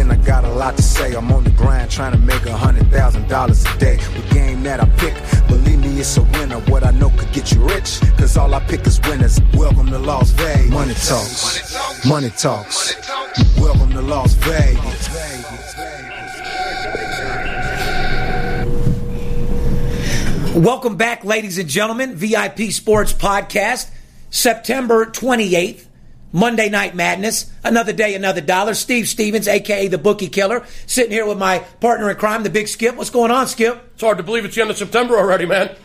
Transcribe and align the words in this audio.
then 0.00 0.10
I 0.10 0.16
got 0.24 0.44
a 0.44 0.52
lot 0.54 0.76
to 0.78 0.82
say. 0.82 1.14
I'm 1.14 1.30
on 1.30 1.44
the 1.44 1.50
grind 1.50 1.90
trying 1.90 2.12
to 2.12 2.18
make 2.18 2.46
a 2.46 2.56
hundred 2.56 2.90
thousand 2.90 3.28
dollars 3.28 3.64
a 3.66 3.78
day. 3.78 3.96
The 3.96 4.34
game 4.34 4.62
that 4.62 4.80
I 4.80 4.86
pick, 4.96 5.14
believe 5.46 5.78
me, 5.78 6.00
it's 6.00 6.16
a 6.16 6.22
winner. 6.22 6.58
What 6.72 6.84
I 6.84 6.90
know 6.92 7.10
could 7.10 7.30
get 7.32 7.52
you 7.52 7.60
rich, 7.68 8.00
cause 8.16 8.36
all 8.38 8.54
I 8.54 8.60
pick 8.60 8.86
is 8.86 8.98
winners. 9.02 9.38
Welcome 9.52 9.88
to 9.88 9.98
Las 9.98 10.30
Vegas. 10.30 10.70
Money 10.70 10.94
talks, 10.94 12.06
money 12.06 12.30
talks. 12.30 12.96
Welcome 13.58 13.90
to 13.90 14.00
Las 14.00 14.32
Vegas. 14.34 15.08
Welcome 20.56 20.96
back, 20.96 21.24
ladies 21.24 21.58
and 21.58 21.68
gentlemen. 21.68 22.14
VIP 22.14 22.72
Sports 22.72 23.12
Podcast, 23.12 23.90
September 24.30 25.04
28th, 25.04 25.84
Monday 26.32 26.68
Night 26.68 26.94
Madness. 26.94 27.50
Another 27.64 27.92
day, 27.92 28.14
another 28.14 28.40
dollar. 28.40 28.74
Steve 28.74 29.08
Stevens, 29.08 29.48
aka 29.48 29.88
the 29.88 29.98
Bookie 29.98 30.28
Killer, 30.28 30.64
sitting 30.86 31.12
here 31.12 31.26
with 31.26 31.38
my 31.38 31.60
partner 31.80 32.10
in 32.10 32.16
crime, 32.16 32.42
the 32.42 32.50
Big 32.50 32.68
Skip. 32.68 32.96
What's 32.96 33.10
going 33.10 33.30
on, 33.30 33.46
Skip? 33.46 33.90
It's 33.94 34.02
hard 34.02 34.18
to 34.18 34.22
believe 34.22 34.44
it's 34.44 34.54
the 34.54 34.62
end 34.62 34.70
of 34.70 34.78
September 34.78 35.16
already, 35.16 35.46
man. 35.46 35.76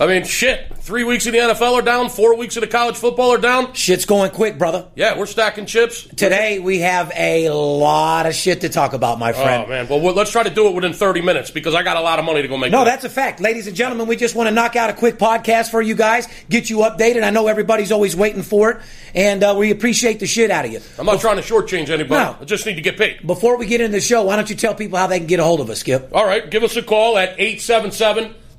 I 0.00 0.06
mean, 0.06 0.24
shit. 0.24 0.78
Three 0.78 1.04
weeks 1.04 1.26
of 1.26 1.34
the 1.34 1.40
NFL 1.40 1.74
are 1.74 1.82
down. 1.82 2.08
Four 2.08 2.34
weeks 2.34 2.56
of 2.56 2.62
the 2.62 2.66
college 2.66 2.96
football 2.96 3.34
are 3.34 3.38
down. 3.38 3.74
Shit's 3.74 4.06
going 4.06 4.30
quick, 4.30 4.56
brother. 4.56 4.88
Yeah, 4.94 5.18
we're 5.18 5.26
stacking 5.26 5.66
chips. 5.66 6.04
Today 6.04 6.58
we 6.58 6.78
have 6.78 7.12
a 7.14 7.50
lot 7.50 8.24
of 8.24 8.34
shit 8.34 8.62
to 8.62 8.70
talk 8.70 8.94
about, 8.94 9.18
my 9.18 9.34
friend. 9.34 9.64
Oh 9.66 9.68
man, 9.68 9.88
well 9.88 10.00
let's 10.14 10.30
try 10.32 10.42
to 10.42 10.48
do 10.48 10.68
it 10.68 10.74
within 10.74 10.94
30 10.94 11.20
minutes 11.20 11.50
because 11.50 11.74
I 11.74 11.82
got 11.82 11.98
a 11.98 12.00
lot 12.00 12.18
of 12.18 12.24
money 12.24 12.40
to 12.40 12.48
go 12.48 12.56
make. 12.56 12.72
No, 12.72 12.78
today. 12.78 12.92
that's 12.92 13.04
a 13.04 13.10
fact. 13.10 13.40
Ladies 13.40 13.66
and 13.66 13.76
gentlemen, 13.76 14.06
we 14.06 14.16
just 14.16 14.34
want 14.34 14.46
to 14.48 14.54
knock 14.54 14.74
out 14.74 14.88
a 14.88 14.94
quick 14.94 15.18
podcast 15.18 15.70
for 15.70 15.82
you 15.82 15.94
guys, 15.94 16.26
get 16.48 16.70
you 16.70 16.78
updated. 16.78 17.22
I 17.22 17.28
know 17.28 17.46
everybody's 17.46 17.92
always 17.92 18.16
waiting 18.16 18.42
for 18.42 18.70
it, 18.70 18.82
and 19.14 19.44
uh, 19.44 19.54
we 19.58 19.70
appreciate 19.70 20.18
the 20.18 20.26
shit 20.26 20.50
out 20.50 20.64
of 20.64 20.72
you. 20.72 20.80
I'm 20.98 21.04
not 21.04 21.20
trying 21.20 21.36
to 21.36 21.42
shortchange 21.42 21.90
anybody. 21.90 22.24
No. 22.24 22.38
I 22.40 22.44
just 22.46 22.64
need 22.64 22.76
to 22.76 22.80
get 22.80 22.96
paid. 22.96 23.26
Before 23.26 23.58
we 23.58 23.66
get 23.66 23.82
into 23.82 23.92
the 23.92 24.00
show, 24.00 24.22
why 24.22 24.36
don't 24.36 24.48
you 24.48 24.56
tell 24.56 24.74
people 24.74 24.96
how 24.96 25.08
they 25.08 25.18
can 25.18 25.26
get 25.26 25.40
a 25.40 25.44
hold 25.44 25.60
of 25.60 25.68
us, 25.68 25.80
Skip? 25.80 26.08
All 26.14 26.24
right, 26.24 26.50
give 26.50 26.62
us 26.62 26.74
a 26.76 26.82
call 26.82 27.18
at 27.18 27.38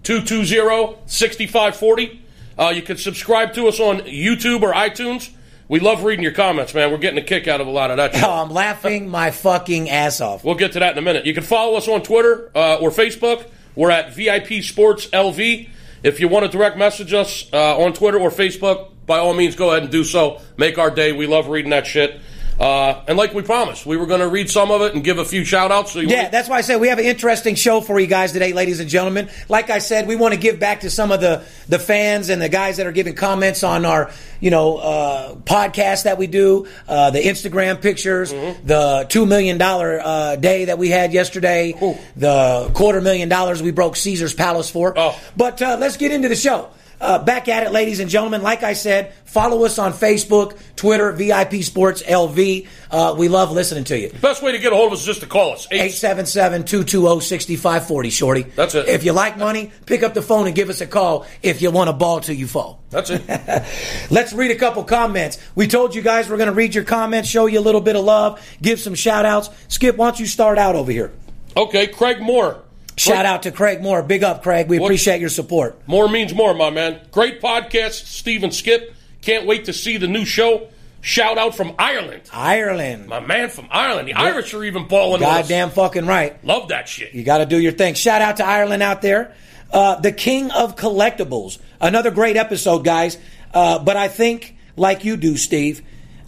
877-220-6540. 0.04 2.20
Uh, 2.58 2.72
you 2.76 2.82
can 2.82 2.98
subscribe 2.98 3.54
to 3.54 3.68
us 3.68 3.80
on 3.80 4.00
YouTube 4.02 4.62
or 4.62 4.74
iTunes. 4.74 5.30
We 5.68 5.80
love 5.80 6.04
reading 6.04 6.24
your 6.24 6.34
comments, 6.34 6.74
man. 6.74 6.92
We're 6.92 6.98
getting 6.98 7.20
a 7.20 7.24
kick 7.24 7.48
out 7.48 7.62
of 7.62 7.68
a 7.68 7.72
lot 7.72 7.92
of 7.92 7.98
that 7.98 8.14
shit. 8.14 8.24
Oh, 8.24 8.32
I'm 8.44 8.50
laughing 8.50 9.08
my 9.08 9.32
fucking 9.32 9.90
ass 9.90 10.20
off. 10.20 10.44
We'll 10.44 10.56
get 10.56 10.74
to 10.74 10.80
that 10.80 10.92
in 10.92 10.98
a 10.98 11.02
minute. 11.02 11.26
You 11.26 11.34
can 11.34 11.44
follow 11.44 11.78
us 11.78 11.88
on 11.88 12.04
Twitter 12.04 12.52
uh, 12.54 12.76
or 12.76 12.90
Facebook. 12.90 13.48
We're 13.76 13.92
at 13.92 14.14
VIP 14.14 14.64
Sports 14.64 15.08
LV. 15.08 15.70
If 16.04 16.20
you 16.20 16.28
want 16.28 16.46
to 16.46 16.52
direct 16.52 16.78
message 16.78 17.14
us 17.14 17.50
uh, 17.54 17.78
on 17.78 17.94
Twitter 17.94 18.20
or 18.20 18.30
Facebook, 18.30 18.90
by 19.06 19.20
all 19.20 19.34
means, 19.34 19.56
go 19.56 19.70
ahead 19.70 19.84
and 19.84 19.92
do 19.92 20.04
so. 20.04 20.42
Make 20.58 20.78
our 20.78 20.92
day. 20.92 21.14
We 21.14 21.26
love 21.26 21.48
reading 21.48 21.72
that 21.72 21.88
shit. 21.88 22.20
Uh, 22.62 23.04
and 23.08 23.18
like 23.18 23.34
we 23.34 23.42
promised, 23.42 23.88
we 23.88 23.98
were 23.98 24.06
going 24.06 24.20
to 24.20 24.28
read 24.28 24.48
some 24.48 24.70
of 24.70 24.82
it 24.84 24.94
and 24.94 25.04
give 25.04 25.18
a 25.18 25.26
few 25.26 25.44
shout 25.44 25.72
outs. 25.72 25.94
So 25.94 26.00
you 26.00 26.10
Yeah, 26.10 26.30
that's 26.30 26.48
why 26.48 26.58
I 26.58 26.62
said 26.62 26.80
we 26.80 26.90
have 26.90 27.00
an 27.00 27.06
interesting 27.06 27.56
show 27.56 27.82
for 27.82 28.00
you 28.00 28.06
guys 28.06 28.34
today, 28.34 28.54
ladies 28.54 28.80
and 28.80 28.88
gentlemen. 28.88 29.30
Like 29.50 29.72
I 29.72 29.80
said, 29.80 30.08
we 30.08 30.16
want 30.16 30.36
to 30.36 30.40
give 30.40 30.60
back 30.60 30.82
to 30.82 30.92
some 30.92 31.12
of 31.12 31.22
the, 31.22 31.44
the 31.68 31.80
fans 31.80 32.30
and 32.30 32.40
the 32.40 32.50
guys 32.50 32.78
that 32.78 32.86
are 32.86 32.92
giving 32.92 33.16
comments 33.16 33.64
on 33.64 33.84
our, 33.84 34.12
you 34.40 34.52
know, 34.52 34.78
uh, 34.78 35.36
podcast 35.38 36.04
that 36.04 36.20
we 36.20 36.28
do, 36.28 36.68
uh, 36.88 37.10
the 37.10 37.22
Instagram 37.22 37.82
pictures, 37.82 38.32
Mm-hmm. 38.32 38.68
the 38.68 39.08
two 39.10 39.26
million 39.26 39.58
dollar 39.58 40.00
uh, 40.00 40.36
day 40.36 40.66
that 40.66 40.78
we 40.78 40.90
had 40.90 41.14
yesterday, 41.14 41.74
the 42.16 42.70
quarter 42.76 43.02
million 43.02 43.28
dollars 43.28 43.64
we 43.64 43.72
broke 43.72 43.96
Caesar's 43.96 44.36
Palace 44.36 44.70
for. 44.70 44.94
Oh. 44.96 45.20
But 45.36 45.62
uh, 45.64 45.78
let's 45.80 45.98
get 45.98 46.12
into 46.12 46.30
the 46.30 46.36
show. 46.36 46.70
Uh, 47.02 47.18
back 47.18 47.48
at 47.48 47.64
it, 47.64 47.72
ladies 47.72 48.00
and 48.00 48.12
gentlemen. 48.12 48.44
Like 48.44 48.62
I 48.62 48.74
said, 48.74 49.12
follow 49.26 49.66
us 49.66 49.80
on 49.80 49.92
Facebook, 49.92 50.56
Twitter, 50.76 51.12
VIP 51.12 51.64
Sports 51.64 52.04
LV. 52.04 52.68
Uh, 52.92 53.16
we 53.18 53.28
love 53.28 53.52
listening 53.52 53.86
to 53.86 53.98
you. 54.00 54.10
The 54.10 54.20
Best 54.20 54.44
way 54.44 54.52
to 54.52 54.60
get 54.60 54.72
a 54.72 54.76
hold 54.76 54.88
of 54.88 54.94
us 54.94 55.00
is 55.00 55.06
just 55.08 55.22
to 55.22 55.28
call 55.28 55.54
us. 55.54 55.68
Eight- 55.72 55.92
877-220-6540, 55.92 58.12
Shorty. 58.12 58.44
That's 58.44 58.76
it. 58.76 58.88
If 58.88 59.04
you 59.04 59.14
like 59.14 59.36
money, 59.38 59.72
pick 59.88 60.04
up 60.04 60.14
the 60.14 60.22
phone 60.22 60.46
and 60.46 60.56
give 60.56 60.70
us 60.70 60.80
a 60.82 60.88
call 60.88 61.26
if 61.42 61.64
you 61.64 61.72
want 61.72 61.90
a 61.90 61.94
ball 61.94 62.20
till 62.22 62.36
you 62.36 62.46
fall. 62.46 62.84
That's 62.92 63.10
it. 63.10 63.24
Let's 64.12 64.34
read 64.34 64.52
a 64.52 64.56
couple 64.56 64.84
comments. 64.84 65.40
We 65.56 65.68
told 65.68 65.96
you 65.96 66.04
guys 66.04 66.30
we're 66.30 66.38
going 66.38 66.50
to 66.50 66.56
read 66.56 66.76
your 66.76 66.84
comments, 66.84 67.28
show 67.30 67.48
you 67.48 67.60
a 67.60 67.62
little 67.62 67.82
bit 67.82 67.96
of 67.96 68.04
love, 68.06 68.40
give 68.62 68.80
some 68.80 68.94
shout 68.94 69.26
outs. 69.26 69.50
Skip, 69.70 69.98
why 69.98 70.06
don't 70.08 70.20
you 70.20 70.28
start 70.28 70.60
out 70.60 70.76
over 70.76 70.92
here? 70.92 71.12
Okay, 71.58 71.88
Craig 71.88 72.22
Moore. 72.22 72.62
Shout 72.97 73.25
out 73.25 73.44
to 73.44 73.52
Craig 73.52 73.81
Moore. 73.81 74.03
Big 74.03 74.24
up, 74.24 74.44
Craig. 74.44 74.68
We 74.68 74.78
What- 74.79 74.88
appreciate 74.88 75.19
your 75.19 75.29
support. 75.29 75.79
More 75.88 76.07
means 76.07 76.34
more, 76.34 76.53
my 76.53 76.69
man. 76.69 77.00
Great 77.12 77.41
podcast, 77.41 78.06
Steve 78.07 78.44
and 78.44 78.53
Skip. 78.53 78.94
Can't 79.22 79.46
wait 79.46 79.66
to 79.66 79.74
see 79.74 79.97
the 79.97 80.07
new 80.07 80.25
show. 80.25 80.68
Shout 81.03 81.38
out 81.40 81.56
from 81.56 81.74
Ireland. 81.79 82.22
Ireland. 82.31 83.07
My 83.07 83.19
man 83.19 83.50
from 83.50 83.68
Ireland. 83.72 84.07
The 84.07 84.13
Irish 84.13 84.53
are 84.53 84.63
even 84.63 84.88
balling 84.88 85.22
with 85.22 85.24
us. 85.24 85.41
Goddamn 85.47 85.72
fucking 85.72 86.05
right. 86.05 86.43
Love 86.46 86.67
that 86.70 86.88
shit. 86.88 87.14
You 87.16 87.23
got 87.23 87.40
to 87.40 87.46
do 87.47 87.59
your 87.59 87.72
thing. 87.72 87.96
Shout 87.96 88.22
out 88.22 88.38
to 88.38 88.46
Ireland 88.46 88.84
out 88.84 89.02
there. 89.02 89.34
Uh, 89.72 89.96
the 89.96 90.11
king 90.11 90.52
of 90.52 90.76
collectibles. 90.76 91.58
Another 91.79 92.11
great 92.11 92.37
episode, 92.37 92.84
guys. 92.84 93.17
Uh, 93.53 93.79
but 93.79 93.97
I 93.97 94.09
think, 94.09 94.55
like 94.76 95.03
you 95.03 95.17
do, 95.17 95.37
Steve, 95.37 95.82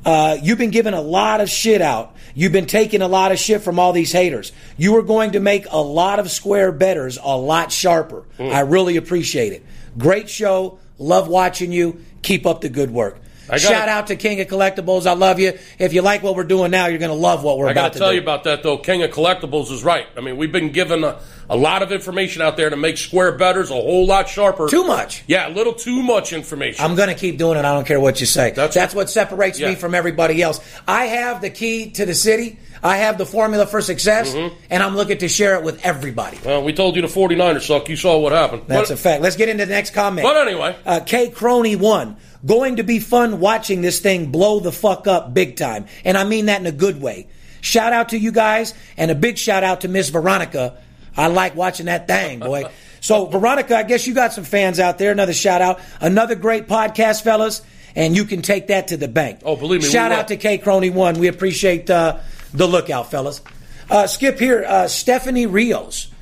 uh, 0.05 0.37
you've 0.41 0.57
been 0.57 0.71
giving 0.71 0.93
a 0.93 1.01
lot 1.01 1.41
of 1.41 1.49
shit 1.49 1.81
out. 1.81 2.15
You've 2.35 2.51
been 2.51 2.65
taking 2.65 3.01
a 3.01 3.07
lot 3.07 3.31
of 3.31 3.39
shit 3.39 3.61
from 3.61 3.79
all 3.79 3.93
these 3.93 4.11
haters. 4.11 4.51
You 4.77 4.97
are 4.97 5.01
going 5.01 5.31
to 5.31 5.39
make 5.39 5.65
a 5.69 5.77
lot 5.77 6.19
of 6.19 6.31
square 6.31 6.71
betters 6.71 7.17
a 7.21 7.37
lot 7.37 7.71
sharper. 7.71 8.25
Mm. 8.37 8.51
I 8.51 8.61
really 8.61 8.97
appreciate 8.97 9.53
it. 9.53 9.63
Great 9.97 10.29
show. 10.29 10.79
Love 10.97 11.27
watching 11.27 11.71
you. 11.71 12.03
Keep 12.21 12.45
up 12.45 12.61
the 12.61 12.69
good 12.69 12.91
work. 12.91 13.19
Shout 13.57 13.89
out 13.89 14.07
to 14.07 14.15
King 14.15 14.39
of 14.41 14.47
Collectibles. 14.47 15.05
I 15.05 15.13
love 15.13 15.39
you. 15.39 15.53
If 15.79 15.93
you 15.93 16.01
like 16.01 16.23
what 16.23 16.35
we're 16.35 16.43
doing 16.45 16.71
now, 16.71 16.87
you're 16.87 16.97
going 16.99 17.09
to 17.11 17.15
love 17.15 17.43
what 17.43 17.57
we're 17.57 17.67
I 17.67 17.71
about 17.71 17.81
got 17.81 17.87
to 17.87 17.93
to 17.93 17.99
tell 17.99 18.09
do. 18.09 18.15
you 18.15 18.21
about 18.21 18.43
that 18.45 18.63
though. 18.63 18.77
King 18.77 19.03
of 19.03 19.11
Collectibles 19.11 19.71
is 19.71 19.83
right. 19.83 20.07
I 20.15 20.21
mean, 20.21 20.37
we've 20.37 20.51
been 20.51 20.71
given 20.71 21.03
a, 21.03 21.19
a 21.49 21.57
lot 21.57 21.81
of 21.83 21.91
information 21.91 22.41
out 22.41 22.55
there 22.57 22.69
to 22.69 22.77
make 22.77 22.97
square 22.97 23.33
betters 23.33 23.69
a 23.69 23.73
whole 23.73 24.05
lot 24.05 24.29
sharper. 24.29 24.67
Too 24.69 24.85
much. 24.85 25.23
Yeah, 25.27 25.49
a 25.49 25.51
little 25.53 25.73
too 25.73 26.01
much 26.01 26.31
information. 26.33 26.83
I'm 26.85 26.95
going 26.95 27.09
to 27.09 27.15
keep 27.15 27.37
doing 27.37 27.57
it. 27.57 27.65
I 27.65 27.73
don't 27.73 27.85
care 27.85 27.99
what 27.99 28.19
you 28.19 28.25
say. 28.25 28.51
That's- 28.51 28.73
That's, 28.73 28.95
what 28.95 29.09
separates 29.09 29.59
Yeah. 29.59 29.69
me 29.69 29.75
from 29.75 29.93
everybody 29.93 30.41
else. 30.41 30.59
I 30.87 31.05
have 31.05 31.41
the 31.41 31.49
key 31.49 31.91
to 31.91 32.05
the 32.05 32.13
city. 32.15 32.59
I 32.81 32.97
have 32.97 33.17
the 33.17 33.25
formula 33.25 33.65
for 33.65 33.81
success, 33.81 34.33
Mm-hmm. 34.33 34.55
and 34.69 34.83
I'm 34.83 34.95
looking 34.95 35.17
to 35.19 35.29
share 35.29 35.55
it 35.55 35.63
with 35.63 35.85
everybody. 35.85 36.37
Well, 36.43 36.63
we 36.63 36.73
told 36.73 36.95
you 36.97 37.01
the 37.01 37.07
49ers 37.07 37.61
suck. 37.61 37.87
You 37.87 37.95
saw 37.95 38.19
what 38.19 38.33
happened. 38.33 38.63
That's 38.67 38.89
but, 38.89 38.95
a 38.95 38.97
fact. 38.97 39.21
Let's 39.23 39.37
get 39.37 39.47
into 39.47 39.65
the 39.65 39.71
next 39.71 39.91
comment. 39.93 40.25
But 40.25 40.45
anyway. 40.47 40.75
uh, 40.85 40.99
K 40.99 41.29
Crony 41.29 41.75
one. 41.77 42.17
Going 42.45 42.77
to 42.77 42.83
be 42.83 42.99
fun 42.99 43.39
watching 43.39 43.81
this 43.81 43.99
thing 43.99 44.31
blow 44.31 44.59
the 44.59 44.71
fuck 44.71 45.07
up 45.07 45.33
big 45.33 45.55
time, 45.55 45.85
and 46.03 46.17
I 46.17 46.23
mean 46.25 46.47
that 46.47 46.59
in 46.59 46.67
a 46.67 46.71
good 46.71 47.01
way. 47.01 47.27
Shout 47.61 47.93
out 47.93 48.09
to 48.09 48.17
you 48.17 48.31
guys, 48.33 48.73
and 48.97 49.09
a 49.09 49.15
big 49.15 49.37
shout 49.37 49.63
out 49.63 49.81
to 49.81 49.87
Miss 49.87 50.09
Veronica. 50.09 50.77
I 51.15 51.27
like 51.27 51.55
watching 51.55 51.85
that 51.85 52.07
thing, 52.07 52.39
boy. 52.39 52.69
So, 53.03 53.25
Veronica, 53.25 53.75
I 53.75 53.83
guess 53.83 54.07
you 54.07 54.13
got 54.13 54.31
some 54.31 54.45
fans 54.45 54.79
out 54.79 54.97
there. 54.97 55.11
Another 55.11 55.33
shout 55.33 55.61
out. 55.61 55.81
Another 55.99 56.35
great 56.35 56.69
podcast, 56.69 57.21
fellas, 57.21 57.61
and 57.97 58.15
you 58.15 58.23
can 58.23 58.41
take 58.41 58.67
that 58.67 58.87
to 58.87 58.97
the 58.97 59.09
bank. 59.09 59.41
Oh, 59.43 59.57
believe 59.57 59.81
me, 59.81 59.89
Shout 59.89 60.13
out 60.13 60.29
to 60.29 60.37
K 60.37 60.57
Crony 60.57 60.89
one. 60.89 61.19
We 61.19 61.27
appreciate 61.27 61.89
uh, 61.89 62.19
the 62.53 62.65
lookout, 62.65 63.11
fellas. 63.11 63.41
Uh, 63.89 64.07
skip 64.07 64.39
here, 64.39 64.63
uh, 64.65 64.87
Stephanie 64.87 65.47
Rios. 65.47 66.12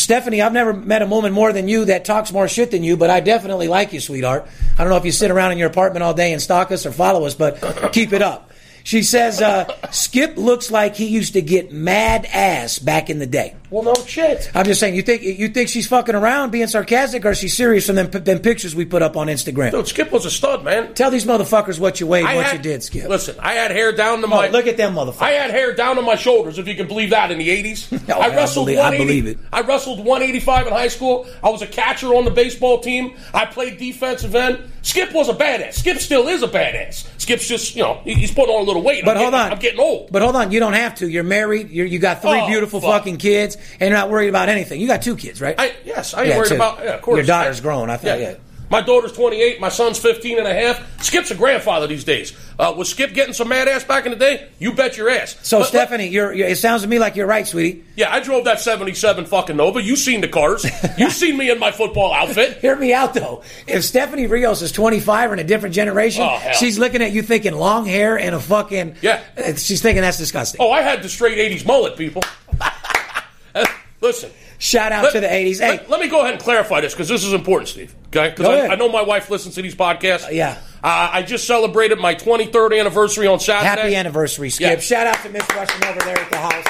Stephanie, 0.00 0.40
I've 0.40 0.52
never 0.52 0.72
met 0.72 1.02
a 1.02 1.06
woman 1.06 1.32
more 1.32 1.52
than 1.52 1.68
you 1.68 1.84
that 1.84 2.06
talks 2.06 2.32
more 2.32 2.48
shit 2.48 2.70
than 2.70 2.82
you, 2.82 2.96
but 2.96 3.10
I 3.10 3.20
definitely 3.20 3.68
like 3.68 3.92
you, 3.92 4.00
sweetheart. 4.00 4.46
I 4.78 4.82
don't 4.82 4.90
know 4.90 4.96
if 4.96 5.04
you 5.04 5.12
sit 5.12 5.30
around 5.30 5.52
in 5.52 5.58
your 5.58 5.68
apartment 5.68 6.02
all 6.02 6.14
day 6.14 6.32
and 6.32 6.40
stalk 6.40 6.72
us 6.72 6.86
or 6.86 6.92
follow 6.92 7.26
us, 7.26 7.34
but 7.34 7.92
keep 7.92 8.14
it 8.14 8.22
up. 8.22 8.49
She 8.90 9.04
says, 9.04 9.40
uh, 9.40 9.72
Skip 9.92 10.36
looks 10.36 10.68
like 10.68 10.96
he 10.96 11.06
used 11.06 11.34
to 11.34 11.42
get 11.42 11.70
mad 11.70 12.26
ass 12.26 12.80
back 12.80 13.08
in 13.08 13.20
the 13.20 13.26
day. 13.26 13.54
Well, 13.70 13.84
no 13.84 13.94
shit. 14.04 14.50
I'm 14.52 14.64
just 14.66 14.80
saying, 14.80 14.96
you 14.96 15.02
think 15.02 15.22
you 15.22 15.48
think 15.48 15.68
she's 15.68 15.86
fucking 15.86 16.16
around 16.16 16.50
being 16.50 16.66
sarcastic, 16.66 17.24
or 17.24 17.30
is 17.30 17.38
she 17.38 17.46
serious 17.46 17.86
from 17.86 17.94
them, 17.94 18.10
them 18.10 18.40
pictures 18.40 18.74
we 18.74 18.84
put 18.84 19.00
up 19.00 19.16
on 19.16 19.28
Instagram? 19.28 19.70
Dude, 19.70 19.86
Skip 19.86 20.10
was 20.10 20.26
a 20.26 20.30
stud, 20.30 20.64
man. 20.64 20.92
Tell 20.94 21.08
these 21.12 21.24
motherfuckers 21.24 21.78
what 21.78 22.00
you 22.00 22.08
weighed, 22.08 22.24
I 22.24 22.34
what 22.34 22.46
had- 22.46 22.56
you 22.56 22.62
did, 22.64 22.82
Skip. 22.82 23.08
Listen, 23.08 23.36
I 23.38 23.52
had 23.52 23.70
hair 23.70 23.92
down 23.92 24.22
to 24.22 24.26
Oh, 24.26 24.48
look 24.50 24.66
at 24.66 24.76
them 24.76 24.96
motherfuckers. 24.96 25.22
I 25.22 25.30
had 25.30 25.52
hair 25.52 25.72
down 25.72 25.94
to 25.94 26.02
my 26.02 26.16
shoulders, 26.16 26.58
if 26.58 26.66
you 26.66 26.74
can 26.74 26.88
believe 26.88 27.10
that, 27.10 27.30
in 27.30 27.38
the 27.38 27.48
80s. 27.48 28.08
No, 28.08 28.16
I 28.18 28.24
I 28.26 28.34
wrestled 28.34 28.66
believe- 28.66 28.80
I 28.80 28.96
believe 28.98 29.26
it. 29.28 29.38
I 29.52 29.60
wrestled 29.60 29.98
185 30.00 30.66
in 30.66 30.72
high 30.72 30.88
school. 30.88 31.28
I 31.44 31.48
was 31.50 31.62
a 31.62 31.68
catcher 31.68 32.12
on 32.16 32.24
the 32.24 32.32
baseball 32.32 32.80
team. 32.80 33.14
I 33.32 33.46
played 33.46 33.78
defensive 33.78 34.34
end. 34.34 34.64
Skip 34.82 35.12
was 35.12 35.28
a 35.28 35.34
badass. 35.34 35.74
Skip 35.74 35.98
still 35.98 36.26
is 36.28 36.42
a 36.42 36.48
badass. 36.48 37.06
Skip's 37.20 37.46
just, 37.46 37.76
you 37.76 37.82
know, 37.82 38.00
he's 38.04 38.32
putting 38.32 38.54
on 38.54 38.62
a 38.62 38.64
little 38.64 38.82
weight. 38.82 39.04
But 39.04 39.16
I'm 39.16 39.22
hold 39.24 39.32
getting, 39.32 39.46
on. 39.46 39.52
I'm 39.52 39.58
getting 39.58 39.80
old. 39.80 40.10
But 40.10 40.22
hold 40.22 40.36
on, 40.36 40.50
you 40.52 40.58
don't 40.60 40.72
have 40.72 40.94
to. 40.96 41.08
You're 41.08 41.22
married. 41.22 41.70
You're, 41.70 41.86
you 41.86 41.98
got 41.98 42.22
three 42.22 42.30
Oh, 42.40 42.46
beautiful 42.46 42.80
fuck. 42.80 42.90
fucking 43.00 43.18
kids, 43.18 43.56
and 43.78 43.90
you're 43.90 43.98
not 43.98 44.08
worried 44.10 44.28
about 44.28 44.48
anything. 44.48 44.80
You 44.80 44.86
got 44.86 45.02
two 45.02 45.16
kids, 45.16 45.40
right? 45.40 45.54
I, 45.58 45.74
yes, 45.84 46.14
I 46.14 46.20
ain't 46.22 46.28
Yeah, 46.30 46.36
worried 46.38 46.48
two. 46.48 46.54
about. 46.56 46.78
Yeah, 46.82 46.94
of 46.94 47.02
course. 47.02 47.16
Your 47.18 47.26
daughter's 47.26 47.60
grown, 47.60 47.90
I 47.90 47.96
thought, 47.98 48.18
yeah. 48.20 48.34
My 48.70 48.80
daughter's 48.80 49.12
28. 49.12 49.60
My 49.60 49.68
son's 49.68 49.98
15 49.98 50.38
and 50.38 50.46
a 50.46 50.54
half. 50.54 51.02
Skip's 51.02 51.30
a 51.32 51.34
grandfather 51.34 51.86
these 51.88 52.04
days. 52.04 52.32
Uh, 52.58 52.72
was 52.76 52.88
Skip 52.88 53.12
getting 53.14 53.34
some 53.34 53.48
mad 53.48 53.66
ass 53.66 53.82
back 53.82 54.04
in 54.06 54.12
the 54.12 54.16
day? 54.18 54.48
You 54.60 54.72
bet 54.74 54.96
your 54.96 55.10
ass. 55.10 55.36
so, 55.42 55.58
But- 55.58 55.64
Stephanie, 55.66 56.06
you're, 56.08 56.32
you're, 56.32 56.46
it 56.48 56.56
sounds 56.58 56.82
to 56.82 56.88
me 56.88 56.98
like 57.00 57.16
you're 57.16 57.26
right, 57.26 57.46
sweetie. 57.46 57.84
Yeah, 57.96 58.12
I 58.14 58.20
drove 58.20 58.44
that 58.44 58.60
77 58.60 59.24
fucking 59.26 59.56
Nova. 59.56 59.82
You 59.82 59.96
seen 59.96 60.20
the 60.20 60.28
cars. 60.28 60.64
you 60.98 61.10
seen 61.10 61.36
me 61.36 61.50
in 61.50 61.58
my 61.58 61.72
football 61.72 62.12
outfit. 62.14 62.58
Hear 62.58 62.76
me 62.76 62.92
out, 62.94 63.12
though. 63.14 63.42
If 63.66 63.84
Stephanie 63.84 64.26
Rios 64.28 64.62
is 64.62 64.70
25 64.72 65.30
or 65.30 65.32
in 65.34 65.38
a 65.40 65.44
different 65.44 65.74
generation, 65.74 66.22
Oh, 66.24 66.38
she's 66.52 66.78
looking 66.78 67.02
at 67.02 67.10
you 67.12 67.22
thinking 67.22 67.54
long 67.54 67.86
hair 67.86 68.18
and 68.18 68.34
a 68.36 68.40
fucking. 68.40 68.96
Yeah. 69.02 69.20
uh, 69.36 69.54
She's 69.56 69.82
thinking 69.82 70.02
that's 70.02 70.18
disgusting. 70.18 70.60
Oh, 70.60 70.70
I 70.70 70.82
had 70.82 71.02
the 71.02 71.08
straight 71.08 71.38
80s 71.38 71.66
mullet, 71.66 71.96
people. 71.96 72.22
Listen. 74.00 74.30
Shout 74.60 74.92
out 74.92 75.04
Let- 75.04 75.12
to 75.14 75.20
the 75.20 75.26
80s. 75.26 75.58
Hey, 75.58 75.70
Let, 75.70 75.90
let 75.90 76.00
me 76.00 76.08
go 76.08 76.20
ahead 76.20 76.34
and 76.34 76.42
clarify 76.42 76.80
this 76.82 76.92
because 76.92 77.08
this 77.08 77.24
is 77.24 77.32
important, 77.32 77.68
Steve. 77.70 77.94
Okay? 78.08 78.28
Because 78.30 78.46
I. 78.46 78.68
I 78.68 78.74
know 78.76 78.88
my 78.90 79.02
wife 79.02 79.28
listens 79.30 79.54
to 79.56 79.62
these 79.62 79.74
podcasts. 79.74 80.30
yeah. 80.30 80.58
Uh, 80.84 81.10
I 81.12 81.22
just 81.22 81.46
celebrated 81.46 81.98
my 81.98 82.14
23rd 82.14 82.78
anniversary 82.78 83.26
on 83.26 83.40
Saturday. 83.40 83.82
happy 83.82 83.96
anniversary, 83.96 84.48
Skip. 84.50 84.70
Yeah. 84.78 84.80
Shout 84.80 85.06
out 85.06 85.16
to 85.24 85.28
Miss 85.30 85.46
Russian 85.50 85.82
over 85.84 86.00
there 86.00 86.18
at 86.18 86.30
the 86.30 86.36
house. 86.36 86.64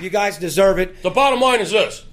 You 0.00 0.10
guys 0.10 0.38
deserve 0.38 0.78
it. 0.78 1.02
The 1.02 1.10
bottom 1.10 1.40
line 1.40 1.60
is 1.60 1.70
this. 1.70 2.04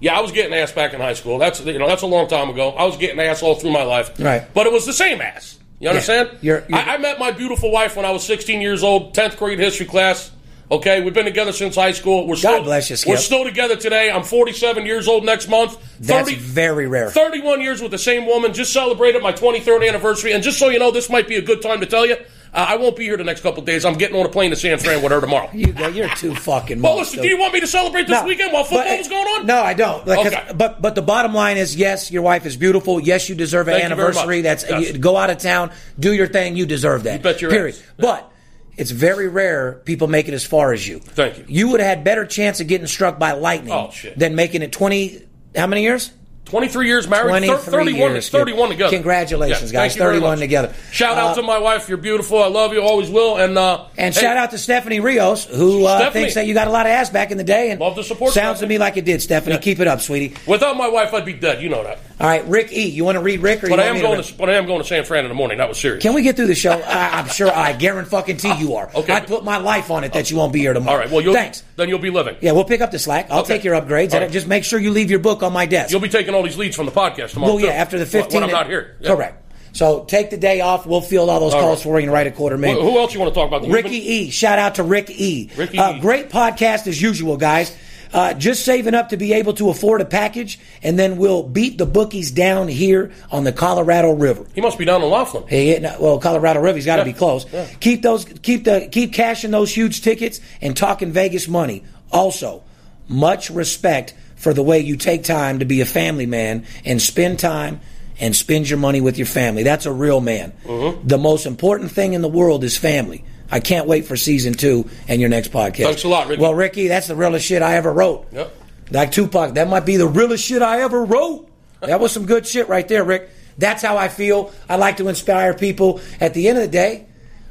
Yeah, 0.00 0.18
I 0.18 0.20
was 0.20 0.32
getting 0.32 0.52
ass 0.54 0.72
back 0.72 0.94
in 0.94 1.00
high 1.00 1.12
school. 1.14 1.38
That's 1.38 1.60
you 1.64 1.78
know 1.78 1.86
that's 1.86 2.02
a 2.02 2.06
long 2.06 2.26
time 2.28 2.48
ago. 2.50 2.70
I 2.70 2.84
was 2.84 2.96
getting 2.96 3.20
ass 3.20 3.42
all 3.42 3.54
through 3.54 3.70
my 3.72 3.84
life. 3.84 4.18
Right. 4.18 4.42
But 4.52 4.66
it 4.66 4.72
was 4.72 4.84
the 4.84 4.92
same 4.92 5.20
ass. 5.20 5.58
You 5.80 5.88
understand? 5.90 6.30
You're- 6.42 6.62
you're- 6.68 6.80
I, 6.82 6.94
I 6.94 6.98
met 6.98 7.18
my 7.18 7.30
beautiful 7.30 7.70
wife 7.70 7.96
when 7.96 8.04
I 8.04 8.10
was 8.10 8.24
16 8.24 8.60
years 8.60 8.82
old, 8.82 9.14
10th 9.14 9.36
grade 9.36 9.58
history 9.58 9.86
class. 9.86 10.30
Okay, 10.72 11.02
we've 11.02 11.12
been 11.12 11.26
together 11.26 11.52
since 11.52 11.76
high 11.76 11.92
school. 11.92 12.26
We're 12.26 12.34
still, 12.36 12.62
bless 12.62 12.88
you, 12.88 12.96
Skip. 12.96 13.10
We're 13.10 13.16
still 13.18 13.44
together 13.44 13.76
today. 13.76 14.10
I'm 14.10 14.22
47 14.22 14.86
years 14.86 15.06
old 15.06 15.22
next 15.22 15.46
month. 15.48 15.76
That's 16.00 16.32
very 16.32 16.86
rare. 16.86 17.10
31 17.10 17.60
years 17.60 17.82
with 17.82 17.90
the 17.90 17.98
same 17.98 18.24
woman. 18.26 18.54
Just 18.54 18.72
celebrated 18.72 19.22
my 19.22 19.32
23rd 19.34 19.86
anniversary. 19.86 20.32
And 20.32 20.42
just 20.42 20.58
so 20.58 20.70
you 20.70 20.78
know, 20.78 20.90
this 20.90 21.10
might 21.10 21.28
be 21.28 21.36
a 21.36 21.42
good 21.42 21.60
time 21.60 21.80
to 21.80 21.86
tell 21.86 22.06
you, 22.06 22.14
uh, 22.54 22.66
I 22.70 22.76
won't 22.76 22.96
be 22.96 23.04
here 23.04 23.18
the 23.18 23.24
next 23.24 23.42
couple 23.42 23.62
days. 23.62 23.84
I'm 23.84 23.98
getting 23.98 24.18
on 24.18 24.24
a 24.24 24.30
plane 24.30 24.48
to 24.48 24.56
San 24.56 24.78
Fran 24.78 25.02
with 25.02 25.12
her 25.12 25.20
tomorrow. 25.20 25.50
You, 25.52 25.74
go. 25.74 25.88
you're 25.88 26.08
too 26.08 26.34
fucking. 26.34 26.80
Well, 26.80 26.96
listen, 26.96 27.20
do 27.20 27.28
you 27.28 27.38
want 27.38 27.52
me 27.52 27.60
to 27.60 27.66
celebrate 27.66 28.06
this 28.08 28.20
No, 28.22 28.26
weekend 28.26 28.54
while 28.54 28.64
football 28.64 28.84
but- 28.88 28.98
was 28.98 29.08
going 29.08 29.26
on? 29.26 29.46
No, 29.46 29.60
I 29.62 29.74
don't. 29.74 30.06
Like, 30.06 30.26
Okay. 30.26 30.52
But 30.54 30.80
but 30.80 30.94
the 30.94 31.02
bottom 31.02 31.34
line 31.34 31.58
is, 31.58 31.76
yes, 31.76 32.10
your 32.10 32.22
wife 32.22 32.46
is 32.46 32.56
beautiful. 32.56 32.98
Yes, 32.98 33.28
you 33.28 33.34
deserve 33.34 33.68
an 33.68 33.74
Thank 33.74 33.84
anniversary. 33.84 34.40
That's 34.40 34.64
Yes. 34.66 34.92
you, 34.92 34.98
go 34.98 35.18
out 35.18 35.28
of 35.28 35.36
town, 35.36 35.70
do 36.00 36.14
your 36.14 36.28
thing. 36.28 36.56
You 36.56 36.64
deserve 36.64 37.02
that. 37.02 37.18
You 37.18 37.22
bet 37.22 37.42
your 37.42 37.50
Period. 37.50 37.76
But 37.98 38.31
it's 38.76 38.90
very 38.90 39.28
rare 39.28 39.74
people 39.84 40.08
make 40.08 40.28
it 40.28 40.34
as 40.34 40.44
far 40.44 40.72
as 40.72 40.86
you. 40.86 40.98
Thank 40.98 41.38
you. 41.38 41.44
You 41.48 41.68
would 41.68 41.80
have 41.80 41.88
had 41.98 42.04
better 42.04 42.24
chance 42.24 42.60
of 42.60 42.66
getting 42.68 42.86
struck 42.86 43.18
by 43.18 43.32
lightning 43.32 43.72
Oh, 43.72 43.90
shit. 43.90 44.18
than 44.18 44.34
making 44.34 44.62
it 44.62 44.72
twenty. 44.72 45.26
How 45.54 45.66
many 45.66 45.82
years? 45.82 46.10
23 46.44 46.86
years 46.86 47.08
married, 47.08 47.28
23 47.30 47.56
31, 47.70 48.12
years. 48.12 48.28
31 48.28 48.68
together. 48.70 48.90
Congratulations, 48.94 49.72
Yeah, 49.72 49.78
guys. 49.80 49.92
thank 49.92 49.96
you 49.96 50.02
very 50.02 50.16
31 50.16 50.38
together. 50.38 50.74
Shout 50.90 51.16
out 51.16 51.30
Uh, 51.30 51.34
to 51.36 51.42
my 51.42 51.56
wife. 51.58 51.88
You're 51.88 51.96
beautiful. 51.96 52.42
I 52.42 52.48
love 52.48 52.74
you. 52.74 52.82
Always 52.82 53.08
will. 53.08 53.36
And 53.38 53.56
uh, 53.56 53.84
And 53.96 54.14
hey, 54.14 54.20
shout 54.20 54.36
out 54.36 54.50
to 54.50 54.58
Stephanie 54.58 55.00
Rios, 55.00 55.46
who 55.46 55.86
uh, 55.86 55.98
Stephanie. 55.98 56.24
thinks 56.24 56.34
that 56.34 56.46
you 56.46 56.52
got 56.52 56.66
a 56.66 56.70
lot 56.70 56.84
of 56.84 56.90
ass 56.92 57.08
back 57.08 57.30
in 57.30 57.38
the 57.38 57.44
day. 57.44 57.70
And 57.70 57.80
Love 57.80 57.96
the 57.96 58.04
support, 58.04 58.34
Sounds 58.34 58.60
to 58.60 58.66
me 58.66 58.76
like 58.76 58.98
it 58.98 59.06
did, 59.06 59.22
Stephanie. 59.22 59.54
Yeah. 59.54 59.60
Keep 59.62 59.80
it 59.80 59.86
up, 59.86 60.02
sweetie. 60.02 60.36
Without 60.46 60.76
my 60.76 60.88
wife, 60.88 61.14
I'd 61.14 61.24
be 61.24 61.32
dead. 61.32 61.62
You 61.62 61.70
know 61.70 61.84
that. 61.84 62.00
All 62.20 62.28
right, 62.28 62.46
Rick 62.46 62.72
E. 62.72 62.86
You 62.86 63.04
want 63.04 63.16
to 63.16 63.22
read 63.22 63.40
Rick, 63.40 63.64
or 63.64 63.68
But 63.68 63.78
you 63.78 63.84
I 63.84 63.86
am 63.86 64.00
going 64.00 64.18
read? 64.18 64.24
to. 64.26 64.34
But 64.34 64.50
I 64.50 64.54
am 64.54 64.66
going 64.66 64.80
to 64.82 64.86
San 64.86 65.04
Fran 65.04 65.24
in 65.24 65.28
the 65.30 65.34
morning. 65.34 65.58
That 65.58 65.68
was 65.68 65.78
serious. 65.80 66.02
Can 66.02 66.12
we 66.12 66.22
get 66.22 66.36
through 66.36 66.46
the 66.48 66.54
show? 66.54 66.72
I, 66.86 67.18
I'm 67.18 67.28
sure 67.28 67.50
I 67.50 67.72
guarantee 67.72 68.10
fucking 68.10 68.40
you 68.58 68.74
are. 68.76 68.90
Okay. 68.94 69.12
I 69.12 69.20
put 69.20 69.42
my 69.42 69.56
life 69.56 69.90
on 69.90 70.04
it 70.04 70.12
that 70.12 70.30
you 70.30 70.36
won't 70.36 70.52
be 70.52 70.60
here 70.60 70.74
tomorrow. 70.74 70.92
All 70.98 71.02
right. 71.02 71.10
Well, 71.10 71.20
you'll, 71.22 71.34
thanks. 71.34 71.64
Then 71.82 71.88
you'll 71.88 71.98
be 71.98 72.10
living. 72.10 72.36
Yeah, 72.40 72.52
we'll 72.52 72.62
pick 72.64 72.80
up 72.80 72.92
the 72.92 72.98
slack. 73.00 73.26
I'll 73.28 73.40
Okay. 73.40 73.54
take 73.54 73.64
your 73.64 73.74
upgrades. 73.74 74.12
And 74.14 74.22
right. 74.22 74.30
Just 74.30 74.46
make 74.46 74.62
sure 74.62 74.78
you 74.78 74.92
leave 74.92 75.10
your 75.10 75.18
book 75.18 75.42
on 75.42 75.52
my 75.52 75.66
desk. 75.66 75.90
You'll 75.90 76.00
be 76.00 76.08
taking 76.08 76.32
all 76.32 76.44
these 76.44 76.56
leads 76.56 76.76
from 76.76 76.86
the 76.86 76.92
podcast 76.92 77.30
tomorrow. 77.30 77.54
well, 77.54 77.60
yeah, 77.60 77.72
too. 77.72 77.76
after 77.78 77.98
the 77.98 78.04
When- 78.04 78.22
15. 78.22 78.40
When 78.40 78.44
I'm 78.44 78.50
not 78.54 78.66
here. 78.68 78.96
Yeah. 79.00 79.08
Correct. 79.14 79.38
So 79.72 80.04
take 80.04 80.30
the 80.30 80.36
day 80.36 80.60
off. 80.60 80.86
We'll 80.86 81.00
field 81.00 81.28
all 81.30 81.40
those 81.40 81.54
All 81.54 81.60
calls 81.60 81.78
right. 81.78 81.82
for 81.82 81.98
you 81.98 82.04
and 82.04 82.12
write 82.12 82.26
a 82.26 82.30
quarter 82.30 82.56
million. 82.58 82.80
Who 82.84 82.98
else 82.98 83.14
you 83.14 83.20
want 83.20 83.32
to 83.32 83.40
talk 83.40 83.48
about? 83.48 83.62
The 83.62 83.70
Ricky 83.70 83.96
E. 83.96 84.30
Shout 84.30 84.58
out 84.58 84.74
to 84.76 84.82
Rick 84.82 85.10
E. 85.10 85.50
Ricky 85.56 85.78
uh, 85.78 85.94
E. 85.96 86.00
Great 86.00 86.28
podcast 86.30 86.86
as 86.86 87.00
usual, 87.02 87.36
guys. 87.36 87.74
Uh, 88.12 88.34
just 88.34 88.64
saving 88.64 88.94
up 88.94 89.08
to 89.08 89.16
be 89.16 89.32
able 89.32 89.54
to 89.54 89.70
afford 89.70 90.00
a 90.02 90.04
package, 90.04 90.58
and 90.82 90.98
then 90.98 91.16
we'll 91.16 91.42
beat 91.42 91.78
the 91.78 91.86
bookies 91.86 92.30
down 92.30 92.68
here 92.68 93.10
on 93.30 93.44
the 93.44 93.52
Colorado 93.52 94.12
River. 94.12 94.44
He 94.54 94.60
must 94.60 94.78
be 94.78 94.84
down 94.84 95.02
in 95.02 95.08
Laughlin. 95.08 95.44
Hey, 95.46 95.80
well, 95.98 96.18
Colorado 96.18 96.60
River's 96.60 96.84
got 96.84 96.96
to 96.96 97.00
Yeah, 97.02 97.04
be 97.06 97.12
close. 97.14 97.46
yeah. 97.50 97.66
Keep 97.80 98.02
those, 98.02 98.26
keep 98.42 98.64
the, 98.64 98.86
keep 98.92 99.14
cashing 99.14 99.50
those 99.50 99.74
huge 99.74 100.02
tickets 100.02 100.40
and 100.60 100.76
talking 100.76 101.10
Vegas 101.12 101.48
money. 101.48 101.84
Also, 102.10 102.62
much 103.08 103.48
respect 103.48 104.14
for 104.36 104.52
the 104.52 104.62
way 104.62 104.80
you 104.80 104.96
take 104.96 105.24
time 105.24 105.60
to 105.60 105.64
be 105.64 105.80
a 105.80 105.86
family 105.86 106.26
man 106.26 106.66
and 106.84 107.00
spend 107.00 107.38
time 107.38 107.80
and 108.20 108.36
spend 108.36 108.68
your 108.68 108.78
money 108.78 109.00
with 109.00 109.16
your 109.16 109.26
family. 109.26 109.62
That's 109.62 109.86
a 109.86 109.92
real 109.92 110.20
man. 110.20 110.52
Mm-hmm. 110.64 111.08
The 111.08 111.16
most 111.18 111.46
important 111.46 111.90
thing 111.92 112.12
in 112.12 112.20
the 112.20 112.28
world 112.28 112.62
is 112.62 112.76
family. 112.76 113.24
I 113.52 113.60
can't 113.60 113.86
wait 113.86 114.06
for 114.06 114.16
season 114.16 114.54
two 114.54 114.88
and 115.06 115.20
your 115.20 115.28
next 115.28 115.52
podcast. 115.52 115.84
Thanks 115.84 116.04
a 116.04 116.08
lot, 116.08 116.26
Ricky. 116.26 116.40
Well, 116.40 116.54
Ricky, 116.54 116.88
that's 116.88 117.06
the 117.06 117.14
realest 117.14 117.46
shit 117.46 117.60
I 117.60 117.76
ever 117.76 117.92
wrote. 117.92 118.26
Yep. 118.32 118.56
Like 118.90 119.12
Tupac, 119.12 119.54
that 119.54 119.68
might 119.68 119.84
be 119.84 119.98
the 119.98 120.08
realest 120.08 120.44
shit 120.44 120.62
I 120.62 120.80
ever 120.80 121.04
wrote. 121.04 121.48
That 121.80 122.00
was 122.00 122.12
some 122.12 122.26
good 122.26 122.46
shit 122.46 122.68
right 122.68 122.86
there, 122.88 123.04
Rick. 123.04 123.28
That's 123.58 123.82
how 123.82 123.98
I 123.98 124.08
feel. 124.08 124.52
I 124.68 124.76
like 124.76 124.96
to 124.96 125.08
inspire 125.08 125.52
people. 125.52 126.00
At 126.20 126.32
the 126.32 126.48
end 126.48 126.58
of 126.58 126.64
the 126.64 126.70
day, 126.70 127.06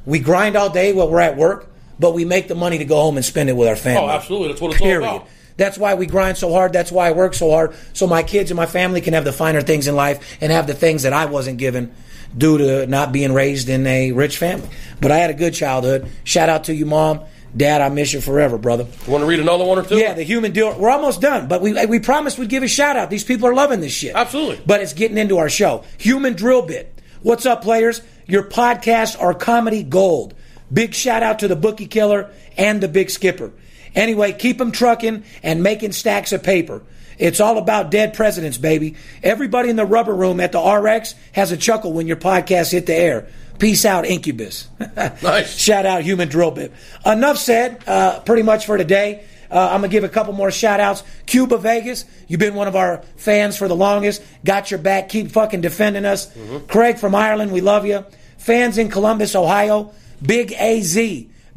we 0.05 0.20
grind 0.20 0.55
all 0.55 0.70
day 0.70 0.93
while 0.93 1.10
we're 1.10 1.20
at 1.20 1.38
work, 1.38 1.70
but 2.00 2.13
we 2.13 2.25
make 2.25 2.48
the 2.48 2.55
money 2.55 2.79
to 2.79 2.86
go 2.86 2.96
home 2.96 3.17
and 3.17 3.25
spend 3.25 3.50
it 3.50 3.53
with 3.53 3.67
our 3.67 3.75
oh, 3.75 3.77
family. 3.77 4.10
Oh, 4.10 4.10
absolutely. 4.10 4.48
That's 4.50 4.62
what 4.62 4.74
it's 4.74 4.81
all 4.81 4.98
about. 4.98 5.27
That's 5.58 5.77
why 5.77 5.93
we 5.93 6.08
grind 6.08 6.38
so 6.38 6.51
hard. 6.51 6.74
That's 6.74 6.91
why 6.91 7.10
I 7.10 7.12
work 7.12 7.36
so 7.36 7.51
hard. 7.51 7.75
So 7.93 8.08
my 8.08 8.24
kids 8.24 8.50
and 8.50 8.55
my 8.55 8.65
family 8.65 9.01
can 9.01 9.13
have 9.13 9.25
the 9.25 9.34
finer 9.34 9.62
things 9.62 9.86
in 9.86 9.96
life 9.96 10.38
and 10.41 10.51
have 10.51 10.65
the 10.65 10.74
things 10.74 11.03
that 11.03 11.13
I 11.13 11.25
wasn't 11.25 11.60
given 11.60 11.93
due 12.38 12.57
to 12.57 12.88
not 12.88 13.11
being 13.11 13.33
raised 13.33 13.69
in 13.69 13.85
a 13.88 14.11
rich 14.11 14.38
family. 14.38 14.69
But 15.00 15.11
I 15.11 15.17
had 15.17 15.29
a 15.29 15.33
good 15.33 15.53
childhood. 15.53 16.09
Shout 16.23 16.50
out 16.50 16.65
to 16.65 16.75
you, 16.75 16.85
mom. 16.85 17.21
Dad, 17.55 17.81
I 17.81 17.89
miss 17.89 18.13
you 18.13 18.21
forever, 18.21 18.57
brother. 18.57 18.88
You 19.05 19.11
want 19.11 19.23
to 19.23 19.25
read 19.25 19.41
another 19.41 19.65
one 19.65 19.77
or 19.77 19.83
two? 19.83 19.97
Yeah, 19.97 20.13
the 20.13 20.23
human 20.23 20.53
deal. 20.53 20.77
We're 20.79 20.89
almost 20.89 21.19
done, 21.19 21.47
but 21.50 21.61
we 21.61 21.85
we 21.85 22.00
promised 22.00 22.39
we'd 22.39 22.50
give 22.50 22.63
a 22.63 22.67
shout 22.67 22.95
out. 22.95 23.09
These 23.09 23.25
people 23.25 23.47
are 23.47 23.53
loving 23.53 23.81
this 23.81 23.91
shit. 23.91 24.15
Absolutely. 24.15 24.61
But 24.65 24.81
it's 24.81 24.93
getting 24.93 25.17
into 25.17 25.38
our 25.38 25.50
show. 25.50 25.83
Human 25.97 26.33
drill 26.33 26.61
bit. 26.61 27.01
What's 27.21 27.45
up, 27.45 27.61
players? 27.61 28.01
Your 28.25 28.43
podcasts 28.43 29.21
are 29.21 29.33
comedy 29.33 29.83
gold. 29.83 30.33
Big 30.71 30.93
shout 30.93 31.23
out 31.23 31.39
to 31.39 31.50
the 31.50 31.57
bookie 31.57 31.88
killer 31.88 32.31
and 32.57 32.81
the 32.81 32.88
big 32.88 33.09
skipper. 33.09 33.51
Anyway, 33.93 34.31
keep 34.31 34.57
them 34.57 34.71
trucking 34.71 35.23
and 35.43 35.61
making 35.61 35.91
stacks 35.91 36.31
of 36.31 36.43
paper. 36.43 36.81
It's 37.18 37.39
all 37.39 37.58
about 37.58 37.91
dead 37.91 38.13
presidents, 38.13 38.58
baby. 38.58 38.96
Everybody 39.24 39.70
in 39.70 39.75
the 39.75 39.86
rubber 39.86 40.13
room 40.13 40.39
at 40.39 40.51
the 40.51 40.60
RX 40.62 41.15
has 41.34 41.51
a 41.51 41.58
chuckle 41.58 41.94
when 41.94 42.08
your 42.08 42.18
podcast 42.18 42.72
hit 42.72 42.86
the 42.86 42.96
air. 42.96 43.27
Peace 43.60 43.86
out, 43.86 44.06
Incubus. 44.06 44.68
Nice. 45.22 45.56
Shout 45.58 45.86
out, 45.86 46.01
Human 46.03 46.27
Drill 46.30 46.51
Bit. 46.51 46.72
Enough 47.06 47.38
said, 47.38 47.84
uh, 47.88 48.20
pretty 48.22 48.41
much 48.44 48.65
for 48.65 48.77
today. 48.77 49.24
Uh, 49.51 49.60
I'm 49.72 49.82
going 49.82 49.91
to 49.91 49.94
give 49.96 50.03
a 50.06 50.10
couple 50.10 50.34
more 50.34 50.50
shout 50.50 50.80
outs. 50.80 51.03
Cuba 51.25 51.58
Vegas, 51.58 52.06
you've 52.27 52.39
been 52.39 52.56
one 52.56 52.68
of 52.70 52.75
our 52.75 53.03
fans 53.18 53.58
for 53.58 53.68
the 53.68 53.75
longest. 53.75 54.24
Got 54.46 54.72
your 54.72 54.80
back. 54.80 55.10
Keep 55.10 55.32
fucking 55.32 55.60
defending 55.62 56.06
us. 56.06 56.27
Mm-hmm. 56.34 56.65
Craig 56.68 56.98
from 56.98 57.13
Ireland, 57.13 57.51
we 57.51 57.60
love 57.62 57.86
you. 57.86 58.06
Fans 58.38 58.77
in 58.77 58.89
Columbus, 58.89 59.36
Ohio. 59.36 59.91
Big 60.25 60.53
AZ. 60.53 60.96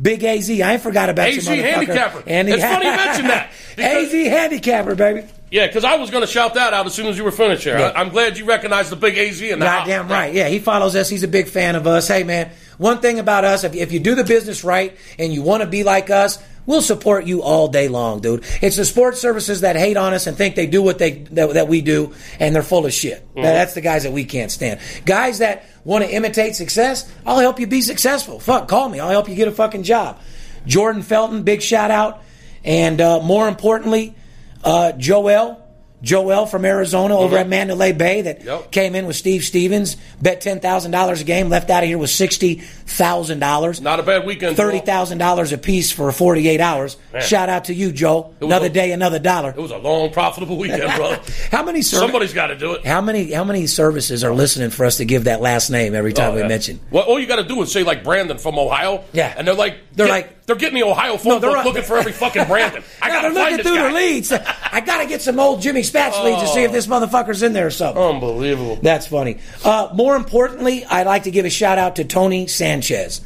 Big 0.03 0.25
AZ. 0.25 0.51
I 0.51 0.73
ain't 0.73 0.83
forgot 0.83 1.09
about 1.09 1.29
AZ 1.29 1.47
you, 1.47 1.53
motherfucker. 1.53 1.63
handicapper. 1.63 2.23
And 2.27 2.49
It's 2.49 2.63
funny 2.65 2.85
you 2.87 2.91
mention 2.97 3.27
that, 3.29 3.51
AZ 3.79 4.13
handicapper, 4.13 4.95
baby. 4.97 5.27
Yeah, 5.55 5.69
because 5.69 5.85
I 5.85 5.99
was 5.99 6.11
going 6.11 6.23
to 6.23 6.27
shout 6.27 6.55
that 6.55 6.73
out 6.73 6.85
as 6.85 6.95
soon 6.95 7.07
as 7.07 7.17
you 7.17 7.23
were 7.23 7.31
finished 7.31 7.63
here. 7.63 7.79
Yeah. 7.79 7.93
I, 7.95 8.01
am 8.01 8.09
glad 8.09 8.37
you 8.37 8.45
recognized 8.45 8.91
the 8.91 8.97
big 8.97 9.17
AZ 9.17 9.41
house. 9.41 9.61
Goddamn 9.61 10.09
right. 10.09 10.35
Yeah, 10.35 10.49
he 10.49 10.59
follows 10.59 10.97
us. 10.97 11.09
He's 11.09 11.23
a 11.23 11.29
big 11.29 11.47
fan 11.47 11.77
of 11.77 11.87
us. 11.87 12.09
Hey, 12.09 12.25
man, 12.25 12.51
one 12.77 12.99
thing 12.99 13.21
about 13.21 13.45
us, 13.45 13.63
if, 13.63 13.73
if 13.73 13.93
you 13.93 14.01
do 14.01 14.17
the 14.17 14.25
business 14.25 14.65
right 14.65 14.99
and 15.17 15.33
you 15.33 15.43
want 15.43 15.63
to 15.63 15.69
be 15.69 15.85
like 15.85 16.11
us, 16.11 16.43
we'll 16.67 16.83
support 16.83 17.27
you 17.27 17.41
all 17.43 17.69
day 17.69 17.87
long, 17.87 18.19
dude. 18.19 18.43
It's 18.63 18.75
the 18.75 18.85
sports 18.85 19.21
services 19.21 19.61
that 19.61 19.77
hate 19.77 19.97
on 19.97 20.13
us 20.13 20.27
and 20.27 20.37
think 20.37 20.57
they 20.57 20.67
do 20.67 20.83
what 20.83 20.99
they 20.99 21.23
that, 21.31 21.55
that 21.55 21.69
we 21.69 21.83
do, 21.83 22.13
and 22.41 22.53
they're 22.53 22.65
full 22.65 22.85
of 22.85 22.93
shit. 22.93 23.25
Mm-hmm. 23.29 23.43
That's 23.43 23.75
the 23.75 23.81
guys 23.81 24.03
that 24.03 24.13
we 24.13 24.25
can't 24.25 24.51
stand. 24.51 24.81
Guys 25.07 25.39
that 25.39 25.67
want 25.85 26.03
to 26.03 26.13
imitate 26.13 26.57
success, 26.57 27.09
I'll 27.25 27.39
help 27.39 27.61
you 27.61 27.69
be 27.69 27.81
successful. 27.81 28.41
Fuck, 28.41 28.67
call 28.67 28.89
me. 28.89 28.99
I'll 28.99 29.11
help 29.11 29.29
you 29.29 29.37
get 29.37 29.47
a 29.47 29.53
fucking 29.53 29.85
job. 29.85 30.21
Jordan 30.67 31.03
Felton, 31.03 31.45
big 31.45 31.63
shout 31.63 31.93
out. 31.93 32.25
And 32.65 33.01
uh, 33.01 33.21
more 33.21 33.47
importantly, 33.47 34.17
Uh, 34.65 34.93
Joel. 34.93 35.64
Joel 36.05 36.47
from 36.47 36.65
Arizona 36.65 37.17
over 37.19 37.37
at 37.39 37.49
Mandalay 37.49 37.93
Bay 37.93 38.23
that 38.23 38.35
Mm-hmm. 38.41 38.49
Yep. 38.49 38.71
came 38.73 38.95
in 38.95 39.07
with 39.07 39.17
Steve 39.17 39.43
Stevens, 39.45 39.97
bet 40.21 40.41
ten 40.41 40.61
thousand 40.61 40.91
dollars 40.91 41.21
a 41.21 41.25
game, 41.25 41.49
left 41.49 41.71
out 41.71 41.83
of 41.83 41.89
here 41.89 41.97
with 41.99 42.11
sixty 42.11 42.57
thousand 42.57 43.39
dollars. 43.39 43.81
Not 43.81 44.01
a 44.01 44.03
bad 44.03 44.27
weekend. 44.27 44.57
Thirty 44.57 44.81
thousand 44.81 45.19
dollars 45.19 45.53
a 45.53 45.59
piece 45.59 45.91
for 45.93 46.11
forty 46.13 46.47
eight 46.49 46.61
hours. 46.61 46.97
Man. 47.13 47.23
Shout 47.23 47.49
out 47.49 47.65
to 47.67 47.75
you, 47.75 47.93
Joe. 47.93 48.35
Another 48.41 48.67
a- 48.67 48.71
day, 48.71 48.93
another 48.93 49.19
dollar. 49.19 49.51
It 49.51 49.57
was 49.57 49.71
a 49.71 49.79
long, 49.79 50.11
profitable 50.11 50.57
weekend, 50.59 50.83
brother. 50.97 51.21
How 51.51 51.63
many 51.63 51.81
serv- 51.83 52.01
Somebody's 52.01 52.35
got 52.35 52.49
to 52.49 52.57
do 52.59 52.73
it. 52.75 52.85
How 52.85 53.01
many 53.01 53.33
how 53.33 53.45
many 53.45 53.67
services 53.67 54.23
are 54.25 54.35
listening 54.35 54.71
for 54.71 54.85
us 54.85 54.99
to 54.99 55.05
give 55.05 55.25
that 55.25 55.41
last 55.41 55.71
name 55.71 55.95
every 55.95 56.13
time 56.13 56.33
Oh, 56.33 56.35
we 56.35 56.41
yeah. 56.43 56.49
mention? 56.49 56.81
Well, 56.91 57.05
all 57.05 57.19
you 57.19 57.27
got 57.27 57.37
to 57.37 57.45
do 57.45 57.63
is 57.63 57.73
say 57.73 57.83
like 57.83 58.05
Brandon 58.05 58.37
from 58.39 58.59
Ohio. 58.59 59.05
Yeah. 59.13 59.33
and 59.37 59.47
they're 59.47 59.55
like 59.55 59.77
They're 59.95 60.07
get- 60.07 60.13
like- 60.13 60.31
they're 60.47 60.57
getting 60.57 60.79
the 60.79 60.87
Ohio 60.87 61.17
phone 61.17 61.41
they're 61.41 61.51
book 61.53 61.65
looking 61.65 61.83
for 61.85 61.97
every 61.97 62.13
fucking 62.13 62.45
Brandon. 62.49 62.85
I 63.03 63.09
No, 63.09 63.15
got 63.15 63.29
to 63.29 63.35
find 63.35 63.59
this 63.59 63.67
through 63.67 63.77
guy. 63.77 63.89
the 63.89 63.95
leads. 63.95 64.31
I 64.31 64.81
got 64.81 65.01
to 65.01 65.09
get 65.09 65.23
some 65.23 65.41
old 65.41 65.63
Jimmy 65.63 65.83
Spatz 65.95 66.25
leads 66.25 66.43
to 66.43 66.49
see 66.49 66.63
if 66.63 66.73
this 66.73 66.87
motherfucker's 66.87 67.43
in 67.43 67.53
there 67.53 67.69
or 67.69 67.71
something. 67.71 68.03
Unbelievable. 68.03 68.77
That's 68.77 69.07
funny. 69.07 69.39
Uh, 69.65 69.91
more 69.95 70.17
importantly, 70.17 70.85
I'd 70.85 71.07
like 71.07 71.25
to 71.25 71.31
give 71.31 71.45
a 71.45 71.51
shout 71.51 71.79
out 71.79 71.97
to 71.97 72.05
Tony 72.05 72.47
Sanchez. 72.49 73.21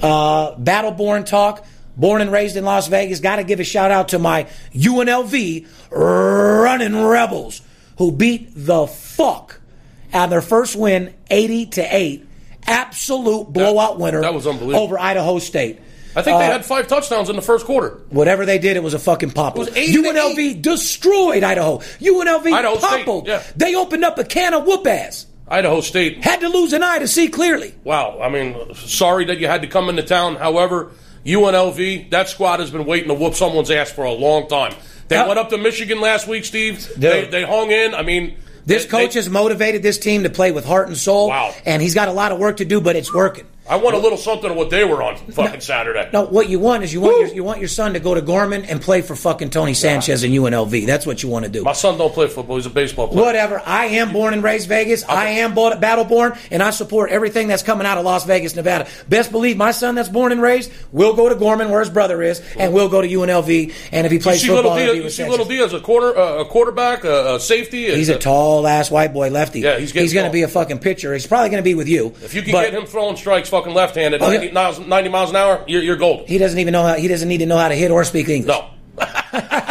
Uh, 0.00 0.54
Battleborn 0.56 1.26
Talk, 1.26 1.64
born 1.96 2.20
and 2.20 2.30
raised 2.30 2.56
in 2.56 2.64
Las 2.64 2.86
Vegas. 2.88 3.20
Got 3.20 3.36
to 3.36 3.44
give 3.44 3.60
a 3.60 3.64
shout 3.64 3.90
out 3.90 4.08
to 4.10 4.18
my 4.18 4.44
UNLV 4.72 5.66
running 5.90 7.04
Rebels 7.04 7.62
who 7.98 8.12
beat 8.12 8.52
the 8.54 8.86
fuck 8.86 9.60
out 10.12 10.24
of 10.24 10.30
their 10.30 10.42
first 10.42 10.76
win, 10.76 11.14
80 11.30 11.66
to 11.66 11.96
8. 11.96 12.26
Absolute 12.66 13.52
blowout 13.52 13.98
winner 13.98 14.20
that 14.22 14.34
was 14.34 14.46
unbelievable. 14.46 14.80
over 14.84 14.98
Idaho 14.98 15.38
State. 15.38 15.80
I 16.14 16.20
think 16.22 16.38
they 16.38 16.46
Uh, 16.46 16.52
had 16.52 16.64
five 16.64 16.88
touchdowns 16.88 17.30
in 17.30 17.36
the 17.36 17.42
first 17.42 17.64
quarter. 17.64 18.00
Whatever 18.10 18.44
they 18.44 18.58
did, 18.58 18.76
it 18.76 18.82
was 18.82 18.92
a 18.94 18.98
fucking 18.98 19.30
pop. 19.30 19.56
It 19.56 19.60
was 19.60 19.68
80 19.76 19.92
to 19.94 19.98
UNLV 20.02 20.62
destroyed 20.62 21.42
Idaho. 21.42 21.78
UNLV 22.00 22.52
Idaho 22.52 22.76
State, 22.78 23.26
yeah. 23.26 23.42
They 23.56 23.74
opened 23.74 24.04
up 24.04 24.18
a 24.18 24.24
can 24.24 24.52
of 24.52 24.64
whoop 24.66 24.86
ass. 24.86 25.26
Idaho 25.48 25.80
State. 25.80 26.22
Had 26.22 26.40
to 26.40 26.48
lose 26.48 26.72
an 26.74 26.82
eye 26.82 26.98
to 26.98 27.08
see 27.08 27.28
clearly. 27.28 27.74
Wow. 27.84 28.18
I 28.22 28.28
mean, 28.28 28.74
sorry 28.74 29.24
that 29.26 29.38
you 29.38 29.46
had 29.48 29.62
to 29.62 29.68
come 29.68 29.88
into 29.88 30.02
town. 30.02 30.36
However, 30.36 30.92
UNLV, 31.24 32.10
that 32.10 32.28
squad 32.28 32.60
has 32.60 32.70
been 32.70 32.84
waiting 32.84 33.08
to 33.08 33.14
whoop 33.14 33.34
someone's 33.34 33.70
ass 33.70 33.90
for 33.90 34.04
a 34.04 34.12
long 34.12 34.48
time. 34.48 34.74
They 35.08 35.18
went 35.18 35.38
up 35.38 35.50
to 35.50 35.58
Michigan 35.58 36.00
last 36.00 36.26
week, 36.26 36.44
Steve. 36.44 36.90
They, 36.96 37.26
they 37.26 37.42
hung 37.44 37.70
in. 37.70 37.94
I 37.94 38.02
mean, 38.02 38.36
This 38.66 38.84
they- 38.84 38.88
coach 38.88 39.14
they- 39.14 39.18
has 39.18 39.28
motivated 39.28 39.82
this 39.82 39.98
team 39.98 40.22
to 40.22 40.30
play 40.30 40.52
with 40.52 40.64
heart 40.64 40.88
and 40.88 40.96
soul. 40.96 41.28
Wow. 41.28 41.54
And 41.64 41.82
he's 41.82 41.94
got 41.94 42.08
a 42.08 42.12
lot 42.12 42.32
of 42.32 42.38
work 42.38 42.58
to 42.58 42.64
do, 42.64 42.80
but 42.80 42.96
it's 42.96 43.12
working. 43.12 43.44
I 43.68 43.76
want 43.76 43.94
a 43.94 43.98
little 43.98 44.18
something 44.18 44.50
of 44.50 44.56
what 44.56 44.70
they 44.70 44.82
were 44.84 45.02
on 45.04 45.16
fucking 45.16 45.60
Saturday. 45.60 46.10
No, 46.12 46.24
what 46.24 46.48
you 46.48 46.58
want 46.58 46.82
is 46.82 46.92
you 46.92 47.00
want 47.00 47.20
your, 47.20 47.28
you 47.28 47.44
want 47.44 47.60
your 47.60 47.68
son 47.68 47.92
to 47.92 48.00
go 48.00 48.12
to 48.12 48.20
Gorman 48.20 48.64
and 48.64 48.82
play 48.82 49.02
for 49.02 49.14
fucking 49.14 49.50
Tony 49.50 49.72
Sanchez 49.72 50.24
and 50.24 50.34
UNLV. 50.34 50.84
That's 50.84 51.06
what 51.06 51.22
you 51.22 51.28
want 51.28 51.44
to 51.44 51.50
do. 51.50 51.62
My 51.62 51.72
son 51.72 51.96
don't 51.96 52.12
play 52.12 52.26
football. 52.26 52.56
He's 52.56 52.66
a 52.66 52.70
baseball 52.70 53.06
player. 53.06 53.24
Whatever. 53.24 53.62
I 53.64 53.84
am 53.86 54.12
born 54.12 54.34
and 54.34 54.42
raised 54.42 54.68
Vegas. 54.68 55.04
I 55.04 55.26
am 55.26 55.54
born, 55.54 55.78
Battleborn, 55.78 56.36
and 56.50 56.60
I 56.60 56.70
support 56.70 57.10
everything 57.10 57.46
that's 57.46 57.62
coming 57.62 57.86
out 57.86 57.98
of 57.98 58.04
Las 58.04 58.24
Vegas, 58.26 58.56
Nevada. 58.56 58.88
Best 59.08 59.30
believe 59.30 59.56
my 59.56 59.70
son 59.70 59.94
that's 59.94 60.08
born 60.08 60.32
and 60.32 60.42
raised 60.42 60.72
will 60.90 61.14
go 61.14 61.28
to 61.28 61.36
Gorman, 61.36 61.70
where 61.70 61.80
his 61.80 61.90
brother 61.90 62.20
is, 62.20 62.42
and 62.58 62.74
will 62.74 62.88
go 62.88 63.00
to 63.00 63.06
UNLV. 63.08 63.72
And 63.92 64.06
if 64.06 64.10
he 64.12 64.18
plays 64.18 64.40
see 64.40 64.48
football, 64.48 64.74
little 64.74 64.94
be 64.96 65.02
you 65.02 65.08
see 65.08 65.28
little 65.28 65.46
Diaz, 65.46 65.72
a 65.72 65.78
quarter, 65.80 66.18
uh, 66.18 66.40
a 66.40 66.44
quarterback, 66.46 67.04
a, 67.04 67.36
a 67.36 67.40
safety. 67.40 67.94
He's 67.94 68.08
a 68.08 68.18
tall 68.18 68.66
ass 68.66 68.90
white 68.90 69.12
boy 69.12 69.30
lefty. 69.30 69.60
Yeah, 69.60 69.78
he's 69.78 69.92
he's 69.92 70.12
going 70.12 70.26
to 70.26 70.32
be 70.32 70.42
a 70.42 70.48
fucking 70.48 70.80
pitcher. 70.80 71.12
He's 71.12 71.28
probably 71.28 71.50
going 71.50 71.62
to 71.62 71.64
be 71.64 71.76
with 71.76 71.88
you. 71.88 72.08
If 72.22 72.34
you 72.34 72.42
can 72.42 72.52
get 72.52 72.74
him 72.74 72.86
throwing 72.86 73.16
strikes, 73.16 73.51
fucking 73.52 73.74
left-handed, 73.74 74.20
Oh, 74.22 74.30
yeah. 74.30 74.38
90, 74.38 74.52
miles, 74.52 74.78
90 74.80 75.08
miles 75.10 75.30
an 75.30 75.36
hour, 75.36 75.62
you're, 75.68 75.82
you're 75.82 75.96
golden. 75.96 76.26
he 76.26 76.38
doesn't 76.38 76.58
even 76.58 76.72
know 76.72 76.82
how. 76.82 76.94
He 76.94 77.06
doesn't 77.06 77.28
need 77.28 77.38
to 77.38 77.46
know 77.46 77.58
how 77.58 77.68
to 77.68 77.74
hit 77.76 77.90
or 77.90 78.02
speak 78.04 78.28
English. 78.28 78.48
No. 78.48 78.70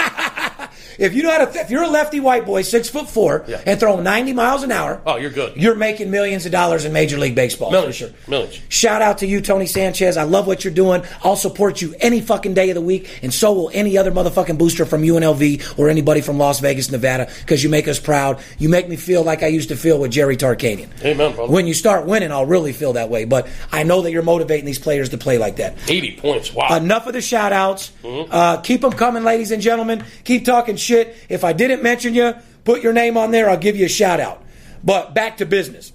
If 1.02 1.16
you 1.16 1.24
know 1.24 1.32
how 1.32 1.46
to, 1.46 1.60
if 1.60 1.70
you're 1.72 1.84
a 1.84 1.90
lefty 1.90 2.20
white 2.20 2.46
boy, 2.46 2.62
six 2.62 2.88
foot 2.90 3.10
four, 3.10 3.44
Yeah. 3.48 3.60
and 3.66 3.80
throwing 3.80 4.04
90 4.04 4.34
miles 4.34 4.64
an 4.64 4.72
hour, 4.72 5.02
Oh, 5.06 5.18
you're 5.18 5.32
good. 5.32 5.56
You're 5.58 5.76
making 5.76 6.12
millions 6.12 6.46
of 6.46 6.52
dollars 6.52 6.86
in 6.86 6.94
Major 6.94 7.18
League 7.18 7.34
Baseball 7.36 7.72
Millions. 7.72 7.98
for 7.98 8.06
sure. 8.06 8.14
Millions. 8.28 8.60
Shout 8.70 9.02
out 9.02 9.18
to 9.18 9.26
you, 9.28 9.42
Tony 9.42 9.66
Sanchez. 9.66 10.16
I 10.16 10.24
love 10.24 10.46
what 10.46 10.64
you're 10.64 10.74
doing. 10.74 11.02
I'll 11.24 11.36
support 11.36 11.82
you 11.82 11.96
any 12.00 12.22
fucking 12.22 12.54
day 12.54 12.70
of 12.70 12.76
the 12.76 12.82
week, 12.82 13.10
and 13.24 13.34
so 13.34 13.52
will 13.52 13.72
any 13.74 13.98
other 13.98 14.12
motherfucking 14.12 14.58
booster 14.60 14.86
from 14.86 15.02
UNLV 15.02 15.80
or 15.80 15.90
anybody 15.90 16.22
from 16.22 16.38
Las 16.38 16.60
Vegas, 16.60 16.92
Nevada, 16.92 17.28
because 17.40 17.64
you 17.64 17.70
make 17.70 17.88
us 17.88 18.00
proud. 18.00 18.40
You 18.60 18.70
make 18.70 18.88
me 18.88 18.96
feel 18.96 19.24
like 19.24 19.42
I 19.42 19.48
used 19.48 19.70
to 19.70 19.76
feel 19.76 19.98
with 20.00 20.12
Jerry 20.12 20.38
Tarkanian. 20.38 20.88
Amen, 21.04 21.34
brother. 21.34 21.52
When 21.52 21.66
you 21.66 21.74
start 21.74 22.06
winning, 22.06 22.32
I'll 22.32 22.46
really 22.46 22.74
feel 22.74 22.94
that 22.94 23.10
way. 23.10 23.26
But 23.26 23.48
I 23.72 23.82
know 23.82 24.02
that 24.04 24.12
you're 24.12 24.22
motivating 24.22 24.66
these 24.66 24.78
players 24.80 25.10
to 25.10 25.18
play 25.18 25.40
like 25.40 25.56
that. 25.56 25.78
80 25.90 26.18
points. 26.18 26.54
Wow. 26.54 26.76
Enough 26.78 27.08
of 27.08 27.14
the 27.14 27.22
shout 27.22 27.54
outs. 27.54 27.92
Mm-hmm. 28.04 28.32
Uh, 28.32 28.58
keep 28.58 28.82
them 28.82 28.92
coming, 28.92 29.24
ladies 29.24 29.50
and 29.52 29.64
gentlemen. 29.64 30.04
Keep 30.26 30.46
talking 30.46 30.76
shit. 30.76 30.91
If 31.30 31.44
I 31.44 31.54
didn't 31.54 31.84
mention 31.84 32.14
you, 32.14 32.34
put 32.64 32.82
your 32.82 32.94
name 32.94 33.18
on 33.18 33.32
there. 33.32 33.50
I'll 33.50 33.58
give 33.58 33.76
you 33.76 33.86
a 33.86 33.90
shout 33.90 34.20
out. 34.20 34.44
But 34.84 35.14
back 35.14 35.38
to 35.38 35.46
business. 35.46 35.94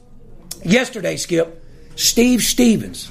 Yesterday, 0.65 1.17
Skip, 1.17 1.63
Steve 1.97 2.43
Stevens, 2.43 3.11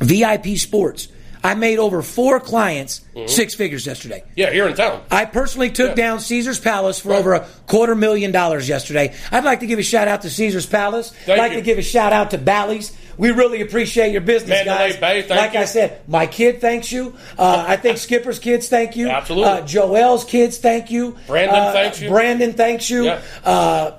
VIP 0.00 0.56
Sports. 0.58 1.08
I 1.44 1.54
made 1.54 1.78
over 1.78 2.02
four 2.02 2.40
clients 2.40 3.02
mm-hmm. 3.14 3.28
six 3.28 3.54
figures 3.54 3.86
yesterday. 3.86 4.24
yeah, 4.34 4.50
here 4.50 4.66
in 4.66 4.74
town. 4.74 5.02
I 5.12 5.26
personally 5.26 5.70
took 5.70 5.90
Yeah. 5.90 5.94
down 5.94 6.20
Caesar's 6.20 6.58
Palace 6.58 6.98
for 6.98 7.10
Right. 7.10 7.18
over 7.18 7.34
a 7.34 7.46
quarter 7.68 7.94
million 7.94 8.32
dollars 8.32 8.68
yesterday. 8.68 9.14
I'd 9.30 9.44
like 9.44 9.60
to 9.60 9.66
give 9.66 9.78
a 9.78 9.82
shout 9.84 10.08
out 10.08 10.22
to 10.22 10.30
Caesar's 10.30 10.66
Palace. 10.66 11.12
Thank 11.24 11.38
I'd 11.38 11.42
like 11.42 11.52
you. 11.52 11.58
to 11.58 11.62
give 11.62 11.78
a 11.78 11.82
shout 11.82 12.12
out 12.12 12.32
to 12.32 12.38
Bally's. 12.38 12.92
We 13.18 13.30
really 13.30 13.60
appreciate 13.62 14.12
your 14.12 14.20
business, 14.20 14.50
Mandalay 14.50 14.90
guys. 14.90 14.96
Bay, 14.98 15.22
thank 15.22 15.40
like 15.40 15.52
you. 15.54 15.60
I 15.60 15.64
said, 15.64 16.00
my 16.08 16.26
kid 16.26 16.60
thanks 16.60 16.92
you. 16.92 17.14
Uh, 17.38 17.64
I 17.66 17.76
think 17.76 17.98
Skipper's 17.98 18.38
kids 18.38 18.68
thank 18.68 18.94
you. 18.96 19.08
Absolutely. 19.08 19.50
Uh, 19.50 19.60
Joel's 19.66 20.24
kids 20.24 20.58
thank 20.58 20.90
you. 20.90 21.16
Brandon 21.26 21.54
Uh, 21.58 21.72
thanks 21.72 22.00
you. 22.00 22.10
Brandon 22.10 22.52
thanks 22.52 22.90
you. 22.90 23.04
Yeah. 23.04 23.20
Uh, 23.44 23.92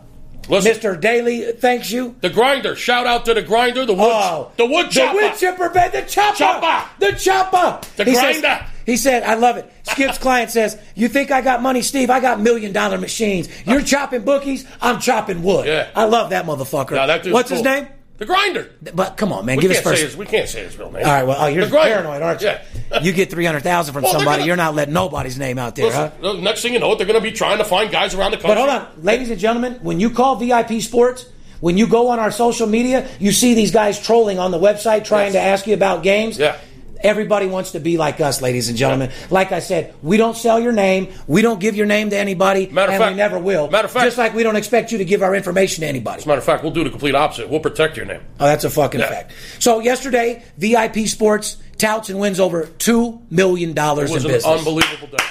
Listen, 0.49 0.71
Mr. 0.73 0.99
Daly 1.01 1.51
thanks 1.53 1.91
you. 1.91 2.15
the 2.21 2.29
grinder. 2.29 2.75
Shout 2.75 3.05
out 3.05 3.25
to 3.25 3.33
the 3.33 3.41
grinder, 3.41 3.85
the 3.85 3.93
wood, 3.93 4.11
Oh, 4.13 4.51
the 4.55 4.65
wood 4.65 4.85
the 4.87 4.91
chopper. 4.91 5.15
wood 5.17 5.33
chipper, 5.35 5.69
man, 5.73 5.91
the 5.91 6.03
chopper, 6.03 6.37
Chopper. 6.37 6.89
the 6.99 7.11
chopper, 7.13 7.79
The 7.97 8.05
He 8.05 8.15
says- 8.15 8.39
grinder. 8.39 8.65
he 8.85 8.95
said, 8.95 9.23
"I 9.23 9.33
love 9.33 9.57
it." 9.57 9.69
Skip's 9.83 10.17
client 10.19 10.49
says, 10.51 10.77
"You 10.95 11.09
think 11.09 11.31
I 11.31 11.41
got 11.41 11.61
money, 11.61 11.81
Steve? 11.81 12.09
I 12.09 12.21
got 12.21 12.39
million 12.39 12.71
dollar 12.71 12.97
machines. 12.97 13.49
You're 13.65 13.81
chopping 13.81 14.21
bookies. 14.21 14.63
I'm 14.81 14.99
chopping 15.01 15.43
wood. 15.43 15.65
Yeah. 15.65 15.87
I 15.93 16.05
love 16.05 16.29
that 16.29 16.45
motherfucker. 16.45 16.91
Now, 16.91 17.07
that 17.07 17.27
What's 17.27 17.49
his 17.49 17.61
name? 17.61 17.87
The 18.17 18.25
grinder. 18.25 18.71
But 18.95 19.15
come 19.15 19.31
on, 19.31 19.45
man, 19.45 19.57
We 19.57 19.61
give 19.61 19.71
us 19.71 19.81
first. 19.81 20.01
his, 20.01 20.17
we 20.17 20.25
can't 20.25 20.49
say 20.49 20.63
his 20.63 20.77
real 20.77 20.91
name. 20.91 21.05
All 21.05 21.11
right, 21.11 21.23
well, 21.23 21.37
oh, 21.39 21.45
you're 21.47 21.65
The 21.65 21.75
paranoid, 21.77 22.21
aren't 22.23 22.41
you? 22.41 22.47
Yeah. 22.47 22.99
you 23.01 23.11
get 23.11 23.29
three 23.29 23.45
hundred 23.45 23.61
thousand 23.61 23.93
from 23.93 24.03
Well, 24.03 24.13
somebody. 24.13 24.37
gonna- 24.39 24.47
You're 24.47 24.55
not 24.55 24.73
letting 24.73 24.93
nobody's 24.93 25.37
name 25.37 25.59
out 25.59 25.75
there, 25.75 25.91
huh? 25.91 26.09
Listen, 26.19 26.37
the 26.37 26.41
next 26.41 26.61
thing 26.63 26.73
you 26.73 26.79
know, 26.79 26.95
they're 26.95 27.05
going 27.05 27.19
to 27.21 27.21
be 27.21 27.31
trying 27.31 27.59
to 27.59 27.63
find 27.63 27.91
guys 27.91 28.15
around 28.15 28.31
the 28.31 28.37
country. 28.37 28.55
But 28.55 28.57
hold 28.57 28.69
on, 28.69 29.03
ladies 29.03 29.29
and 29.29 29.39
gentlemen, 29.39 29.73
when 29.83 29.99
you 29.99 30.09
call 30.09 30.35
VIP 30.37 30.81
Sports, 30.81 31.27
when 31.59 31.77
you 31.77 31.85
go 31.87 32.07
on 32.09 32.17
our 32.19 32.31
social 32.31 32.65
media, 32.67 33.07
you 33.19 33.31
see 33.31 33.53
these 33.53 33.71
guys 33.71 33.99
trolling 33.99 34.39
on 34.39 34.49
the 34.51 34.59
website 34.59 35.05
trying 35.05 35.33
Yes. 35.33 35.33
to 35.33 35.41
ask 35.41 35.67
you 35.67 35.73
about 35.75 36.01
games. 36.03 36.39
Yeah. 36.39 36.55
Everybody 37.01 37.47
wants 37.47 37.71
to 37.71 37.79
be 37.79 37.97
like 37.97 38.19
us, 38.21 38.41
ladies 38.41 38.69
and 38.69 38.77
gentlemen. 38.77 39.11
Like 39.29 39.51
I 39.51 39.59
said, 39.59 39.93
we 40.01 40.17
don't 40.17 40.35
sell 40.35 40.59
your 40.59 40.71
name. 40.71 41.09
We 41.27 41.41
don't 41.41 41.59
give 41.59 41.75
your 41.75 41.85
name 41.85 42.09
to 42.09 42.17
anybody, 42.17 42.67
Matter 42.67 42.89
of 42.89 42.93
and 42.95 43.01
fact- 43.03 43.11
we 43.13 43.17
never 43.17 43.39
will. 43.39 43.69
matter 43.69 43.85
of 43.85 43.91
fact- 43.91 44.05
just 44.05 44.17
like 44.17 44.33
we 44.33 44.43
don't 44.43 44.55
expect 44.55 44.91
you 44.91 44.97
to 44.99 45.05
give 45.05 45.21
our 45.23 45.35
information 45.35 45.81
to 45.81 45.87
anybody. 45.87 46.17
As 46.19 46.25
a 46.25 46.27
matter 46.27 46.39
of 46.39 46.45
fact, 46.45 46.63
we'll 46.63 46.71
do 46.73 46.83
the 46.83 46.89
complete 46.89 47.15
opposite. 47.15 47.49
We'll 47.49 47.59
protect 47.59 47.97
your 47.97 48.05
name. 48.05 48.21
Oh, 48.39 48.45
that's 48.45 48.63
a 48.63 48.69
fucking 48.69 48.99
Yeah. 48.99 49.09
fact. 49.09 49.31
So 49.59 49.79
yesterday, 49.79 50.43
VIP 50.57 51.07
Sports 51.07 51.57
touts 51.77 52.09
and 52.09 52.19
wins 52.19 52.39
over 52.39 52.65
two 52.79 53.19
million 53.29 53.73
dollars 53.73 54.09
It 54.09 54.13
was 54.13 54.25
in 54.25 54.31
an 54.31 54.37
business. 54.37 54.57
unbelievable 54.59 55.07
day. 55.15 55.23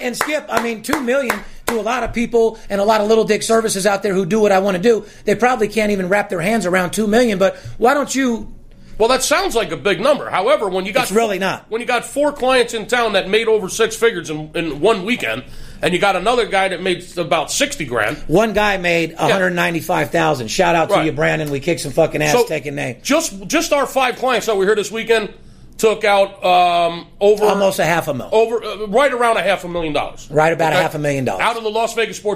And 0.00 0.16
Skip, 0.16 0.44
I 0.50 0.62
mean, 0.62 0.82
two 0.82 1.00
million 1.00 1.34
to 1.68 1.80
a 1.80 1.82
lot 1.82 2.02
of 2.04 2.12
people 2.12 2.58
and 2.68 2.80
a 2.80 2.84
lot 2.84 3.00
of 3.00 3.08
little 3.08 3.24
dick 3.24 3.42
services 3.42 3.86
out 3.86 4.02
there 4.02 4.12
who 4.14 4.26
do 4.26 4.38
what 4.40 4.52
I 4.52 4.58
want 4.58 4.76
to 4.76 4.82
do. 4.82 5.04
They 5.24 5.34
probably 5.34 5.68
can't 5.68 5.90
even 5.90 6.08
wrap 6.08 6.28
their 6.28 6.40
hands 6.40 6.66
around 6.66 6.90
two 6.90 7.06
million. 7.06 7.38
But 7.38 7.56
why 7.78 7.94
don't 7.94 8.14
you? 8.14 8.52
Well, 8.98 9.08
that 9.10 9.22
sounds 9.22 9.54
like 9.54 9.72
a 9.72 9.76
big 9.76 10.00
number. 10.00 10.30
However, 10.30 10.68
when 10.68 10.86
you 10.86 10.92
got 10.92 11.04
It's 11.04 11.12
really 11.12 11.38
not. 11.38 11.66
when 11.70 11.80
you 11.82 11.86
got 11.86 12.04
four 12.04 12.32
clients 12.32 12.72
in 12.74 12.86
town 12.86 13.12
that 13.12 13.28
made 13.28 13.46
over 13.46 13.68
six 13.68 13.94
figures 13.94 14.30
in, 14.30 14.50
in 14.54 14.80
one 14.80 15.04
weekend, 15.04 15.44
and 15.82 15.92
you 15.92 16.00
got 16.00 16.16
another 16.16 16.46
guy 16.46 16.68
that 16.68 16.80
made 16.82 17.04
about 17.18 17.52
sixty 17.52 17.84
grand. 17.84 18.16
One 18.26 18.54
guy 18.54 18.78
made 18.78 19.10
one 19.18 19.30
hundred 19.30 19.50
ninety-five 19.50 20.10
thousand. 20.10 20.48
Shout 20.48 20.74
out 20.74 20.88
to 20.88 20.94
Right. 20.94 21.06
you, 21.06 21.12
Brandon. 21.12 21.50
We 21.50 21.60
kicked 21.60 21.82
some 21.82 21.92
fucking 21.92 22.22
ass 22.22 22.32
So 22.32 22.46
taking 22.46 22.74
name. 22.74 22.96
just 23.02 23.46
just 23.46 23.72
our 23.74 23.86
five 23.86 24.16
clients 24.16 24.46
that 24.46 24.56
were 24.56 24.64
here 24.64 24.74
this 24.74 24.90
weekend 24.90 25.34
took 25.76 26.04
out 26.04 26.42
um, 26.42 27.06
over 27.20 27.44
Almost 27.44 27.78
a 27.80 27.84
half 27.84 28.08
a 28.08 28.14
million, 28.14 28.32
over 28.34 28.64
uh, 28.64 28.86
right 28.86 29.12
around 29.12 29.36
a 29.36 29.42
half 29.42 29.62
a 29.64 29.68
million 29.68 29.92
dollars. 29.92 30.26
Right 30.30 30.54
about 30.54 30.72
a 30.72 30.76
half 30.76 30.94
a 30.94 30.98
million 30.98 31.26
dollars. 31.26 31.42
out 31.42 31.58
of 31.58 31.64
the 31.64 31.70
Las 31.70 31.92
Vegas 31.92 32.16
sports. 32.16 32.35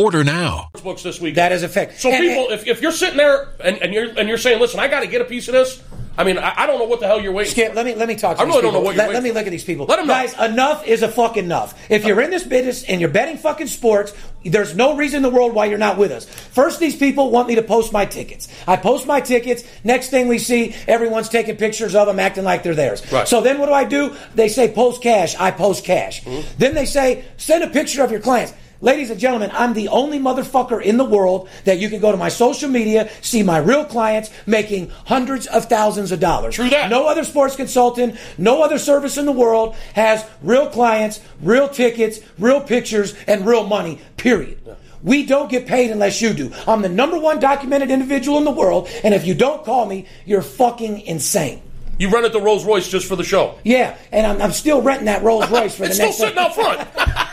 Order 0.00 0.24
now. 0.24 0.70
books 0.82 1.02
this 1.02 1.20
week. 1.20 1.34
That 1.34 1.52
is 1.52 1.62
a 1.62 1.68
fact. 1.68 2.00
So 2.00 2.10
And- 2.10 2.20
people, 2.20 2.48
if, 2.50 2.66
if 2.66 2.80
you're 2.80 2.92
sitting 2.92 3.16
there 3.18 3.48
and, 3.62 3.76
and 3.82 3.92
you're 3.92 4.18
and 4.18 4.28
you're 4.28 4.38
saying, 4.38 4.58
"Listen, 4.60 4.80
I 4.80 4.88
got 4.88 5.00
to 5.00 5.06
get 5.06 5.20
a 5.20 5.24
piece 5.24 5.46
of 5.48 5.52
this," 5.54 5.82
I 6.16 6.24
mean, 6.24 6.38
I, 6.38 6.52
I 6.56 6.66
don't 6.66 6.78
know 6.78 6.86
what 6.86 7.00
the 7.00 7.06
hell 7.06 7.20
you're 7.20 7.32
waiting. 7.32 7.52
Skip, 7.52 7.74
let 7.74 7.84
me 7.84 7.94
let 7.94 8.08
me 8.08 8.14
talk 8.16 8.36
to 8.36 8.42
I 8.42 8.44
these 8.46 8.52
really 8.54 8.62
don't 8.62 8.70
people. 8.72 8.80
know 8.80 8.86
what 8.86 8.96
you're 8.96 9.04
let, 9.06 9.14
let 9.14 9.22
me 9.22 9.32
look 9.32 9.46
at 9.46 9.50
these 9.50 9.64
people. 9.64 9.84
Let 9.86 9.98
'em 9.98 10.06
know. 10.06 10.14
Guys, 10.14 10.32
enough 10.38 10.86
is 10.86 11.02
a 11.02 11.08
fucking 11.08 11.44
enough. 11.44 11.78
If 11.90 12.04
you're 12.06 12.20
in 12.22 12.30
this 12.30 12.42
business 12.44 12.82
and 12.84 13.00
you're 13.00 13.10
betting 13.10 13.36
fucking 13.36 13.66
sports, 13.66 14.14
there's 14.44 14.74
no 14.74 14.96
reason 14.96 15.18
in 15.18 15.22
the 15.22 15.30
world 15.30 15.52
why 15.54 15.66
you're 15.66 15.76
not 15.78 15.98
with 15.98 16.10
us. 16.12 16.24
First, 16.24 16.80
these 16.80 16.96
people 16.96 17.30
want 17.30 17.46
me 17.48 17.56
to 17.56 17.62
post 17.62 17.92
my 17.92 18.06
tickets. 18.06 18.48
I 18.66 18.76
post 18.76 19.06
my 19.06 19.20
tickets. 19.20 19.64
Next 19.84 20.08
thing 20.08 20.28
we 20.28 20.38
see, 20.38 20.74
everyone's 20.88 21.28
taking 21.28 21.56
pictures 21.56 21.94
of 21.94 22.06
them, 22.06 22.18
acting 22.18 22.44
like 22.44 22.62
they're 22.62 22.74
theirs. 22.74 23.02
Right. 23.12 23.28
So 23.28 23.40
then 23.42 23.58
what 23.58 23.66
do 23.66 23.72
I 23.74 23.84
do? 23.84 24.16
They 24.34 24.48
say 24.48 24.72
post 24.72 25.02
cash. 25.02 25.36
I 25.38 25.50
post 25.50 25.84
cash. 25.84 26.22
Mm-hmm. 26.24 26.48
Then 26.58 26.74
they 26.74 26.86
say 26.86 27.24
send 27.36 27.64
a 27.64 27.68
picture 27.68 28.02
of 28.02 28.10
your 28.10 28.20
clients. 28.20 28.54
Ladies 28.82 29.10
and 29.10 29.20
gentlemen, 29.20 29.50
I'm 29.52 29.74
the 29.74 29.88
only 29.88 30.18
motherfucker 30.18 30.82
in 30.82 30.96
the 30.96 31.04
world 31.04 31.50
that 31.64 31.78
you 31.78 31.90
can 31.90 32.00
go 32.00 32.10
to 32.12 32.16
my 32.16 32.30
social 32.30 32.70
media, 32.70 33.10
see 33.20 33.42
my 33.42 33.58
real 33.58 33.84
clients 33.84 34.30
making 34.46 34.88
hundreds 35.04 35.46
of 35.46 35.66
thousands 35.66 36.12
of 36.12 36.20
dollars. 36.20 36.54
True 36.54 36.70
that. 36.70 36.88
No 36.90 37.06
other 37.06 37.24
sports 37.24 37.56
consultant, 37.56 38.16
no 38.38 38.62
other 38.62 38.78
service 38.78 39.18
in 39.18 39.26
the 39.26 39.32
world 39.32 39.74
has 39.94 40.24
real 40.42 40.66
clients, 40.70 41.20
real 41.42 41.68
tickets, 41.68 42.20
real 42.38 42.62
pictures, 42.62 43.14
and 43.26 43.46
real 43.46 43.66
money, 43.66 44.00
period. 44.16 44.58
We 45.02 45.26
don't 45.26 45.50
get 45.50 45.66
paid 45.66 45.90
unless 45.90 46.22
you 46.22 46.32
do. 46.32 46.50
I'm 46.66 46.80
the 46.80 46.88
number 46.88 47.18
one 47.18 47.38
documented 47.38 47.90
individual 47.90 48.38
in 48.38 48.44
the 48.44 48.50
world, 48.50 48.88
and 49.04 49.12
if 49.12 49.26
you 49.26 49.34
don't 49.34 49.62
call 49.62 49.84
me, 49.84 50.06
you're 50.24 50.40
fucking 50.42 51.02
insane. 51.02 51.60
You 51.98 52.08
rented 52.08 52.32
the 52.32 52.40
Rolls 52.40 52.64
Royce 52.64 52.88
just 52.88 53.06
for 53.06 53.16
the 53.16 53.24
show. 53.24 53.58
Yeah, 53.62 53.94
and 54.10 54.26
I'm, 54.26 54.40
I'm 54.40 54.52
still 54.52 54.80
renting 54.80 55.04
that 55.04 55.22
Rolls 55.22 55.50
Royce 55.50 55.74
for 55.74 55.82
the 55.86 55.88
It's 55.88 55.96
still 55.96 56.06
next. 56.06 56.18
sitting 56.18 56.38
out 56.38 56.54
front. 56.54 56.88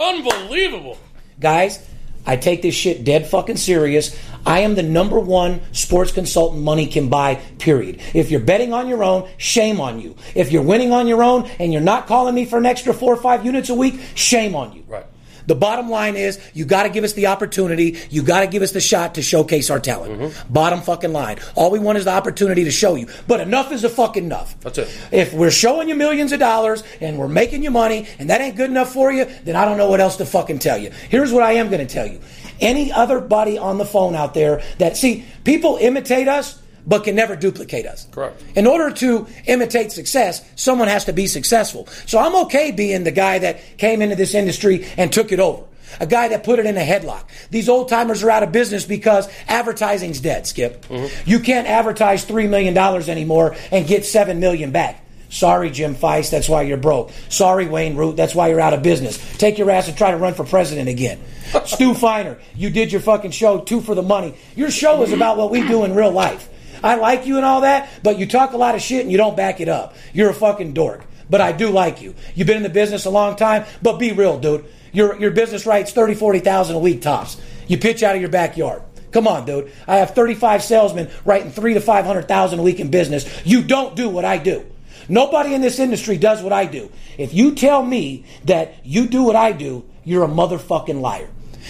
Unbelievable. 0.00 0.96
Guys, 1.38 1.86
I 2.26 2.36
take 2.36 2.62
this 2.62 2.74
shit 2.74 3.04
dead 3.04 3.26
fucking 3.26 3.56
serious. 3.56 4.18
I 4.46 4.60
am 4.60 4.74
the 4.74 4.82
number 4.82 5.20
one 5.20 5.60
sports 5.72 6.12
consultant 6.12 6.62
money 6.62 6.86
can 6.86 7.08
buy, 7.08 7.36
period. 7.58 8.00
If 8.14 8.30
you're 8.30 8.40
betting 8.40 8.72
on 8.72 8.88
your 8.88 9.04
own, 9.04 9.28
shame 9.36 9.80
on 9.80 10.00
you. 10.00 10.16
If 10.34 10.52
you're 10.52 10.62
winning 10.62 10.92
on 10.92 11.06
your 11.06 11.22
own 11.22 11.48
and 11.58 11.72
you're 11.72 11.82
not 11.82 12.06
calling 12.06 12.34
me 12.34 12.46
for 12.46 12.58
an 12.58 12.66
extra 12.66 12.94
four 12.94 13.12
or 13.12 13.20
five 13.20 13.44
units 13.44 13.68
a 13.68 13.74
week, 13.74 14.00
shame 14.14 14.54
on 14.54 14.72
you. 14.72 14.84
Right. 14.88 15.04
The 15.46 15.54
bottom 15.54 15.88
line 15.88 16.16
is 16.16 16.38
you 16.54 16.64
got 16.64 16.84
to 16.84 16.88
give 16.88 17.04
us 17.04 17.12
the 17.14 17.26
opportunity. 17.26 17.98
You 18.10 18.22
got 18.22 18.40
to 18.40 18.46
give 18.46 18.62
us 18.62 18.72
the 18.72 18.80
shot 18.80 19.14
to 19.16 19.22
showcase 19.22 19.70
our 19.70 19.80
talent. 19.80 20.20
Mm-hmm. 20.20 20.52
Bottom 20.52 20.82
fucking 20.82 21.12
line. 21.12 21.38
All 21.54 21.70
we 21.70 21.78
want 21.78 21.98
is 21.98 22.04
the 22.04 22.12
opportunity 22.12 22.64
to 22.64 22.70
show 22.70 22.94
you. 22.94 23.08
But 23.26 23.40
enough 23.40 23.72
is 23.72 23.84
a 23.84 23.88
fucking 23.88 24.24
enough. 24.24 24.58
That's 24.60 24.78
it. 24.78 24.98
If 25.12 25.32
we're 25.32 25.50
showing 25.50 25.88
you 25.88 25.94
millions 25.94 26.32
of 26.32 26.40
dollars 26.40 26.82
and 27.00 27.18
we're 27.18 27.28
making 27.28 27.62
you 27.62 27.70
money 27.70 28.06
and 28.18 28.30
that 28.30 28.40
ain't 28.40 28.56
good 28.56 28.70
enough 28.70 28.92
for 28.92 29.12
you, 29.12 29.26
then 29.44 29.56
I 29.56 29.64
don't 29.64 29.78
know 29.78 29.88
what 29.88 30.00
else 30.00 30.16
to 30.16 30.26
fucking 30.26 30.58
tell 30.58 30.78
you. 30.78 30.90
Here's 31.08 31.32
what 31.32 31.42
I 31.42 31.52
am 31.52 31.68
going 31.68 31.86
to 31.86 31.92
tell 31.92 32.06
you. 32.06 32.20
Any 32.60 32.92
other 32.92 33.20
buddy 33.20 33.58
on 33.58 33.78
the 33.78 33.86
phone 33.86 34.14
out 34.14 34.34
there 34.34 34.62
that 34.78 34.96
see 34.96 35.24
people 35.44 35.78
imitate 35.80 36.28
us 36.28 36.60
but 36.90 37.04
can 37.04 37.14
never 37.14 37.36
duplicate 37.36 37.86
us. 37.86 38.08
Correct. 38.10 38.42
In 38.56 38.66
order 38.66 38.90
to 38.90 39.28
imitate 39.46 39.92
success, 39.92 40.44
someone 40.56 40.88
has 40.88 41.04
to 41.04 41.12
be 41.12 41.28
successful. 41.28 41.86
So 42.04 42.18
I'm 42.18 42.34
okay 42.46 42.72
being 42.72 43.04
the 43.04 43.12
guy 43.12 43.38
that 43.38 43.78
came 43.78 44.02
into 44.02 44.16
this 44.16 44.34
industry 44.34 44.84
and 44.96 45.12
took 45.12 45.30
it 45.30 45.38
over. 45.38 45.62
A 46.00 46.06
guy 46.06 46.28
that 46.28 46.42
put 46.42 46.58
it 46.58 46.66
in 46.66 46.76
a 46.76 46.80
headlock. 46.80 47.24
These 47.50 47.68
old 47.68 47.88
timers 47.88 48.24
are 48.24 48.30
out 48.30 48.42
of 48.42 48.50
business 48.50 48.84
because 48.84 49.28
advertising's 49.46 50.20
dead, 50.20 50.48
Skip. 50.48 50.84
Mm-hmm. 50.86 51.30
You 51.30 51.38
can't 51.38 51.68
advertise 51.68 52.26
$3 52.26 52.48
million 52.48 52.76
anymore 52.76 53.54
and 53.70 53.86
get 53.86 54.04
7 54.04 54.40
million 54.40 54.72
back. 54.72 55.04
Sorry, 55.28 55.70
Jim 55.70 55.94
Feist, 55.94 56.32
that's 56.32 56.48
why 56.48 56.62
you're 56.62 56.76
broke. 56.76 57.12
Sorry, 57.28 57.68
Wayne 57.68 57.96
Root, 57.96 58.16
that's 58.16 58.34
why 58.34 58.48
you're 58.48 58.60
out 58.60 58.72
of 58.72 58.82
business. 58.82 59.16
Take 59.38 59.58
your 59.58 59.70
ass 59.70 59.86
and 59.86 59.96
try 59.96 60.10
to 60.10 60.16
run 60.16 60.34
for 60.34 60.44
president 60.44 60.88
again. 60.88 61.20
Stu 61.66 61.94
Feiner, 61.94 62.36
you 62.56 62.68
did 62.68 62.90
your 62.90 63.00
fucking 63.00 63.30
show, 63.30 63.60
two 63.60 63.80
for 63.80 63.94
the 63.94 64.02
money. 64.02 64.34
Your 64.56 64.72
show 64.72 65.02
is 65.04 65.12
about 65.12 65.36
what 65.36 65.52
we 65.52 65.66
do 65.66 65.84
in 65.84 65.94
real 65.94 66.10
life. 66.10 66.49
I 66.82 66.96
like 66.96 67.26
you 67.26 67.36
and 67.36 67.44
all 67.44 67.62
that, 67.62 67.90
but 68.02 68.18
you 68.18 68.26
talk 68.26 68.52
a 68.52 68.56
lot 68.56 68.74
of 68.74 68.82
shit 68.82 69.02
and 69.02 69.10
you 69.10 69.18
don't 69.18 69.36
back 69.36 69.60
it 69.60 69.68
up. 69.68 69.94
You're 70.12 70.30
a 70.30 70.34
fucking 70.34 70.72
dork. 70.72 71.04
But 71.28 71.40
I 71.40 71.52
do 71.52 71.70
like 71.70 72.02
you. 72.02 72.14
You've 72.34 72.48
been 72.48 72.56
in 72.56 72.64
the 72.64 72.68
business 72.68 73.04
a 73.04 73.10
long 73.10 73.36
time, 73.36 73.64
but 73.82 73.98
be 73.98 74.12
real, 74.12 74.38
dude. 74.38 74.64
Your 74.92 75.16
your 75.20 75.30
business 75.30 75.64
writes 75.64 75.92
30, 75.92 76.14
40,000 76.14 76.74
a 76.74 76.78
week 76.78 77.02
tops. 77.02 77.40
You 77.68 77.78
pitch 77.78 78.02
out 78.02 78.16
of 78.16 78.20
your 78.20 78.30
backyard. 78.30 78.82
Come 79.12 79.28
on, 79.28 79.44
dude. 79.44 79.72
I 79.86 79.96
have 79.96 80.14
35 80.14 80.62
salesmen 80.62 81.10
writing 81.24 81.50
3 81.50 81.74
to 81.74 81.80
500,000 81.80 82.58
a 82.58 82.62
week 82.62 82.80
in 82.80 82.90
business. 82.90 83.26
You 83.44 83.62
don't 83.62 83.96
do 83.96 84.08
what 84.08 84.24
I 84.24 84.38
do. 84.38 84.66
Nobody 85.08 85.54
in 85.54 85.60
this 85.60 85.78
industry 85.78 86.16
does 86.16 86.42
what 86.42 86.52
I 86.52 86.66
do. 86.66 86.90
If 87.18 87.34
you 87.34 87.54
tell 87.54 87.82
me 87.84 88.24
that 88.44 88.74
you 88.84 89.08
do 89.08 89.24
what 89.24 89.34
I 89.34 89.52
do, 89.52 89.84
you're 90.04 90.24
a 90.24 90.28
motherfucking 90.28 91.00
liar. 91.00 91.28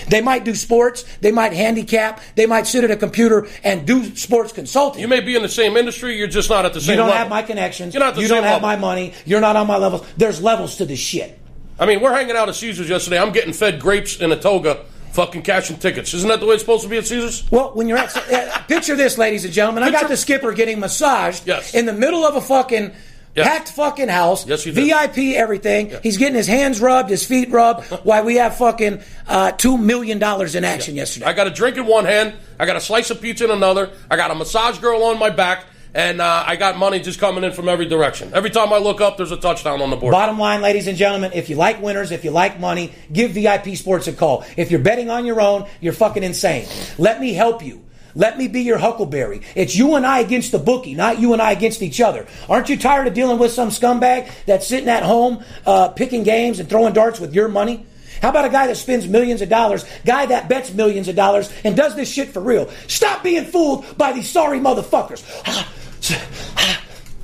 They 0.08 0.20
might 0.20 0.44
do 0.44 0.54
sports, 0.54 1.04
they 1.20 1.32
might 1.32 1.52
handicap, 1.52 2.20
they 2.34 2.46
might 2.46 2.66
sit 2.66 2.84
at 2.84 2.90
a 2.90 2.96
computer 2.96 3.48
and 3.64 3.86
do 3.86 4.04
sports 4.16 4.52
consulting. 4.52 5.00
You 5.02 5.08
may 5.08 5.20
be 5.20 5.36
in 5.36 5.42
the 5.42 5.48
same 5.48 5.76
industry, 5.76 6.16
you're 6.16 6.26
just 6.28 6.50
not 6.50 6.64
at 6.64 6.72
the 6.72 6.80
same 6.80 6.90
level. 6.90 6.92
You 6.92 6.96
don't 6.98 7.06
level. 7.08 7.18
have 7.18 7.28
my 7.30 7.42
connections. 7.42 7.94
You're 7.94 8.02
not 8.02 8.16
you 8.16 8.28
don't 8.28 8.42
have 8.44 8.62
level. 8.62 8.68
my 8.68 8.76
money. 8.76 9.14
You're 9.24 9.40
not 9.40 9.56
on 9.56 9.66
my 9.66 9.76
levels. 9.76 10.06
There's 10.16 10.42
levels 10.42 10.76
to 10.76 10.84
this 10.84 10.98
shit. 10.98 11.38
I 11.78 11.86
mean, 11.86 12.00
we're 12.00 12.12
hanging 12.12 12.36
out 12.36 12.48
at 12.48 12.54
Caesars 12.56 12.88
yesterday. 12.88 13.18
I'm 13.18 13.32
getting 13.32 13.52
fed 13.54 13.80
grapes 13.80 14.20
in 14.20 14.30
a 14.32 14.36
toga, 14.38 14.84
fucking 15.12 15.42
cashing 15.42 15.78
tickets. 15.78 16.12
Isn't 16.12 16.28
that 16.28 16.40
the 16.40 16.46
way 16.46 16.54
it's 16.54 16.62
supposed 16.62 16.82
to 16.82 16.88
be 16.90 16.98
at 16.98 17.06
Caesars? 17.06 17.50
Well, 17.50 17.70
when 17.72 17.88
you're 17.88 17.96
at, 17.98 18.14
uh, 18.32 18.58
picture 18.68 18.96
this, 18.96 19.16
ladies 19.16 19.44
and 19.46 19.52
gentlemen. 19.54 19.82
I 19.82 19.90
got 19.90 20.08
the 20.08 20.16
skipper 20.16 20.52
getting 20.52 20.78
massaged 20.78 21.46
Yes. 21.46 21.74
in 21.74 21.86
the 21.86 21.92
middle 21.94 22.24
of 22.24 22.36
a 22.36 22.40
fucking 22.42 22.92
Packed 23.36 23.68
fucking 23.68 24.08
house. 24.08 24.46
Yes, 24.46 24.66
you 24.66 24.72
did. 24.72 24.84
VIP 24.84 25.36
everything. 25.36 25.92
He's 26.02 26.16
getting 26.16 26.34
his 26.34 26.46
hands 26.46 26.80
rubbed, 26.80 27.10
his 27.10 27.24
feet 27.24 27.50
rubbed, 27.50 27.86
Why 28.04 28.22
we 28.22 28.36
have 28.36 28.56
fucking 28.56 29.02
uh, 29.28 29.52
two 29.52 29.78
million 29.78 30.18
dollars 30.18 30.54
in 30.54 30.64
action 30.64 30.94
yesterday. 30.96 31.26
I 31.26 31.32
got 31.32 31.46
a 31.46 31.50
drink 31.50 31.76
in 31.76 31.86
one 31.86 32.04
hand, 32.04 32.34
I 32.58 32.66
got 32.66 32.76
a 32.76 32.80
slice 32.80 33.10
of 33.10 33.20
pizza 33.20 33.44
in 33.44 33.50
another, 33.50 33.90
I 34.10 34.16
got 34.16 34.30
a 34.30 34.34
massage 34.34 34.78
girl 34.78 35.04
on 35.04 35.18
my 35.18 35.30
back, 35.30 35.64
and 35.94 36.20
uh, 36.20 36.44
I 36.46 36.56
got 36.56 36.76
money 36.76 37.00
just 37.00 37.18
coming 37.20 37.44
in 37.44 37.52
from 37.52 37.68
every 37.68 37.86
direction. 37.86 38.30
Every 38.34 38.50
time 38.50 38.72
I 38.72 38.78
look 38.78 39.00
up, 39.00 39.16
there's 39.16 39.32
a 39.32 39.36
touchdown 39.36 39.80
on 39.80 39.90
the 39.90 39.96
board. 39.96 40.12
Bottom 40.12 40.38
line, 40.38 40.60
ladies 40.60 40.86
and 40.86 40.96
gentlemen, 40.96 41.32
if 41.34 41.48
you 41.48 41.56
like 41.56 41.80
winners, 41.80 42.10
if 42.12 42.24
you 42.24 42.30
like 42.30 42.60
money, 42.60 42.92
give 43.12 43.32
VIP 43.32 43.76
Sports 43.76 44.06
a 44.08 44.12
call. 44.12 44.44
If 44.56 44.70
you're 44.70 44.80
betting 44.80 45.10
on 45.10 45.24
your 45.26 45.40
own, 45.40 45.68
you're 45.80 45.92
fucking 45.92 46.22
insane. 46.22 46.66
Let 46.98 47.20
me 47.20 47.32
help 47.32 47.64
you. 47.64 47.84
Let 48.14 48.38
me 48.38 48.48
be 48.48 48.62
your 48.62 48.78
huckleberry. 48.78 49.42
It's 49.54 49.76
you 49.76 49.94
and 49.94 50.06
I 50.06 50.20
against 50.20 50.52
the 50.52 50.58
bookie, 50.58 50.94
not 50.94 51.18
you 51.20 51.32
and 51.32 51.42
I 51.42 51.52
against 51.52 51.82
each 51.82 52.00
other. 52.00 52.26
Aren't 52.48 52.68
you 52.68 52.76
tired 52.76 53.06
of 53.06 53.14
dealing 53.14 53.38
with 53.38 53.52
some 53.52 53.68
scumbag 53.68 54.30
that's 54.46 54.66
sitting 54.66 54.88
at 54.88 55.02
home 55.02 55.44
uh, 55.66 55.88
picking 55.88 56.22
games 56.22 56.60
and 56.60 56.68
throwing 56.68 56.92
darts 56.92 57.20
with 57.20 57.34
your 57.34 57.48
money? 57.48 57.86
How 58.22 58.28
about 58.28 58.44
a 58.44 58.50
guy 58.50 58.66
that 58.66 58.76
spends 58.76 59.08
millions 59.08 59.40
of 59.40 59.48
dollars, 59.48 59.84
guy 60.04 60.26
that 60.26 60.48
bets 60.48 60.72
millions 60.72 61.08
of 61.08 61.16
dollars 61.16 61.50
and 61.64 61.74
does 61.76 61.96
this 61.96 62.10
shit 62.10 62.28
for 62.28 62.40
real? 62.40 62.70
Stop 62.86 63.22
being 63.22 63.44
fooled 63.44 63.96
by 63.96 64.12
these 64.12 64.28
sorry 64.28 64.60
motherfuckers. 64.60 65.24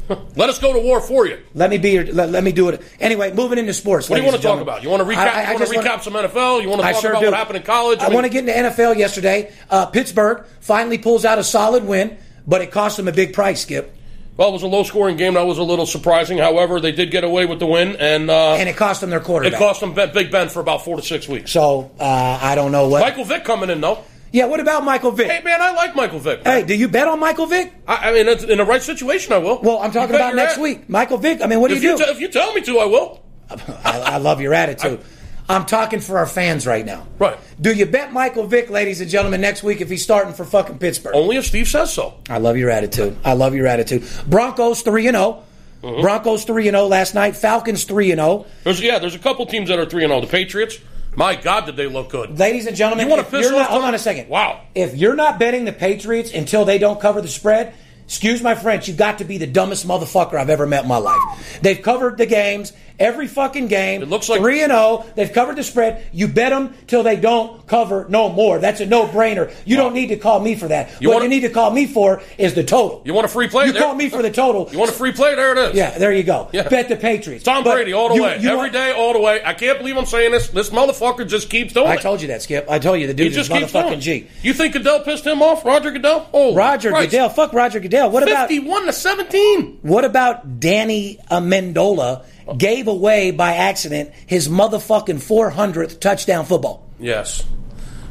Let 0.36 0.48
us 0.50 0.58
go 0.58 0.72
to 0.72 0.78
war 0.80 1.00
for 1.00 1.26
you. 1.26 1.38
Let 1.54 1.70
me 1.70 1.78
be 1.78 1.90
your, 1.90 2.04
let, 2.06 2.30
let 2.30 2.44
me 2.44 2.52
do 2.52 2.68
it. 2.68 2.80
Anyway, 3.00 3.32
moving 3.32 3.58
into 3.58 3.74
sports. 3.74 4.08
What 4.08 4.16
do 4.16 4.22
you 4.22 4.28
want 4.28 4.40
to 4.40 4.42
talk 4.46 4.60
about? 4.60 4.82
You 4.82 4.90
want 4.90 5.02
to 5.02 5.08
recap? 5.08 5.18
I- 5.18 5.28
I 5.28 5.42
you 5.42 5.46
want 5.46 5.58
to 5.58 5.64
just 5.64 5.76
wanna- 5.76 5.88
recap 5.88 6.02
some 6.02 6.12
NFL? 6.14 6.62
You 6.62 6.68
want 6.68 6.82
to 6.82 6.92
talk 6.92 7.00
sure 7.02 7.10
about 7.10 7.20
do. 7.20 7.26
what 7.30 7.36
happened 7.36 7.56
in 7.56 7.62
college? 7.62 7.98
I, 8.00 8.08
want 8.10 8.24
to 8.24 8.30
get 8.30 8.40
into 8.48 8.52
NFL 8.52 8.96
yesterday. 8.96 9.52
Uh, 9.70 9.86
Pittsburgh 9.86 10.44
finally 10.60 10.98
pulls 10.98 11.24
out 11.24 11.38
a 11.38 11.44
solid 11.44 11.84
win, 11.84 12.16
but 12.46 12.60
it 12.62 12.70
cost 12.70 12.96
them 12.96 13.08
a 13.08 13.12
big 13.12 13.32
price, 13.32 13.62
Skip. 13.62 13.92
Well, 14.36 14.50
it 14.50 14.52
was 14.52 14.62
a 14.62 14.66
low 14.66 14.82
scoring 14.82 15.16
game. 15.16 15.32
That 15.34 15.46
was 15.46 15.56
a 15.56 15.62
little 15.62 15.86
surprising. 15.86 16.36
However, 16.36 16.78
they 16.78 16.92
did 16.92 17.10
get 17.10 17.24
away 17.24 17.46
with 17.46 17.58
the 17.58 17.66
win, 17.66 17.96
and, 17.96 18.28
uh, 18.30 18.52
And 18.54 18.68
it 18.68 18.76
cost 18.76 19.00
them 19.00 19.08
their 19.08 19.18
quarterback. 19.20 19.54
it 19.54 19.58
cost 19.58 19.80
them 19.80 19.94
Big 19.94 20.30
Ben 20.30 20.50
for 20.50 20.60
about 20.60 20.84
four 20.84 20.96
to 20.96 21.02
six 21.02 21.26
weeks. 21.26 21.50
so 21.50 21.90
uh, 21.98 22.38
I 22.42 22.54
don't 22.54 22.70
know 22.70 22.88
what. 22.88 23.00
Michael 23.00 23.24
Vick 23.24 23.44
coming 23.44 23.70
in, 23.70 23.80
though. 23.80 24.04
Yeah, 24.36 24.44
what 24.44 24.60
about 24.60 24.84
Michael 24.84 25.12
Vick? 25.12 25.30
Hey, 25.30 25.42
man, 25.42 25.62
I 25.62 25.72
like 25.72 25.96
Michael 25.96 26.18
Vick. 26.18 26.44
man. 26.44 26.60
Hey, 26.60 26.66
do 26.66 26.74
you 26.74 26.88
bet 26.88 27.08
on 27.08 27.18
Michael 27.18 27.46
Vick? 27.46 27.72
I, 27.88 28.10
I 28.10 28.12
mean, 28.12 28.28
in 28.50 28.58
the 28.58 28.66
right 28.66 28.82
situation, 28.82 29.32
I 29.32 29.38
will. 29.38 29.62
Well, 29.62 29.78
I'm 29.78 29.90
talking 29.92 30.14
about 30.14 30.34
next 30.34 30.54
ass. 30.54 30.58
week. 30.58 30.90
Michael 30.90 31.16
Vick. 31.16 31.40
I 31.40 31.46
mean, 31.46 31.58
what 31.60 31.68
do 31.68 31.76
If 31.76 31.82
you 31.82 31.92
you, 31.92 31.96
do? 31.98 32.04
t- 32.04 32.10
if 32.10 32.20
you 32.20 32.28
tell 32.28 32.52
me 32.52 32.60
to, 32.60 32.78
I 32.78 32.84
will. 32.84 33.24
I, 33.50 33.98
I 34.00 34.16
love 34.18 34.42
your 34.42 34.52
attitude. 34.52 35.00
I'm 35.48 35.64
talking 35.64 36.00
for 36.00 36.18
our 36.18 36.26
fans 36.26 36.66
right 36.66 36.84
now. 36.84 37.06
Right. 37.18 37.38
Do 37.58 37.72
you 37.72 37.86
bet 37.86 38.12
Michael 38.12 38.46
Vick, 38.46 38.68
ladies 38.68 39.00
and 39.00 39.08
gentlemen, 39.08 39.40
next 39.40 39.62
week 39.62 39.80
if 39.80 39.88
he's 39.88 40.02
starting 40.02 40.34
for 40.34 40.44
fucking 40.44 40.80
Pittsburgh? 40.80 41.14
Only 41.14 41.36
if 41.36 41.46
Steve 41.46 41.66
says 41.68 41.90
so. 41.92 42.18
I 42.28 42.36
love 42.36 42.58
your 42.58 42.68
attitude. 42.68 43.16
I 43.24 43.32
love 43.32 43.54
your 43.54 43.66
attitude. 43.66 44.04
Broncos 44.26 44.82
3 44.82 45.06
and 45.06 45.16
0. 45.16 45.44
Mm-hmm. 45.82 46.02
Broncos 46.02 46.44
3 46.44 46.68
and 46.68 46.74
0 46.74 46.86
last 46.88 47.14
night. 47.14 47.36
Falcons 47.36 47.84
3 47.84 48.12
and 48.12 48.20
oh. 48.20 48.40
0. 48.42 48.46
There's 48.64 48.80
yeah, 48.82 48.98
there's 48.98 49.14
a 49.14 49.18
couple 49.20 49.46
teams 49.46 49.68
that 49.70 49.78
are 49.78 49.86
three 49.86 50.04
and 50.04 50.10
zero. 50.10 50.20
The 50.20 50.26
Patriots. 50.26 50.78
My 51.16 51.34
God, 51.34 51.64
did 51.64 51.76
they 51.76 51.86
look 51.86 52.10
good? 52.10 52.38
Ladies 52.38 52.66
and 52.66 52.76
gentlemen, 52.76 53.06
You 53.06 53.10
wanna 53.10 53.22
if 53.22 53.30
piss 53.30 53.42
you're 53.42 53.52
not, 53.52 53.70
hold 53.70 53.84
on 53.84 53.94
a 53.94 53.98
second. 53.98 54.28
Wow. 54.28 54.60
If 54.74 54.94
you're 54.94 55.16
not 55.16 55.38
betting 55.38 55.64
the 55.64 55.72
Patriots 55.72 56.30
until 56.32 56.66
they 56.66 56.76
don't 56.76 57.00
cover 57.00 57.22
the 57.22 57.28
spread, 57.28 57.72
excuse 58.06 58.42
my 58.42 58.54
French, 58.54 58.88
you've 58.88 58.96
got 58.96 59.18
to 59.18 59.24
be 59.24 59.38
the 59.38 59.46
dumbest 59.46 59.86
motherfucker 59.86 60.34
I've 60.34 60.50
ever 60.50 60.66
met 60.66 60.82
in 60.84 60.88
my 60.88 60.98
life. 60.98 61.58
They've 61.62 61.80
covered 61.80 62.18
the 62.18 62.26
games, 62.26 62.72
every 62.98 63.26
fucking 63.26 63.66
game. 63.68 64.00
It 64.02 64.08
looks 64.08 64.28
like- 64.28 64.40
3 64.40 64.62
and 64.62 64.70
0. 64.72 65.04
They've 65.16 65.32
covered 65.32 65.56
the 65.56 65.62
spread. 65.64 66.06
You 66.12 66.28
bet 66.28 66.50
them 66.50 66.74
till 66.86 67.02
they 67.02 67.16
don't 67.16 67.66
cover 67.66 68.06
no 68.08 68.28
more. 68.28 68.58
That's 68.58 68.80
a 68.80 68.86
no-brainer. 68.86 69.52
You 69.64 69.76
don't 69.76 69.92
need 69.92 70.06
to 70.08 70.16
call 70.16 70.40
me 70.40 70.54
for 70.54 70.68
that. 70.68 70.90
You 71.00 71.10
what 71.10 71.22
you 71.22 71.28
need 71.28 71.40
to 71.40 71.50
call 71.50 71.70
me 71.72 71.86
for 71.86 72.22
is 72.38 72.54
the 72.54 72.62
total. 72.64 73.02
You 73.04 73.12
want 73.12 73.24
a 73.26 73.28
free 73.28 73.48
play? 73.48 73.66
You 73.66 73.72
There- 73.72 73.82
call 73.82 73.94
me 73.94 74.08
for 74.08 74.22
the 74.22 74.30
total. 74.30 74.68
You 74.72 74.78
want 74.78 74.90
a 74.90 74.94
free 74.94 75.12
play? 75.12 75.34
There 75.34 75.52
it 75.52 75.58
is. 75.58 75.74
Yeah, 75.74 75.98
there 75.98 76.12
you 76.12 76.22
go. 76.22 76.48
Yeah. 76.52 76.68
Bet 76.68 76.88
the 76.88 76.96
Patriots. 76.96 77.42
Tom 77.44 77.64
But 77.64 77.74
Brady 77.74 77.92
all 77.92 78.08
the 78.08 78.14
you- 78.14 78.22
way, 78.22 78.38
you 78.40 78.48
every 78.48 78.56
want- 78.56 78.72
day, 78.72 78.92
all 78.92 79.12
the 79.12 79.20
way. 79.20 79.40
I 79.44 79.52
can't 79.54 79.78
believe 79.78 79.96
I'm 79.96 80.06
saying 80.06 80.30
this. 80.30 80.48
This 80.48 80.70
motherfucker 80.70 81.26
just 81.26 81.50
keeps 81.50 81.72
doing 81.74 81.88
I 81.88 81.94
it. 81.94 81.98
I 81.98 82.02
told 82.02 82.22
you 82.22 82.28
that, 82.28 82.42
Skip. 82.42 82.66
I 82.70 82.78
told 82.78 83.00
you 83.00 83.06
the 83.08 83.12
he 83.12 83.16
dude 83.16 83.26
is 83.36 83.48
just 83.48 83.50
keeps 83.50 83.72
motherfucking 83.72 83.92
it. 83.98 84.00
G. 84.00 84.26
You 84.42 84.54
think 84.54 84.72
Goodell 84.74 85.00
pissed 85.00 85.26
him 85.26 85.42
off, 85.42 85.64
Roger 85.64 85.90
Goodell? 85.90 86.28
Oh, 86.32 86.54
Roger 86.54 86.92
Goodell. 86.92 87.28
Fuck 87.30 87.52
Roger 87.52 87.80
Goodell. 87.80 87.95
What 88.04 88.22
about 88.22 88.48
Fifty-one 88.48 88.84
to 88.84 88.92
seventeen. 88.92 89.78
what 89.80 90.04
about 90.04 90.60
Danny 90.60 91.18
Amendola 91.30 92.26
gave 92.58 92.86
away 92.86 93.30
by 93.30 93.54
accident 93.54 94.12
his 94.26 94.48
motherfucking 94.48 95.16
400th 95.16 95.98
touchdown 96.00 96.44
football? 96.44 96.86
Yes. 97.00 97.42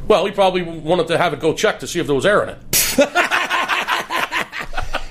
Well, 0.08 0.26
he 0.26 0.32
probably 0.32 0.62
wanted 0.62 1.06
to 1.08 1.18
have 1.18 1.32
it 1.32 1.40
go 1.40 1.54
check 1.54 1.80
to 1.80 1.86
see 1.86 2.00
if 2.00 2.06
there 2.06 2.14
was 2.14 2.26
air 2.26 2.42
in 2.42 2.48
it. 2.50 2.58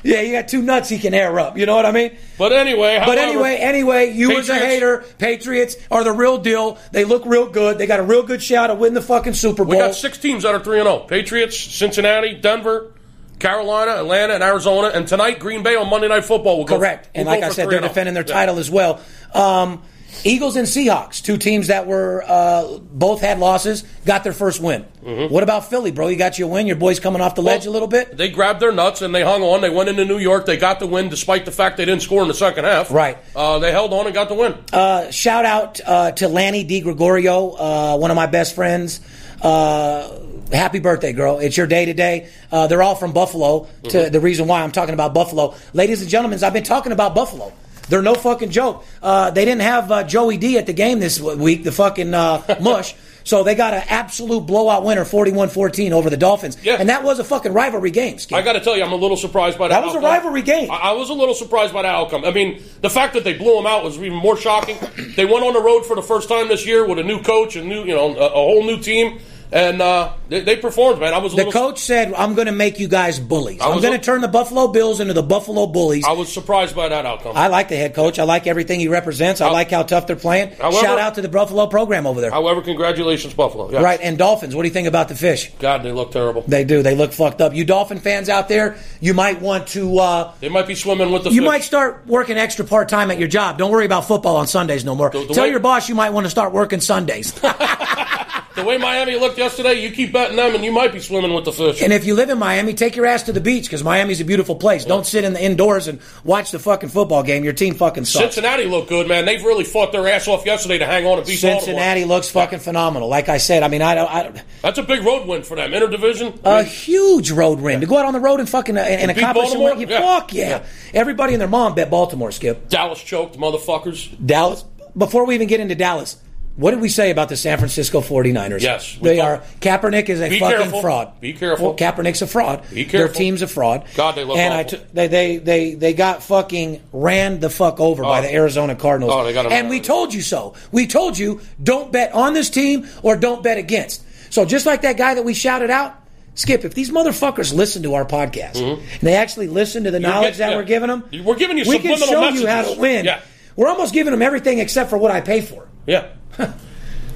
Yeah, 0.05 0.21
you 0.21 0.33
got 0.33 0.47
two 0.47 0.61
nuts 0.61 0.87
he 0.87 0.99
can 0.99 1.15
air 1.15 1.39
up. 1.39 1.57
You 1.57 1.65
know 1.65 1.75
what 1.75 1.87
I 1.87 1.91
mean? 1.91 2.15
But 2.37 2.53
anyway, 2.53 3.01
But 3.03 3.17
anyway, 3.17 3.55
anyway, 3.55 4.11
you 4.11 4.37
as 4.37 4.49
a 4.49 4.55
hater, 4.55 5.03
Patriots 5.17 5.77
are 5.89 6.03
the 6.03 6.11
real 6.11 6.37
deal. 6.37 6.77
They 6.91 7.05
look 7.05 7.25
real 7.25 7.49
good. 7.49 7.79
They 7.79 7.87
got 7.87 7.99
a 7.99 8.03
real 8.03 8.21
good 8.21 8.43
shot 8.43 8.67
to 8.67 8.75
win 8.75 8.93
the 8.93 9.01
fucking 9.01 9.33
Super 9.33 9.65
Bowl. 9.65 9.71
We 9.71 9.77
got 9.79 9.95
six 9.95 10.19
teams 10.19 10.43
that 10.43 10.53
are 10.53 10.63
3 10.63 10.77
and 10.81 10.87
0 10.87 10.99
Patriots, 11.07 11.57
Cincinnati, 11.57 12.35
Denver, 12.35 12.93
Carolina, 13.39 13.91
Atlanta, 13.91 14.33
and 14.33 14.43
Arizona. 14.43 14.89
And 14.93 15.07
tonight, 15.07 15.39
Green 15.39 15.63
Bay 15.63 15.75
on 15.75 15.89
Monday 15.89 16.07
Night 16.07 16.25
Football 16.25 16.57
will 16.57 16.65
go. 16.65 16.77
Correct. 16.77 17.09
And 17.15 17.25
like 17.27 17.43
I 17.43 17.49
said, 17.49 17.69
they're 17.69 17.81
defending 17.81 18.13
their 18.13 18.25
Yeah. 18.27 18.33
title 18.33 18.59
as 18.59 18.69
well. 18.71 18.99
Um, 19.33 19.81
Eagles 20.23 20.55
and 20.55 20.65
Seahawks, 20.65 21.21
two 21.21 21.35
teams 21.37 21.67
that 21.67 21.87
were 21.87 22.23
uh, 22.25 22.77
both 22.79 23.19
had 23.19 23.37
losses, 23.37 23.83
got 24.05 24.23
their 24.23 24.31
first 24.31 24.61
win. 24.61 24.85
What 25.03 25.43
about 25.43 25.69
Philly, 25.69 25.91
bro? 25.91 26.07
You 26.07 26.15
got 26.15 26.39
your 26.39 26.47
win. 26.47 26.65
Your 26.67 26.77
boys 26.77 26.99
coming 27.01 27.21
off 27.21 27.35
the 27.35 27.41
ledge 27.43 27.65
a 27.65 27.69
little 27.69 27.87
bit. 27.89 28.15
They 28.15 28.29
grabbed 28.29 28.59
their 28.61 28.71
nuts 28.71 29.01
and 29.01 29.13
they 29.13 29.23
hung 29.23 29.43
on. 29.43 29.59
They 29.61 29.69
went 29.69 29.89
into 29.89 30.05
New 30.05 30.17
York. 30.17 30.45
They 30.45 30.55
got 30.57 30.79
the 30.79 30.87
win 30.87 31.09
despite 31.09 31.43
the 31.45 31.51
fact 31.51 31.75
they 31.77 31.85
didn't 31.85 32.01
score 32.01 32.21
in 32.21 32.29
the 32.29 32.33
second 32.33 32.63
half. 32.63 32.89
Right. 32.91 33.17
Uh, 33.35 33.59
they 33.59 33.71
held 33.73 33.91
on 33.93 34.05
and 34.05 34.15
got 34.15 34.29
the 34.29 34.35
win. 34.35 34.55
Uh, 34.71 35.11
shout 35.11 35.43
out 35.45 35.81
uh, 35.85 36.11
to 36.13 36.27
Lanny 36.29 36.63
Di 36.63 36.79
Gregorio, 36.79 37.49
uh, 37.51 37.97
one 37.97 38.09
of 38.09 38.15
my 38.15 38.25
best 38.25 38.55
friends. 38.55 39.01
Uh, 39.41 40.07
happy 40.51 40.79
birthday, 40.79 41.13
girl! 41.13 41.39
It's 41.39 41.57
your 41.57 41.67
day 41.67 41.85
today. 41.85 42.29
Uh, 42.51 42.67
they're 42.67 42.83
all 42.83 42.95
from 42.95 43.13
Buffalo. 43.13 43.67
To 43.89 44.09
the 44.09 44.19
reason 44.19 44.47
why 44.47 44.61
I'm 44.61 44.71
talking 44.71 44.93
about 44.93 45.13
Buffalo, 45.13 45.55
ladies 45.73 46.01
and 46.01 46.09
gentlemen, 46.09 46.43
I've 46.43 46.53
been 46.53 46.63
talking 46.63 46.91
about 46.91 47.15
Buffalo. 47.15 47.53
They're 47.89 48.01
no 48.01 48.15
fucking 48.15 48.49
joke. 48.49 48.83
Uh, 49.01 49.29
they 49.31 49.45
didn't 49.45 49.61
have 49.61 49.91
uh, 49.91 50.03
Joey 50.03 50.37
D 50.37 50.57
at 50.57 50.65
the 50.65 50.73
game 50.73 50.99
this 50.99 51.19
week, 51.19 51.63
the 51.63 51.71
fucking 51.71 52.13
uh, 52.13 52.57
mush. 52.61 52.95
So 53.25 53.43
they 53.43 53.55
got 53.55 53.73
an 53.73 53.83
absolute 53.89 54.41
blowout 54.41 54.83
winner, 54.83 55.03
41-14 55.03 55.91
over 55.93 56.11
the 56.11 56.17
Dolphins. 56.17 56.63
Yeah. 56.63 56.75
And 56.79 56.89
that 56.89 57.03
was 57.03 57.17
a 57.17 57.23
fucking 57.23 57.53
rivalry 57.53 57.89
game, 57.89 58.19
Skip. 58.19 58.37
I 58.37 58.43
got 58.43 58.53
to 58.53 58.59
tell 58.59 58.77
you, 58.77 58.83
I'm 58.83 58.91
a 58.91 58.97
little 58.97 59.17
surprised 59.17 59.57
by 59.57 59.67
that. 59.67 59.79
That 59.79 59.85
was 59.85 59.95
a 59.95 59.99
rivalry 59.99 60.43
game. 60.43 60.69
I, 60.69 60.75
I 60.75 60.91
was 60.91 61.09
a 61.09 61.13
little 61.13 61.33
surprised 61.33 61.73
by 61.73 61.81
that 61.81 61.95
outcome. 61.95 62.23
I 62.23 62.29
mean, 62.29 62.61
the 62.81 62.89
fact 62.89 63.15
that 63.15 63.23
they 63.23 63.33
blew 63.33 63.55
them 63.55 63.65
out 63.65 63.83
was 63.83 63.97
even 63.97 64.13
more 64.19 64.37
shocking. 64.37 64.77
They 65.15 65.25
went 65.25 65.43
on 65.43 65.53
the 65.53 65.61
road 65.61 65.87
for 65.87 65.95
the 65.95 66.03
first 66.03 66.29
time 66.29 66.49
this 66.49 66.67
year 66.67 66.87
with 66.87 66.99
a 66.99 67.03
new 67.03 67.19
coach, 67.23 67.55
a 67.55 67.63
new, 67.63 67.83
you 67.83 67.95
know, 67.95 68.15
a, 68.15 68.27
a 68.27 68.29
whole 68.29 68.63
new 68.63 68.79
team, 68.79 69.19
and 69.51 69.81
uh, 69.81 70.13
they, 70.29 70.41
they 70.41 70.55
performed. 70.57 70.99
Man, 70.99 71.13
I 71.13 71.17
was 71.19 71.33
a 71.33 71.35
the 71.37 71.45
little, 71.45 71.51
coach 71.61 71.79
said, 71.79 72.13
I'm 72.13 72.35
going 72.35 72.47
to 72.47 72.51
make 72.51 72.79
you 72.79 72.87
guys 72.87 73.19
bullies. 73.19 73.61
I 73.61 73.69
I'm 73.69 73.81
going 73.81 73.93
to 73.97 74.03
turn 74.03 74.21
the 74.21 74.27
Buffalo 74.27 74.67
Bills 74.67 74.99
into 74.99 75.13
the 75.13 75.23
Buffalo 75.23 75.67
Bullies. 75.67 76.03
I 76.05 76.11
was 76.13 76.31
surprised 76.31 76.75
by 76.75 76.89
that 76.89 77.05
outcome. 77.05 77.35
I 77.37 77.47
like 77.47 77.69
the 77.69 77.75
head 77.75 77.93
coach. 77.93 78.19
I 78.19 78.23
like 78.23 78.47
everything 78.47 78.79
he 78.79 78.87
represents. 78.87 79.41
I 79.41 79.49
like 79.51 79.71
how 79.71 79.83
tough 79.83 80.07
they're 80.07 80.15
playing. 80.15 80.51
However- 80.55 80.77
Shout 80.77 80.99
out 80.99 81.15
to 81.15 81.21
the 81.21 81.29
Buffalo 81.29 81.67
program 81.67 82.05
over 82.07 82.21
there. 82.21 82.31
However, 82.31 82.61
congratulations, 82.61 83.33
Buffalo. 83.33 83.71
Yes. 83.71 83.81
Right, 83.83 83.99
and 84.01 84.17
Dolphins. 84.17 84.55
What 84.55 84.63
do 84.63 84.67
you 84.67 84.73
think 84.73 84.87
about 84.87 85.07
the 85.09 85.15
fish? 85.15 85.51
God, 85.59 85.83
they 85.83 85.91
look 85.91 86.11
terrible. 86.11 86.43
They 86.47 86.63
do. 86.63 86.81
They 86.83 86.95
look 86.95 87.13
fucked 87.13 87.41
up. 87.41 87.53
You 87.53 87.65
Dolphin 87.65 87.99
fans 87.99 88.29
out 88.29 88.49
there, 88.49 88.77
you 88.99 89.13
might 89.13 89.41
want 89.41 89.67
to. 89.69 89.97
Uh, 89.99 90.33
They 90.39 90.49
might 90.49 90.67
be 90.67 90.75
swimming 90.75 91.11
with 91.11 91.23
the. 91.23 91.29
you 91.31 91.41
fish. 91.41 91.45
might 91.47 91.63
start 91.63 92.05
working 92.07 92.37
extra 92.37 92.65
part 92.65 92.89
time 92.89 93.11
at 93.11 93.19
your 93.19 93.27
job. 93.27 93.57
Don't 93.57 93.71
worry 93.71 93.85
about 93.85 94.05
football 94.05 94.37
on 94.37 94.47
Sundays 94.47 94.83
no 94.85 94.95
more. 94.95 95.09
the 95.09 95.25
Tell 95.27 95.43
way- 95.45 95.49
your 95.51 95.59
boss 95.59 95.87
you 95.89 95.95
might 95.95 96.09
want 96.11 96.25
to 96.25 96.29
start 96.29 96.51
working 96.53 96.79
Sundays. 96.81 97.33
The 98.55 98.63
way 98.63 98.77
Miami 98.77 99.17
looked 99.17 99.37
yesterday, 99.37 99.73
you 99.81 99.91
keep 99.91 100.13
betting 100.13 100.37
them, 100.37 100.55
and 100.55 100.63
you 100.63 100.71
might 100.71 100.93
be 100.93 100.99
swimming 101.01 101.33
with 101.33 101.43
the 101.43 101.51
fish. 101.51 101.81
and 101.81 101.91
if 101.91 102.05
you 102.05 102.15
live 102.15 102.29
in 102.29 102.37
Miami, 102.37 102.73
take 102.73 102.95
your 102.95 103.05
ass 103.05 103.23
to 103.23 103.33
the 103.33 103.41
beach 103.41 103.65
because 103.65 103.83
Miami's 103.83 104.21
a 104.21 104.25
beautiful 104.25 104.55
place. 104.55 104.85
Don't 104.85 105.05
sit 105.05 105.25
in 105.25 105.33
the 105.33 105.43
indoors 105.43 105.87
and 105.89 105.99
watch 106.23 106.51
the 106.51 106.59
fucking 106.59 106.87
football 106.89 107.21
game. 107.21 107.43
Your 107.43 107.51
team 107.53 107.75
fucking 107.75 108.05
sucks. 108.05 108.23
Cincinnati 108.35 108.63
looked 108.65 108.87
good, 108.87 109.07
man. 109.09 109.25
They've 109.25 109.43
really 109.43 109.65
fought 109.65 109.91
their 109.91 110.07
ass 110.07 110.27
off 110.29 110.45
yesterday 110.45 110.77
to 110.77 110.85
hang 110.85 111.05
on 111.05 111.17
and 111.17 111.27
beat 111.27 111.35
Cincinnati 111.37 112.01
Baltimore. 112.01 112.15
looks 112.17 112.29
fucking 112.31 112.59
phenomenal. 112.59 113.09
Like 113.09 113.27
I 113.27 113.37
said, 113.37 113.61
I 113.61 113.67
mean, 113.67 113.81
I 113.81 113.93
don't. 113.95 114.09
I 114.13 114.23
don't 114.23 114.41
That's 114.61 114.77
a 114.77 114.83
big 114.83 115.03
road 115.03 115.27
win 115.27 115.43
for 115.43 115.55
them. 115.57 115.71
Interdivision. 115.71 116.39
a 116.45 116.63
huge 116.63 117.31
road 117.31 117.59
win 117.59 117.81
to 117.81 117.85
go 117.87 117.97
out 117.97 118.05
on 118.05 118.13
the 118.13 118.19
road 118.21 118.39
and 118.39 118.47
fucking 118.47 118.77
uh, 118.77 118.81
and 118.81 119.09
beat 119.13 119.17
accomplish 119.17 119.49
a 119.53 119.57
Baltimore? 119.57 119.75
win. 119.75 119.89
Yeah. 119.89 119.99
Fuck 119.99 120.33
yeah. 120.33 120.49
Yeah. 120.49 120.65
Everybody 120.93 121.33
and 121.33 121.41
their 121.41 121.49
mom 121.49 121.75
bet 121.75 121.89
Baltimore. 121.89 122.31
Skip 122.31 122.69
Dallas 122.69 123.01
choked, 123.03 123.37
motherfuckers. 123.37 124.15
Dallas. 124.25 124.63
Before 124.97 125.25
we 125.25 125.35
even 125.35 125.47
get 125.49 125.59
into 125.59 125.75
Dallas, 125.75 126.15
what 126.55 126.71
did 126.71 126.79
we 126.79 126.87
say 126.89 127.11
about 127.11 127.29
the 127.29 127.35
San 127.35 127.57
Francisco 127.57 127.99
49ers? 128.01 128.61
Yes, 128.61 128.97
they 129.01 129.19
are. 129.19 129.39
Kaepernick 129.59 130.07
is 130.09 130.21
a 130.21 130.29
Be 130.29 130.39
fucking 130.39 130.57
careful. 130.57 130.81
fraud. 130.81 131.19
Be 131.19 131.33
careful. 131.33 131.67
Well, 131.67 131.75
Kaepernick's 131.75 132.21
a 132.21 132.27
fraud. 132.27 132.63
Be 132.69 132.85
careful. 132.85 132.99
Their 132.99 133.07
team's 133.09 133.41
a 133.41 133.47
fraud. 133.47 133.85
God, 133.95 134.15
they 134.15 134.23
look 134.23 134.37
and 134.37 134.53
awful. 134.65 134.79
t- 134.79 134.85
they, 134.93 135.07
they 135.07 135.37
they 135.37 135.73
they 135.73 135.93
got 135.93 136.23
fucking 136.23 136.81
ran 136.93 137.39
the 137.39 137.49
fuck 137.49 137.79
over 137.79 138.03
by 138.03 138.19
Oh. 138.19 138.21
the 138.21 138.33
Arizona 138.33 138.75
Cardinals. 138.75 139.13
Oh, 139.13 139.23
they 139.23 139.33
got 139.33 139.51
and 139.51 139.69
we 139.69 139.81
told 139.81 140.13
you 140.13 140.21
so. 140.21 140.53
We 140.71 140.87
told 140.87 141.17
you 141.17 141.41
don't 141.61 141.91
bet 141.91 142.13
on 142.13 142.33
this 142.33 142.49
team 142.49 142.87
or 143.03 143.17
don't 143.17 143.43
bet 143.43 143.57
against. 143.57 144.03
So 144.33 144.45
just 144.45 144.65
like 144.65 144.81
that 144.81 144.97
guy 144.97 145.13
that 145.15 145.23
we 145.23 145.33
shouted 145.33 145.69
out, 145.69 145.95
Skip, 146.35 146.65
if 146.65 146.73
these 146.73 146.91
motherfuckers 146.91 147.53
listen 147.53 147.83
to 147.83 147.93
our 147.93 148.03
podcast 148.05 148.55
mm-hmm. 148.55 148.81
and 148.81 148.99
they 149.01 149.15
actually 149.15 149.47
listen 149.47 149.85
to 149.85 149.91
the 149.91 149.99
knowledge 150.01 150.31
get- 150.33 150.37
that 150.39 150.49
yeah. 150.51 150.55
we're 150.57 150.63
giving 150.63 150.87
them, 150.89 151.03
We're 151.23 151.35
giving 151.35 151.57
you 151.57 151.63
we 151.67 151.79
can 151.79 151.97
show 151.97 152.27
you 152.29 152.45
how 152.47 152.63
to 152.63 152.79
win. 152.79 153.05
Yeah. 153.05 153.21
We're 153.55 153.69
almost 153.69 153.93
giving 153.93 154.11
them 154.11 154.21
everything 154.21 154.59
except 154.59 154.89
for 154.89 154.97
what 154.97 155.11
I 155.11 155.21
pay 155.21 155.39
for. 155.41 155.67
Yeah. 155.87 156.07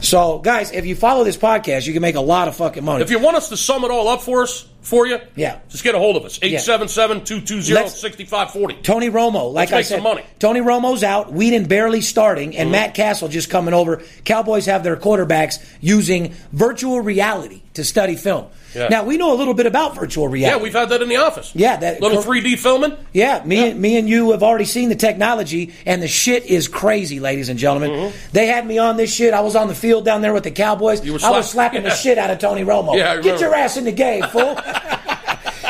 So, 0.02 0.40
guys, 0.40 0.72
if 0.72 0.86
you 0.86 0.96
follow 0.96 1.26
this 1.26 1.36
podcast, 1.36 1.86
you 1.86 1.92
can 1.92 2.02
make 2.02 2.16
a 2.16 2.22
lot 2.22 2.48
of 2.48 2.56
fucking 2.56 2.86
money. 2.86 3.04
If 3.04 3.10
you 3.12 3.20
want 3.20 3.36
us 3.36 3.50
to 3.50 3.58
sum 3.58 3.84
it 3.84 3.92
all 3.92 4.08
up 4.08 4.22
for 4.22 4.44
us, 4.44 4.66
for 4.80 5.06
you, 5.06 5.20
Yeah. 5.36 5.60
just 5.68 5.84
get 5.84 5.94
a 5.94 5.98
hold 6.00 6.16
of 6.16 6.24
us. 6.24 6.40
877-220-6540. 6.40 8.82
Tony 8.82 9.10
Romo, 9.10 9.52
like 9.52 9.72
Let's 9.72 9.74
I 9.74 9.82
said, 9.82 9.96
some 9.96 10.04
money. 10.04 10.24
Tony 10.40 10.62
Romo's 10.62 11.04
out. 11.04 11.34
Weeden 11.34 11.68
barely 11.68 12.00
starting, 12.02 12.52
Mm-hmm. 12.52 12.62
and 12.62 12.72
Matt 12.72 12.94
Cassel 12.96 13.28
just 13.28 13.50
coming 13.50 13.74
over. 13.74 14.02
Cowboys 14.24 14.68
have 14.68 14.84
their 14.84 14.96
quarterbacks 14.96 15.58
using 15.82 16.34
virtual 16.54 17.02
reality 17.02 17.62
to 17.74 17.84
study 17.84 18.16
film. 18.16 18.46
Yeah. 18.76 18.88
Now 18.90 19.04
we 19.04 19.18
know 19.18 19.34
a 19.34 19.38
little 19.38 19.54
bit 19.54 19.66
about 19.66 19.96
virtual 19.96 20.28
reality. 20.28 20.58
Yeah, 20.58 20.64
we've 20.64 20.74
had 20.74 20.90
that 20.90 21.02
in 21.02 21.10
the 21.10 21.18
office. 21.18 21.52
Yeah, 21.56 21.78
that- 21.78 22.02
little 22.02 22.22
3D 22.22 22.58
filming. 22.58 22.96
Yeah, 23.14 23.44
me, 23.44 23.74
me 23.74 23.98
and 23.98 24.08
you 24.08 24.32
have 24.32 24.44
already 24.44 24.66
seen 24.66 24.90
the 24.90 24.96
technology, 24.96 25.74
and 25.86 26.02
the 26.02 26.08
shit 26.08 26.46
is 26.46 26.68
crazy, 26.68 27.20
ladies 27.20 27.50
and 27.50 27.60
gentlemen. 27.60 28.14
They 28.32 28.48
had 28.48 28.66
me 28.66 28.78
on 28.78 28.98
this 28.98 29.14
shit. 29.14 29.34
I 29.34 29.42
was 29.42 29.56
on 29.56 29.68
the 29.68 29.76
field 29.76 30.06
down 30.06 30.22
there 30.22 30.34
with 30.34 30.44
the 30.44 30.52
Cowboys. 30.52 31.00
Mm-hmm. 31.00 31.08
You 31.08 31.14
were 31.14 31.20
I 31.24 31.32
was 31.32 31.50
slapping 31.50 31.84
yeah. 31.84 31.90
the 31.90 31.96
shit 31.96 32.18
out 32.18 32.30
of 32.30 32.40
Tony 32.40 32.64
Romo. 32.64 32.96
Yeah, 32.96 33.22
Get 33.22 33.40
your 33.40 33.54
ass 33.56 33.78
in 33.78 33.86
the 33.86 33.92
game, 33.92 34.24
fool. 34.24 34.56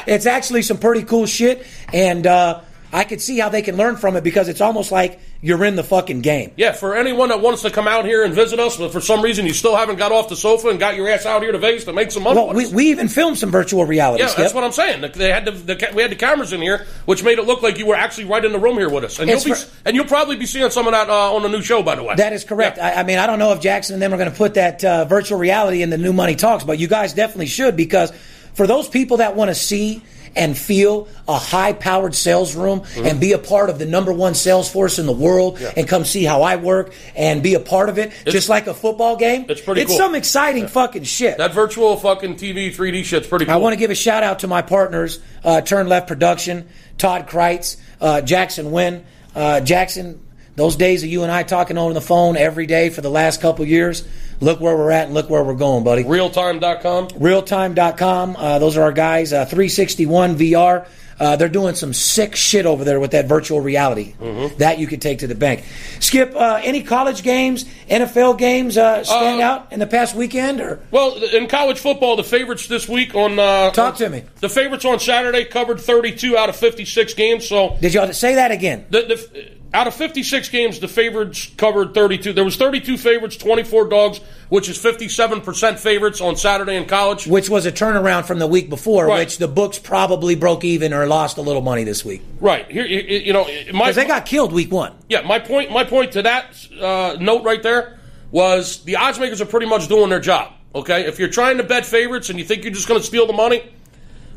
it's 0.07 0.25
actually 0.25 0.61
some 0.61 0.77
pretty 0.77 1.03
cool 1.03 1.25
shit, 1.25 1.65
and 1.93 2.25
uh, 2.25 2.61
I 2.91 3.03
could 3.03 3.21
see 3.21 3.39
how 3.39 3.49
they 3.49 3.61
can 3.61 3.77
learn 3.77 3.95
from 3.95 4.15
it 4.15 4.23
because 4.23 4.47
it's 4.47 4.61
almost 4.61 4.91
like 4.91 5.19
you're 5.41 5.63
in 5.63 5.75
the 5.77 5.83
fucking 5.83 6.19
game. 6.21 6.51
Yeah, 6.57 6.73
for 6.73 6.95
anyone 6.95 7.29
that 7.29 7.39
wants 7.39 7.61
to 7.61 7.71
come 7.71 7.87
out 7.87 8.03
here 8.05 8.23
and 8.25 8.33
visit 8.33 8.59
us, 8.59 8.75
but 8.77 8.91
for 8.91 8.99
some 8.99 9.21
reason 9.21 9.45
you 9.45 9.53
still 9.53 9.75
haven't 9.75 9.95
got 9.95 10.11
off 10.11 10.27
the 10.27 10.35
sofa 10.35 10.67
and 10.67 10.79
got 10.79 10.95
your 10.95 11.07
ass 11.07 11.25
out 11.25 11.41
here 11.41 11.51
to 11.53 11.57
Vegas 11.57 11.85
to 11.85 11.93
make 11.93 12.11
some 12.11 12.23
money. 12.23 12.35
Well, 12.41 12.53
we, 12.53 12.67
we 12.73 12.89
even 12.91 13.07
filmed 13.07 13.37
some 13.37 13.49
virtual 13.49 13.85
reality. 13.85 14.21
yeah, 14.23 14.27
Skip. 14.29 14.43
that's 14.43 14.53
what 14.53 14.65
I'm 14.65 14.73
saying. 14.73 15.09
They 15.15 15.31
had 15.31 15.45
the, 15.45 15.51
the, 15.51 15.91
we 15.95 16.01
had 16.01 16.11
the 16.11 16.15
cameras 16.17 16.51
in 16.51 16.61
here, 16.61 16.85
which 17.05 17.23
made 17.23 17.39
it 17.39 17.45
look 17.45 17.61
like 17.61 17.77
you 17.79 17.85
were 17.85 17.95
actually 17.95 18.25
right 18.25 18.43
in 18.43 18.51
the 18.51 18.59
room 18.59 18.75
here 18.77 18.89
with 18.89 19.05
us. 19.05 19.19
And 19.19 19.29
It's 19.29 19.45
you'll 19.45 19.55
be 19.55 19.61
for- 19.61 19.69
and 19.85 19.95
you'll 19.95 20.05
probably 20.05 20.35
be 20.35 20.45
seeing 20.45 20.69
some 20.71 20.87
of 20.87 20.93
that 20.93 21.09
uh, 21.09 21.33
on 21.33 21.41
the 21.43 21.49
new 21.49 21.61
show, 21.61 21.83
by 21.83 21.95
the 21.95 22.03
way. 22.03 22.15
That 22.15 22.33
is 22.33 22.43
correct. 22.43 22.75
Yeah. 22.77 22.87
I, 22.87 22.99
I 22.99 23.03
mean, 23.03 23.17
I 23.17 23.25
don't 23.25 23.39
know 23.39 23.53
if 23.53 23.61
Jackson 23.61 23.93
and 23.93 24.01
them 24.01 24.13
are 24.13 24.17
going 24.17 24.29
to 24.31 24.37
put 24.37 24.55
that 24.55 24.83
uh, 24.83 25.05
virtual 25.05 25.39
reality 25.39 25.81
in 25.81 25.89
the 25.89 25.97
new 25.97 26.11
money 26.11 26.35
talks, 26.35 26.65
but 26.65 26.79
you 26.79 26.87
guys 26.87 27.13
definitely 27.13 27.45
should 27.47 27.77
because 27.77 28.11
for 28.55 28.67
those 28.67 28.89
people 28.89 29.17
that 29.17 29.37
want 29.37 29.49
to 29.49 29.55
see 29.55 30.03
and 30.35 30.57
feel 30.57 31.07
a 31.27 31.37
high 31.37 31.73
powered 31.73 32.15
sales 32.15 32.55
room 32.55 32.79
Mm-hmm. 32.81 33.05
and 33.05 33.19
be 33.19 33.33
a 33.33 33.37
part 33.37 33.69
of 33.69 33.79
the 33.79 33.85
number 33.85 34.11
one 34.13 34.33
sales 34.35 34.69
force 34.71 34.99
in 34.99 35.05
the 35.05 35.11
world 35.13 35.59
and 35.77 35.87
come 35.87 36.05
see 36.05 36.23
how 36.23 36.41
I 36.43 36.55
work 36.55 36.93
and 37.15 37.41
be 37.43 37.55
a 37.55 37.59
part 37.59 37.89
of 37.89 37.97
it, 37.97 38.11
just 38.25 38.47
like 38.49 38.67
a 38.67 38.73
football 38.73 39.15
game. 39.17 39.45
it's 39.49 39.61
pretty 39.61 39.81
It's 39.81 39.89
cool. 39.91 39.97
some 39.97 40.15
exciting 40.15 40.67
fucking 40.67 41.03
shit. 41.03 41.37
that 41.37 41.53
virtual 41.53 41.97
fucking 41.97 42.35
TV 42.35 42.73
3D 42.75 43.03
shit's 43.03 43.27
pretty 43.27 43.45
cool. 43.45 43.53
I 43.53 43.57
want 43.57 43.73
to 43.73 43.77
give 43.77 43.91
a 43.91 43.95
shout 43.95 44.23
out 44.23 44.39
to 44.39 44.47
my 44.47 44.61
partners, 44.61 45.19
uh, 45.43 45.61
Turn 45.61 45.87
Left 45.87 46.07
Production, 46.07 46.67
Todd 46.97 47.27
Kreitz, 47.27 47.77
uh, 48.01 48.21
Jackson 48.21 48.71
Wynn. 48.71 49.03
Uh, 49.35 49.61
Jackson, 49.61 50.19
those 50.55 50.75
days 50.75 51.03
of 51.03 51.09
you 51.09 51.23
and 51.23 51.31
I 51.31 51.43
talking 51.43 51.77
on 51.77 51.93
the 51.93 52.01
phone 52.01 52.35
every 52.35 52.65
day 52.65 52.89
for 52.89 53.01
the 53.01 53.09
last 53.11 53.41
couple 53.41 53.63
years, 53.65 54.05
look 54.39 54.59
where 54.59 54.75
we're 54.77 54.91
at 54.91 55.05
and 55.05 55.13
look 55.13 55.29
where 55.29 55.43
we're 55.43 55.53
going, 55.55 55.83
buddy. 55.83 56.03
Realtime.com. 56.03 57.07
Realtime.com, 57.09 58.35
uh, 58.37 58.59
those 58.59 58.77
are 58.77 58.83
our 58.83 58.91
guys. 58.91 59.33
Uh, 59.33 59.45
361 59.45 60.37
VR. 60.37 60.85
Uh, 61.19 61.35
they're 61.35 61.49
doing 61.49 61.75
some 61.75 61.91
sick 61.91 62.33
shit 62.33 62.65
over 62.65 62.85
there 62.85 62.97
with 62.97 63.11
that 63.11 63.25
virtual 63.27 63.59
reality 63.59 64.13
that 64.57 64.79
you 64.79 64.87
could 64.87 65.01
take 65.01 65.19
to 65.19 65.27
the 65.27 65.35
bank. 65.35 65.65
Skip, 65.99 66.33
uh, 66.33 66.61
any 66.63 66.81
college 66.81 67.23
games, 67.23 67.65
NFL 67.89 68.37
games 68.37 68.77
uh, 68.77 69.03
stand 69.03 69.41
Uh, 69.41 69.45
out 69.45 69.73
in 69.73 69.79
the 69.79 69.85
past 69.87 70.15
weekend? 70.15 70.61
Or 70.61 70.79
Well, 70.91 71.21
in 71.21 71.47
college 71.47 71.77
football, 71.77 72.15
the 72.15 72.23
favorites 72.23 72.67
this 72.67 72.87
week 72.87 73.15
on 73.15 73.37
uh, 73.37 73.71
Talk 73.71 73.97
to 73.97 74.07
me. 74.07 74.23
The 74.39 74.47
favorites 74.47 74.85
on 74.85 74.97
Saturday 75.01 75.43
covered 75.43 75.81
32 75.81 76.37
out 76.37 76.47
of 76.47 76.55
56 76.55 77.13
games. 77.15 77.45
So 77.45 77.75
did 77.81 77.93
y'all 77.93 78.13
say 78.13 78.35
that 78.35 78.51
again? 78.51 78.85
the, 78.89 79.01
the 79.01 79.49
out 79.73 79.87
of 79.87 79.93
56 79.93 80.49
games, 80.49 80.79
the 80.79 80.87
favorites 80.87 81.51
covered 81.57 81.93
32. 81.93 82.33
There 82.33 82.43
was 82.43 82.55
32 82.55 82.97
favorites, 82.97 83.37
24 83.37 83.87
dogs, 83.87 84.19
which 84.49 84.67
is 84.67 84.77
57% 84.79 85.77
favorites 85.77 86.21
on 86.21 86.35
Saturday 86.35 86.75
in 86.75 86.85
college. 86.85 87.27
which 87.27 87.49
was 87.49 87.65
a 87.67 87.71
turnaround 87.71 88.25
from 88.25 88.39
the 88.39 88.47
week 88.47 88.69
before, 88.69 89.05
Right. 89.05 89.19
which 89.19 89.37
the 89.37 89.47
books 89.47 89.77
probably 89.77 90.33
broke 90.35 90.63
even 90.63 90.93
or 90.93 91.05
lost 91.05 91.37
a 91.37 91.41
little 91.41 91.61
money 91.61 91.83
this 91.83 92.03
week 92.03 92.21
Right 92.39 92.65
here, 92.71 92.85
you- 92.85 93.31
know, 93.33 93.43
my 93.71 93.85
because 93.85 93.95
they 93.95 94.05
got 94.05 94.25
killed 94.25 94.51
week 94.53 94.71
one. 94.71 94.93
yeah. 95.07 95.21
My 95.21 95.37
point, 95.39 95.71
my 95.71 95.83
point 95.83 96.13
to 96.13 96.23
that 96.23 96.45
uh, 96.81 97.17
note 97.19 97.43
right 97.43 97.61
there 97.61 97.99
was 98.31 98.79
the 98.85 98.95
odds 98.95 99.19
makers 99.19 99.39
are 99.41 99.45
pretty 99.45 99.65
much 99.67 99.87
doing 99.87 100.09
their 100.09 100.19
job. 100.19 100.51
Okay, 100.75 101.05
if 101.05 101.17
you're 101.19 101.29
trying 101.29 101.57
to 101.57 101.63
bet 101.63 101.85
favorites 101.85 102.29
and 102.29 102.37
you 102.37 102.45
think 102.45 102.63
you're 102.63 102.73
just 102.73 102.87
going 102.87 102.99
to 102.99 103.05
steal 103.05 103.25
the 103.27 103.33
money, 103.33 103.63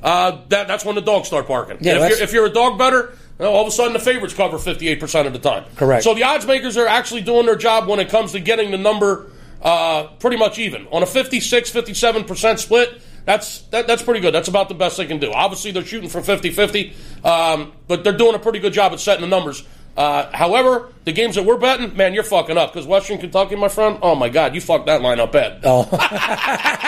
uh, 0.03 0.41
that, 0.49 0.69
that's 0.69 0.85
when 0.85 0.95
the 0.95 1.01
dogs 1.01 1.29
start 1.29 1.47
barking. 1.47 1.79
Yeah, 1.81 2.05
if, 2.05 2.11
you're, 2.11 2.23
if 2.23 2.33
you're 2.33 2.47
a 2.47 2.51
dog 2.51 2.79
better, 2.79 3.17
well, 3.39 3.53
all 3.53 3.63
of 3.63 3.69
a 3.69 3.71
sudden 3.71 3.93
the 3.93 4.01
favorites 4.01 4.35
cover 4.35 4.59
58% 4.59 5.27
of 5.27 5.33
the 5.33 5.39
time. 5.39 5.65
Correct. 5.77 6.05
So 6.05 6.15
the 6.15 6.25
odds 6.25 6.47
makers 6.47 6.77
are 6.77 6.87
actually 6.87 7.23
doing 7.23 7.47
their 7.47 7.57
job 7.57 7.89
when 7.89 8.01
it 8.01 8.09
comes 8.09 8.33
to 8.33 8.41
getting 8.41 8.71
the 8.71 8.79
number 8.79 9.31
uh, 9.63 10.09
pretty 10.19 10.37
much 10.37 10.59
even. 10.59 10.87
On 10.89 11.03
a 11.03 11.07
56, 11.07 11.71
57% 11.71 12.59
split, 12.59 13.01
that's 13.25 13.61
that, 13.71 13.87
that's 13.87 14.03
pretty 14.03 14.19
good. 14.19 14.35
That's 14.35 14.49
about 14.49 14.69
the 14.69 14.75
best 14.75 14.97
they 14.97 15.07
can 15.07 15.21
do. 15.21 15.33
Obviously, 15.33 15.71
they're 15.71 15.85
shooting 15.85 16.09
for 16.09 16.21
50 16.21 16.51
50, 16.51 16.93
um, 17.23 17.73
but 17.87 18.03
they're 18.03 18.17
doing 18.17 18.35
a 18.35 18.41
pretty 18.41 18.59
good 18.59 18.73
job 18.73 18.93
at 18.93 18.99
setting 18.99 19.21
the 19.23 19.29
numbers. 19.29 19.65
Uh, 19.97 20.35
however, 20.35 20.89
the 21.05 21.13
games 21.13 21.37
that 21.37 21.45
we're 21.45 21.59
betting, 21.59 21.97
man, 21.97 22.15
you're 22.15 22.25
fucking 22.25 22.59
up 22.59 22.73
because 22.73 22.87
Western 22.87 23.19
Kentucky, 23.19 23.55
my 23.55 23.69
friend, 23.69 23.99
oh 24.03 24.17
my 24.17 24.29
God, 24.29 24.55
you 24.55 24.61
fucked 24.61 24.87
that 24.87 25.03
line 25.03 25.21
up 25.21 25.31
bad. 25.33 25.61
Oh. 25.63 25.89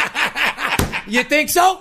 You 1.07 1.22
think 1.22 1.50
so? 1.50 1.81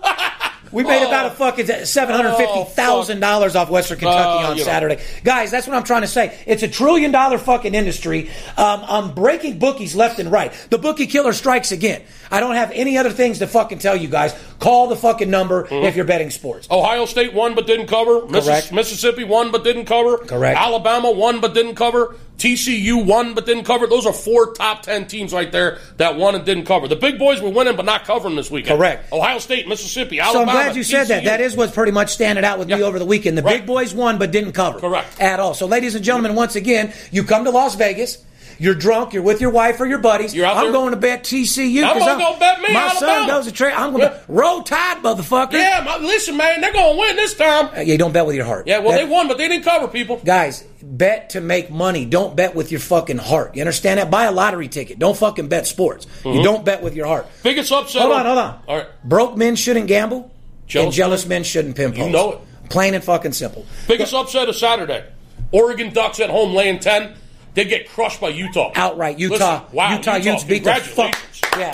We 0.73 0.83
made 0.83 1.03
about 1.05 1.27
a 1.27 1.35
fucking 1.35 1.67
seven 1.85 2.15
hundred 2.15 2.35
fifty 2.35 2.63
thousand 2.73 3.19
dollars 3.19 3.55
off 3.55 3.69
Western 3.69 3.99
Kentucky 3.99 4.43
Uh, 4.43 4.49
on 4.49 4.57
you 4.57 4.63
know. 4.63 4.65
Saturday, 4.65 4.99
guys. 5.23 5.51
That's 5.51 5.67
what 5.67 5.75
I'm 5.77 5.83
trying 5.83 6.01
to 6.01 6.07
say. 6.07 6.37
It's 6.45 6.63
a 6.63 6.67
trillion 6.67 7.11
dollar 7.11 7.37
fucking 7.37 7.75
industry. 7.75 8.29
Um, 8.57 8.83
I'm 8.87 9.13
breaking 9.13 9.59
bookies 9.59 9.95
left 9.95 10.19
and 10.19 10.31
right. 10.31 10.51
The 10.69 10.77
bookie 10.77 11.07
killer 11.07 11.33
strikes 11.33 11.71
again. 11.71 12.01
I 12.31 12.39
don't 12.39 12.55
have 12.55 12.71
any 12.71 12.97
other 12.97 13.11
things 13.11 13.39
to 13.39 13.47
fucking 13.47 13.77
tell 13.79 13.95
you 13.95 14.07
guys. 14.07 14.33
Call 14.59 14.87
the 14.87 14.95
fucking 14.95 15.29
number 15.29 15.67
if 15.69 15.95
you're 15.95 16.05
betting 16.05 16.31
sports. 16.31 16.67
Ohio 16.71 17.05
State 17.05 17.33
won 17.33 17.53
but 17.53 17.67
didn't 17.67 17.87
cover. 17.87 18.25
Missis- 18.25 18.45
Correct. 18.47 18.71
Mississippi 18.71 19.23
won 19.23 19.51
but 19.51 19.63
didn't 19.63 19.85
cover. 19.85 20.17
Correct. 20.17 20.57
Alabama 20.59 21.11
won 21.11 21.39
but 21.41 21.53
didn't 21.53 21.75
cover. 21.75 22.15
TCU 22.43 23.05
won 23.05 23.33
but 23.33 23.45
didn't 23.45 23.63
cover. 23.63 23.87
Those 23.87 24.05
are 24.05 24.11
four 24.11 24.53
top 24.53 24.83
ten 24.83 25.07
teams 25.07 25.31
right 25.31 25.49
there 25.49 25.79
that 25.95 26.17
won 26.17 26.35
and 26.35 26.43
didn't 26.43 26.65
cover. 26.65 26.89
The 26.89 26.97
big 26.97 27.17
boys 27.17 27.41
were 27.41 27.49
winning 27.49 27.77
but 27.77 27.85
not 27.85 28.03
covering 28.03 28.35
this 28.35 28.51
weekend. 28.51 28.77
Correct. 28.77 29.13
Ohio 29.13 29.39
State, 29.39 29.65
Mississippi, 29.67 30.19
Alabama. 30.19 30.51
So 30.51 30.57
I'm 30.57 30.65
glad 30.65 30.75
you 30.75 30.83
said 30.83 31.07
that. 31.07 31.23
That 31.23 31.39
is 31.39 31.55
what's 31.55 31.71
pretty 31.73 31.93
much 31.93 32.09
standing 32.11 32.43
out 32.43 32.59
with 32.59 32.67
me 32.67 32.83
over 32.83 32.99
the 32.99 33.05
weekend. 33.05 33.37
The 33.37 33.43
Right. 33.43 33.59
big 33.59 33.65
boys 33.65 33.93
won 33.93 34.17
but 34.17 34.31
didn't 34.31 34.51
cover. 34.51 34.79
Correct. 34.81 35.21
At 35.21 35.39
all. 35.39 35.53
So 35.53 35.67
ladies 35.67 35.95
and 35.95 36.03
gentlemen, 36.03 36.35
once 36.35 36.57
again, 36.57 36.91
you 37.11 37.23
come 37.23 37.45
to 37.45 37.49
Las 37.49 37.75
Vegas. 37.75 38.17
You're 38.59 38.75
drunk. 38.75 39.13
You're 39.13 39.23
with 39.23 39.41
your 39.41 39.49
wife 39.49 39.79
or 39.79 39.85
your 39.85 39.97
buddies. 39.99 40.33
You're 40.35 40.45
out 40.45 40.57
I'm 40.57 40.63
there- 40.65 40.71
going 40.73 40.91
to 40.91 40.97
bet 40.97 41.23
TCU. 41.23 41.83
I'm 41.83 41.99
gonna 41.99 42.17
go 42.23 42.37
bet 42.39 42.61
me, 42.61 42.73
My 42.73 42.89
son 42.93 43.27
goes 43.27 43.45
to 43.45 43.51
trade. 43.51 43.73
I'm 43.75 43.91
going 43.91 44.07
to 44.07 44.13
Yeah. 44.15 44.21
roll 44.27 44.61
tide, 44.63 44.97
motherfucker. 45.03 45.53
Yeah, 45.53 45.81
my, 45.85 45.97
listen, 45.97 46.37
man, 46.37 46.61
they're 46.61 46.73
going 46.73 46.93
to 46.95 46.99
win 46.99 47.15
this 47.15 47.33
time. 47.35 47.69
Uh, 47.75 47.81
You 47.81 47.97
don't 47.97 48.11
bet 48.11 48.25
with 48.25 48.35
your 48.35 48.45
heart. 48.45 48.67
Yeah, 48.67 48.79
well, 48.79 48.91
they 48.97 49.05
won, 49.05 49.27
but 49.27 49.37
they 49.37 49.47
didn't 49.47 49.63
cover, 49.65 49.87
people. 49.87 50.21
Guys, 50.23 50.63
bet 50.81 51.31
to 51.31 51.41
make 51.41 51.69
money. 51.69 52.05
Don't 52.05 52.35
bet 52.35 52.55
with 52.55 52.71
your 52.71 52.79
fucking 52.79 53.17
heart. 53.17 53.55
You 53.55 53.61
understand 53.61 53.99
that? 53.99 54.09
Buy 54.11 54.25
a 54.25 54.31
lottery 54.31 54.67
ticket. 54.67 54.99
Don't 54.99 55.17
fucking 55.17 55.47
bet 55.47 55.67
sports. 55.67 56.07
You 56.25 56.43
don't 56.43 56.63
bet 56.65 56.81
with 56.81 56.95
your 56.95 57.07
heart. 57.07 57.27
Biggest 57.43 57.71
upset. 57.71 58.01
Hold 58.01 58.13
on, 58.13 58.25
hold 58.25 58.37
on. 58.37 58.59
All 58.67 58.77
right. 58.77 58.87
Broke 59.03 59.37
men 59.37 59.55
shouldn't 59.55 59.87
gamble, 59.87 60.31
Jealous 60.67 60.85
and 60.85 60.93
jealous 60.93 61.25
men 61.25 61.43
shouldn't 61.43 61.75
pimp 61.75 61.97
You 61.97 62.09
know 62.09 62.31
it. 62.33 62.39
Plain 62.69 62.93
and 62.93 63.03
fucking 63.03 63.33
simple. 63.33 63.65
Biggest 63.87 64.13
upset 64.13 64.47
of 64.49 64.55
Saturday. 64.55 65.03
Oregon 65.51 65.93
Ducks 65.93 66.19
at 66.19 66.29
home 66.29 66.53
laying 66.55 66.79
10. 66.79 67.13
They 67.53 67.65
get 67.65 67.89
crushed 67.89 68.19
by 68.21 68.29
Utah. 68.29 68.71
outright. 68.75 69.19
Utah, 69.19 69.33
Listen, 69.61 69.61
wow, 69.75 69.95
Utah, 69.95 70.15
Utes 70.15 70.43
beat 70.43 70.63
the 70.63 70.73
fuck. 70.75 71.15
Yeah. 71.57 71.71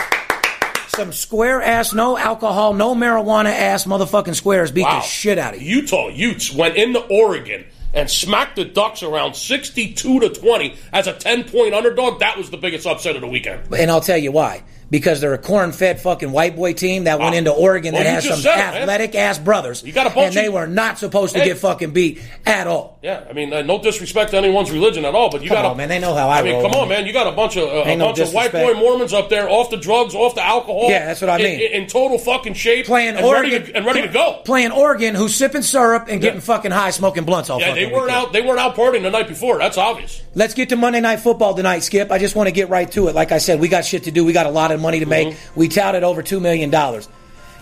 Some 0.89 1.13
square 1.13 1.61
ass, 1.61 1.93
no 1.93 2.17
alcohol, 2.17 2.73
no 2.73 2.93
marijuana 2.93 3.51
ass 3.53 3.85
motherfucking 3.85 4.35
squares 4.35 4.71
beat 4.71 4.83
Wow. 4.83 4.99
the 4.99 5.05
shit 5.05 5.37
out 5.37 5.55
of 5.55 5.61
you. 5.61 5.77
Utah 5.77 6.09
Utes 6.09 6.51
went 6.53 6.75
into 6.75 6.99
Oregon 6.99 7.65
and 7.93 8.09
smacked 8.09 8.57
the 8.57 8.65
Ducks 8.65 9.01
around 9.01 9.35
62 9.35 10.19
to 10.19 10.29
20 10.29 10.75
as 10.91 11.07
a 11.07 11.13
10 11.13 11.45
point 11.45 11.73
underdog. 11.73 12.19
That 12.19 12.37
was 12.37 12.49
the 12.49 12.57
biggest 12.57 12.85
upset 12.85 13.15
of 13.15 13.21
the 13.21 13.27
weekend. 13.27 13.73
And 13.73 13.89
I'll 13.89 14.01
tell 14.01 14.17
you 14.17 14.31
why. 14.33 14.63
Because 14.91 15.21
they're 15.21 15.33
a 15.35 15.37
corn 15.37 15.71
fed 15.71 16.01
fucking 16.01 16.31
white 16.31 16.55
boy 16.55 16.73
team 16.73 17.03
that 17.03 17.19
went 17.19 17.33
Wow. 17.33 17.37
into 17.37 17.51
Oregon 17.51 17.93
Well, 17.93 18.03
that 18.03 18.09
has 18.09 18.27
some 18.27 18.39
said 18.39 18.57
it, 18.75 18.81
athletic 18.81 19.13
ass 19.13 19.37
brothers. 19.37 19.83
You 19.85 19.93
got 19.93 20.07
a 20.07 20.09
bunch 20.09 20.35
and 20.35 20.45
they 20.45 20.49
were 20.49 20.65
not 20.65 20.97
supposed 20.97 21.33
to 21.35 21.39
Hey. 21.41 21.45
get 21.49 21.57
fucking 21.59 21.91
beat 21.91 22.19
at 22.45 22.65
all. 22.65 22.97
Yeah, 23.03 23.21
I 23.29 23.33
mean, 23.33 23.53
uh, 23.53 23.61
no 23.61 23.81
disrespect 23.81 24.31
to 24.31 24.37
anyone's 24.37 24.71
religion 24.71 25.05
at 25.05 25.13
all, 25.15 25.29
but 25.29 25.41
you 25.43 25.47
Come 25.49 25.57
got 25.57 25.65
on, 25.65 25.77
man, 25.77 25.89
they 25.89 25.99
know 25.99 26.13
how 26.15 26.27
I 26.27 26.39
I 26.39 26.41
mean, 26.41 26.53
roll, 26.53 26.63
come 26.63 26.71
on, 26.81 26.89
man. 26.89 26.99
man, 26.99 27.07
you 27.07 27.13
got 27.13 27.27
a 27.27 27.31
bunch 27.31 27.55
of 27.55 27.69
uh, 27.69 27.83
a 27.89 27.95
no 27.95 28.07
bunch 28.07 28.19
of 28.19 28.33
white 28.33 28.51
boy. 28.51 28.73
Mormons 28.73 29.13
up 29.13 29.29
there, 29.29 29.47
off 29.49 29.69
the 29.69 29.77
drugs, 29.77 30.15
off 30.15 30.33
the 30.35 30.43
alcohol. 30.45 30.87
Yeah, 30.89 31.05
that's 31.05 31.21
what 31.21 31.29
I 31.29 31.37
mean. 31.37 31.59
In, 31.61 31.83
in 31.83 31.87
total 31.87 32.17
fucking 32.17 32.55
shape, 32.55 32.87
Playing 32.87 33.15
and 33.15 33.25
Oregon 33.25 33.51
ready 33.51 33.65
to, 33.71 33.77
and 33.77 33.85
ready 33.85 34.01
to 34.01 34.07
go. 34.07 34.41
Playing 34.43 34.71
Oregon, 34.71 35.13
who's 35.15 35.35
sipping 35.35 35.61
syrup 35.61 36.07
and 36.09 36.19
getting 36.19 36.41
fucking 36.41 36.71
high, 36.71 36.89
smoking 36.89 37.23
blunts 37.25 37.49
all 37.51 37.59
Yeah, 37.61 37.73
they 37.73 37.85
weren't 37.85 38.05
weekend. 38.05 38.09
out. 38.11 38.33
They 38.33 38.41
weren't 38.41 38.59
out 38.59 38.75
partying 38.75 39.03
the 39.03 39.11
night 39.11 39.27
before. 39.27 39.59
That's 39.59 39.77
obvious. 39.77 40.21
Let's 40.35 40.53
get 40.55 40.69
to 40.69 40.75
Monday 40.75 40.99
Night 41.01 41.19
Football 41.21 41.53
tonight, 41.53 41.79
Skip. 41.83 42.11
I 42.11 42.17
just 42.17 42.35
want 42.35 42.47
to 42.47 42.51
get 42.51 42.69
right 42.69 42.91
to 42.91 43.07
it. 43.07 43.15
Like 43.15 43.31
I 43.31 43.37
said, 43.37 43.59
we 43.59 43.67
got 43.67 43.85
shit 43.85 44.03
to 44.03 44.11
do. 44.11 44.25
We 44.25 44.33
got 44.33 44.45
a 44.45 44.49
lot 44.51 44.71
of 44.71 44.78
money 44.79 44.99
to 44.99 45.05
make. 45.05 45.29
Mm-hmm. 45.29 45.59
We 45.59 45.67
touted 45.67 46.03
over 46.03 46.23
$2 46.23 46.41
million. 46.41 46.71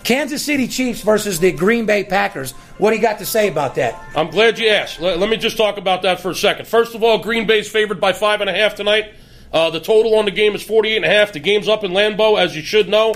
Kansas 0.04 0.42
City 0.44 0.68
Chiefs 0.68 1.02
versus 1.02 1.40
the 1.40 1.52
Green 1.52 1.86
Bay 1.86 2.04
Packers. 2.04 2.52
What 2.78 2.90
do 2.90 2.96
you 2.96 3.02
got 3.02 3.18
to 3.18 3.26
say 3.26 3.48
about 3.48 3.74
that? 3.74 4.00
I'm 4.16 4.30
glad 4.30 4.58
you 4.58 4.68
asked. 4.68 5.00
Let, 5.00 5.18
let 5.18 5.28
me 5.28 5.36
just 5.36 5.56
talk 5.56 5.76
about 5.76 6.02
that 6.02 6.20
for 6.20 6.30
a 6.30 6.34
second. 6.34 6.66
First 6.66 6.94
of 6.94 7.02
all, 7.02 7.18
Green 7.18 7.46
Bay's 7.46 7.68
favored 7.68 8.00
by 8.00 8.12
five 8.12 8.40
and 8.40 8.48
a 8.48 8.52
half 8.52 8.74
tonight. 8.74 9.12
Uh, 9.52 9.70
the 9.70 9.80
total 9.80 10.14
on 10.16 10.24
the 10.24 10.30
game 10.30 10.54
is 10.54 10.62
48 10.62 10.96
and 10.96 11.04
a 11.04 11.08
half. 11.08 11.32
The 11.32 11.40
game's 11.40 11.68
up 11.68 11.84
in 11.84 11.92
Lambeau, 11.92 12.38
as 12.38 12.54
you 12.54 12.62
should 12.62 12.88
know. 12.88 13.14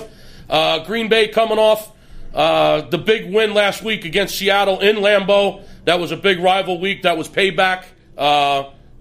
Uh, 0.49 0.85
Green 0.85 1.09
Bay 1.09 1.29
coming 1.29 1.59
off 1.59 1.93
uh, 2.35 2.83
the 2.83 2.99
big 2.99 3.33
win 3.33 3.55
last 3.55 3.83
week 3.83 4.05
against 4.05 4.37
Seattle 4.37 4.81
in 4.81 4.97
Lambeau. 4.97 5.63
That 5.85 6.01
was 6.01 6.13
a 6.13 6.17
big 6.17 6.41
rival 6.41 6.81
week. 6.81 7.03
That 7.03 7.17
was 7.17 7.29
payback. 7.29 7.85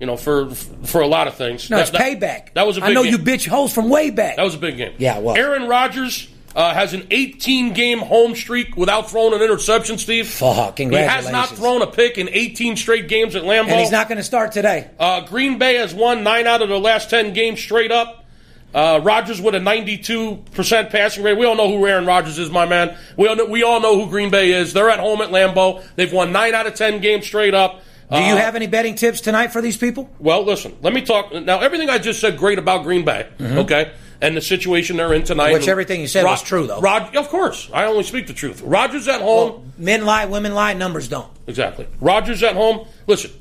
You 0.01 0.07
know, 0.07 0.17
for 0.17 0.49
for 0.49 0.99
a 1.01 1.07
lot 1.07 1.27
of 1.27 1.35
things. 1.35 1.69
No, 1.69 1.77
it's 1.77 1.91
That- 1.91 1.99
that- 2.19 2.19
payback. 2.19 2.53
That 2.55 2.65
was 2.67 2.75
a 2.77 2.81
big 2.81 2.89
I 2.89 2.93
know 2.93 3.03
game. 3.03 3.11
you 3.13 3.19
bitch 3.19 3.47
hoes 3.47 3.71
from 3.71 3.87
way 3.87 4.09
back. 4.09 4.35
That 4.35 4.43
was 4.43 4.55
a 4.55 4.57
big 4.57 4.75
game. 4.75 4.93
Yeah, 4.97 5.17
it 5.17 5.23
was. 5.23 5.37
Aaron 5.37 5.67
Rodgers 5.67 6.27
uh, 6.55 6.73
has 6.73 6.93
an 6.93 7.05
18 7.11 7.73
game 7.73 7.99
home 7.99 8.35
streak 8.35 8.75
without 8.75 9.09
throwing 9.11 9.33
an 9.35 9.41
interception, 9.43 9.97
Steve. 9.99 10.27
Fuck, 10.27 10.79
He 10.79 10.85
has 10.93 11.29
not 11.31 11.49
thrown 11.49 11.81
a 11.83 11.87
pick 11.87 12.17
in 12.17 12.29
18 12.33 12.75
straight 12.77 13.07
games 13.07 13.35
at 13.35 13.43
Lambeau. 13.43 13.67
and 13.69 13.79
he's 13.79 13.91
not 13.91 14.09
going 14.09 14.17
to 14.17 14.23
start 14.23 14.51
today. 14.51 14.89
Uh, 14.99 15.21
Green 15.21 15.59
Bay 15.59 15.75
has 15.75 15.93
won 15.93 16.23
nine 16.23 16.47
out 16.47 16.61
of 16.63 16.67
their 16.69 16.77
last 16.79 17.09
10 17.11 17.31
games 17.33 17.59
straight 17.61 17.91
up. 17.91 18.25
Uh, 18.73 18.99
Rodgers 19.03 19.39
with 19.39 19.53
a 19.53 19.59
92% 19.59 20.89
passing 20.89 21.23
rate. 21.23 21.37
We 21.37 21.45
all 21.45 21.55
know 21.55 21.69
who 21.69 21.85
Aaron 21.85 22.05
Rodgers 22.05 22.39
is, 22.39 22.49
my 22.49 22.65
man. 22.65 22.97
We 23.17 23.27
all 23.27 23.35
know, 23.35 23.45
we 23.45 23.63
all 23.63 23.79
know 23.79 23.99
who 24.01 24.09
Green 24.09 24.29
Bay 24.29 24.51
is. 24.51 24.73
They're 24.73 24.89
at 24.89 24.99
home 24.99 25.21
at 25.21 25.29
Lambeau. 25.29 25.83
They've 25.95 26.11
won 26.11 26.31
nine 26.31 26.53
out 26.55 26.67
of 26.67 26.73
10 26.75 27.01
games 27.01 27.25
straight 27.25 27.53
up. 27.53 27.81
Do 28.11 28.17
you 28.17 28.35
have 28.35 28.55
any 28.55 28.67
betting 28.67 28.95
tips 28.95 29.21
tonight 29.21 29.53
for 29.53 29.61
these 29.61 29.77
people? 29.77 30.09
Well, 30.19 30.43
listen, 30.43 30.77
let 30.81 30.93
me 30.93 31.01
talk. 31.01 31.31
Now, 31.33 31.61
everything 31.61 31.89
I 31.89 31.97
just 31.97 32.19
said 32.19 32.37
great 32.37 32.59
about 32.59 32.83
Green 32.83 33.05
Bay, 33.05 33.27
okay? 33.39 33.93
And 34.21 34.37
the 34.37 34.41
situation 34.41 34.97
they're 34.97 35.13
in 35.13 35.23
tonight. 35.23 35.45
Mm-hmm. 35.45 35.53
Which 35.53 35.67
everything 35.67 36.01
you 36.01 36.07
said 36.07 36.25
was 36.25 36.43
true, 36.43 36.67
though. 36.67 36.79
Rod, 36.79 37.15
of 37.15 37.29
course. 37.29 37.69
I 37.73 37.85
only 37.85 38.03
speak 38.03 38.27
the 38.27 38.33
truth. 38.33 38.61
Rodgers 38.61 39.07
at 39.07 39.21
home. 39.21 39.73
Men 39.77 40.05
lie, 40.05 40.25
women 40.25 40.53
lie, 40.53 40.73
numbers 40.73 41.07
don't. 41.07 41.31
Exactly. 41.47 41.87
Rodgers 41.99 42.43
at 42.43 42.55
home. 42.55 42.85
Listen, 43.07 43.31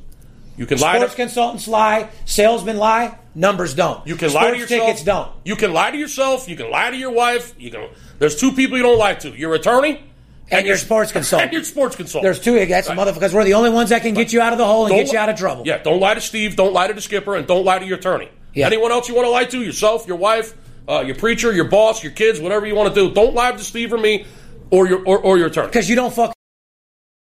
you 0.57 0.67
can 0.67 0.79
lie 0.79 0.97
Sports 0.97 1.15
consultants 1.15 1.69
lie, 1.69 2.09
salesmen 2.25 2.77
lie, 2.77 3.19
numbers 3.35 3.75
don't. 3.75 4.07
you 4.07 4.17
can 4.17 4.31
Sports 4.31 4.45
lie 4.45 4.51
to 4.53 4.59
yourself. 4.59 4.81
tickets 4.83 5.05
don't. 5.05 5.31
You 5.45 5.57
can 5.57 5.73
lie 5.73 5.91
to 5.91 5.99
yourself. 5.99 6.49
You 6.49 6.57
can 6.57 6.71
lie 6.71 6.91
to 6.91 6.97
your 6.97 7.13
wife. 7.13 7.55
You 7.59 7.71
can. 7.71 7.89
There's 8.19 8.37
two 8.37 8.53
people 8.53 8.77
you 8.77 8.83
don't 8.83 8.99
lie 8.99 9.15
to: 9.15 9.31
your 9.31 9.55
attorney 9.55 10.03
And 10.51 10.67
your 10.67 10.77
sports 10.77 11.13
consultant. 11.13 11.49
And 11.49 11.53
your 11.53 11.65
sports 11.65 11.97
consultant. 11.97 12.25
There's 12.25 12.41
two. 12.41 12.65
That's 12.67 12.89
Right. 12.89 12.99
motherfuckers. 12.99 13.33
We're 13.33 13.45
the 13.45 13.55
only 13.55 13.71
ones 13.71 13.91
that 13.91 14.03
can 14.03 14.15
get 14.15 14.33
you 14.33 14.41
out 14.41 14.53
of 14.53 14.59
the 14.59 14.67
hole 14.67 14.87
and 14.87 14.91
Don't 14.95 15.05
get 15.05 15.13
you 15.13 15.19
out 15.19 15.29
of 15.29 15.37
trouble. 15.37 15.63
Yeah, 15.67 15.79
don't 15.79 16.01
lie 16.01 16.15
to 16.15 16.21
Steve. 16.21 16.57
Don't 16.57 16.73
lie 16.73 16.89
to 16.89 16.95
the 16.95 17.01
skipper, 17.01 17.37
and 17.37 17.47
don't 17.47 17.65
lie 17.65 17.79
to 17.79 17.87
your 17.87 17.99
attorney. 17.99 18.29
Yeah. 18.55 18.67
Anyone 18.67 18.91
else 18.91 19.09
you 19.09 19.15
want 19.15 19.27
to 19.27 19.31
lie 19.31 19.45
to? 19.45 19.63
Yourself, 19.63 20.07
your 20.09 20.17
wife, 20.17 20.55
uh, 20.89 21.05
your 21.07 21.15
preacher, 21.15 21.53
your 21.53 21.67
boss, 21.67 22.03
your 22.03 22.13
kids, 22.13 22.41
whatever 22.41 22.67
you 22.67 22.75
want 22.75 22.93
to 22.93 23.01
do. 23.09 23.15
Don't 23.15 23.35
lie 23.35 23.53
to 23.53 23.59
Steve 23.61 23.93
or 23.93 23.99
me, 23.99 24.25
or 24.71 24.89
your 24.89 25.03
or, 25.05 25.19
or 25.19 25.39
your 25.39 25.47
attorney. 25.47 25.69
Because 25.69 25.89
you 25.89 25.97
don't 25.97 26.13
fuck. 26.13 26.35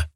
time. 0.00 0.10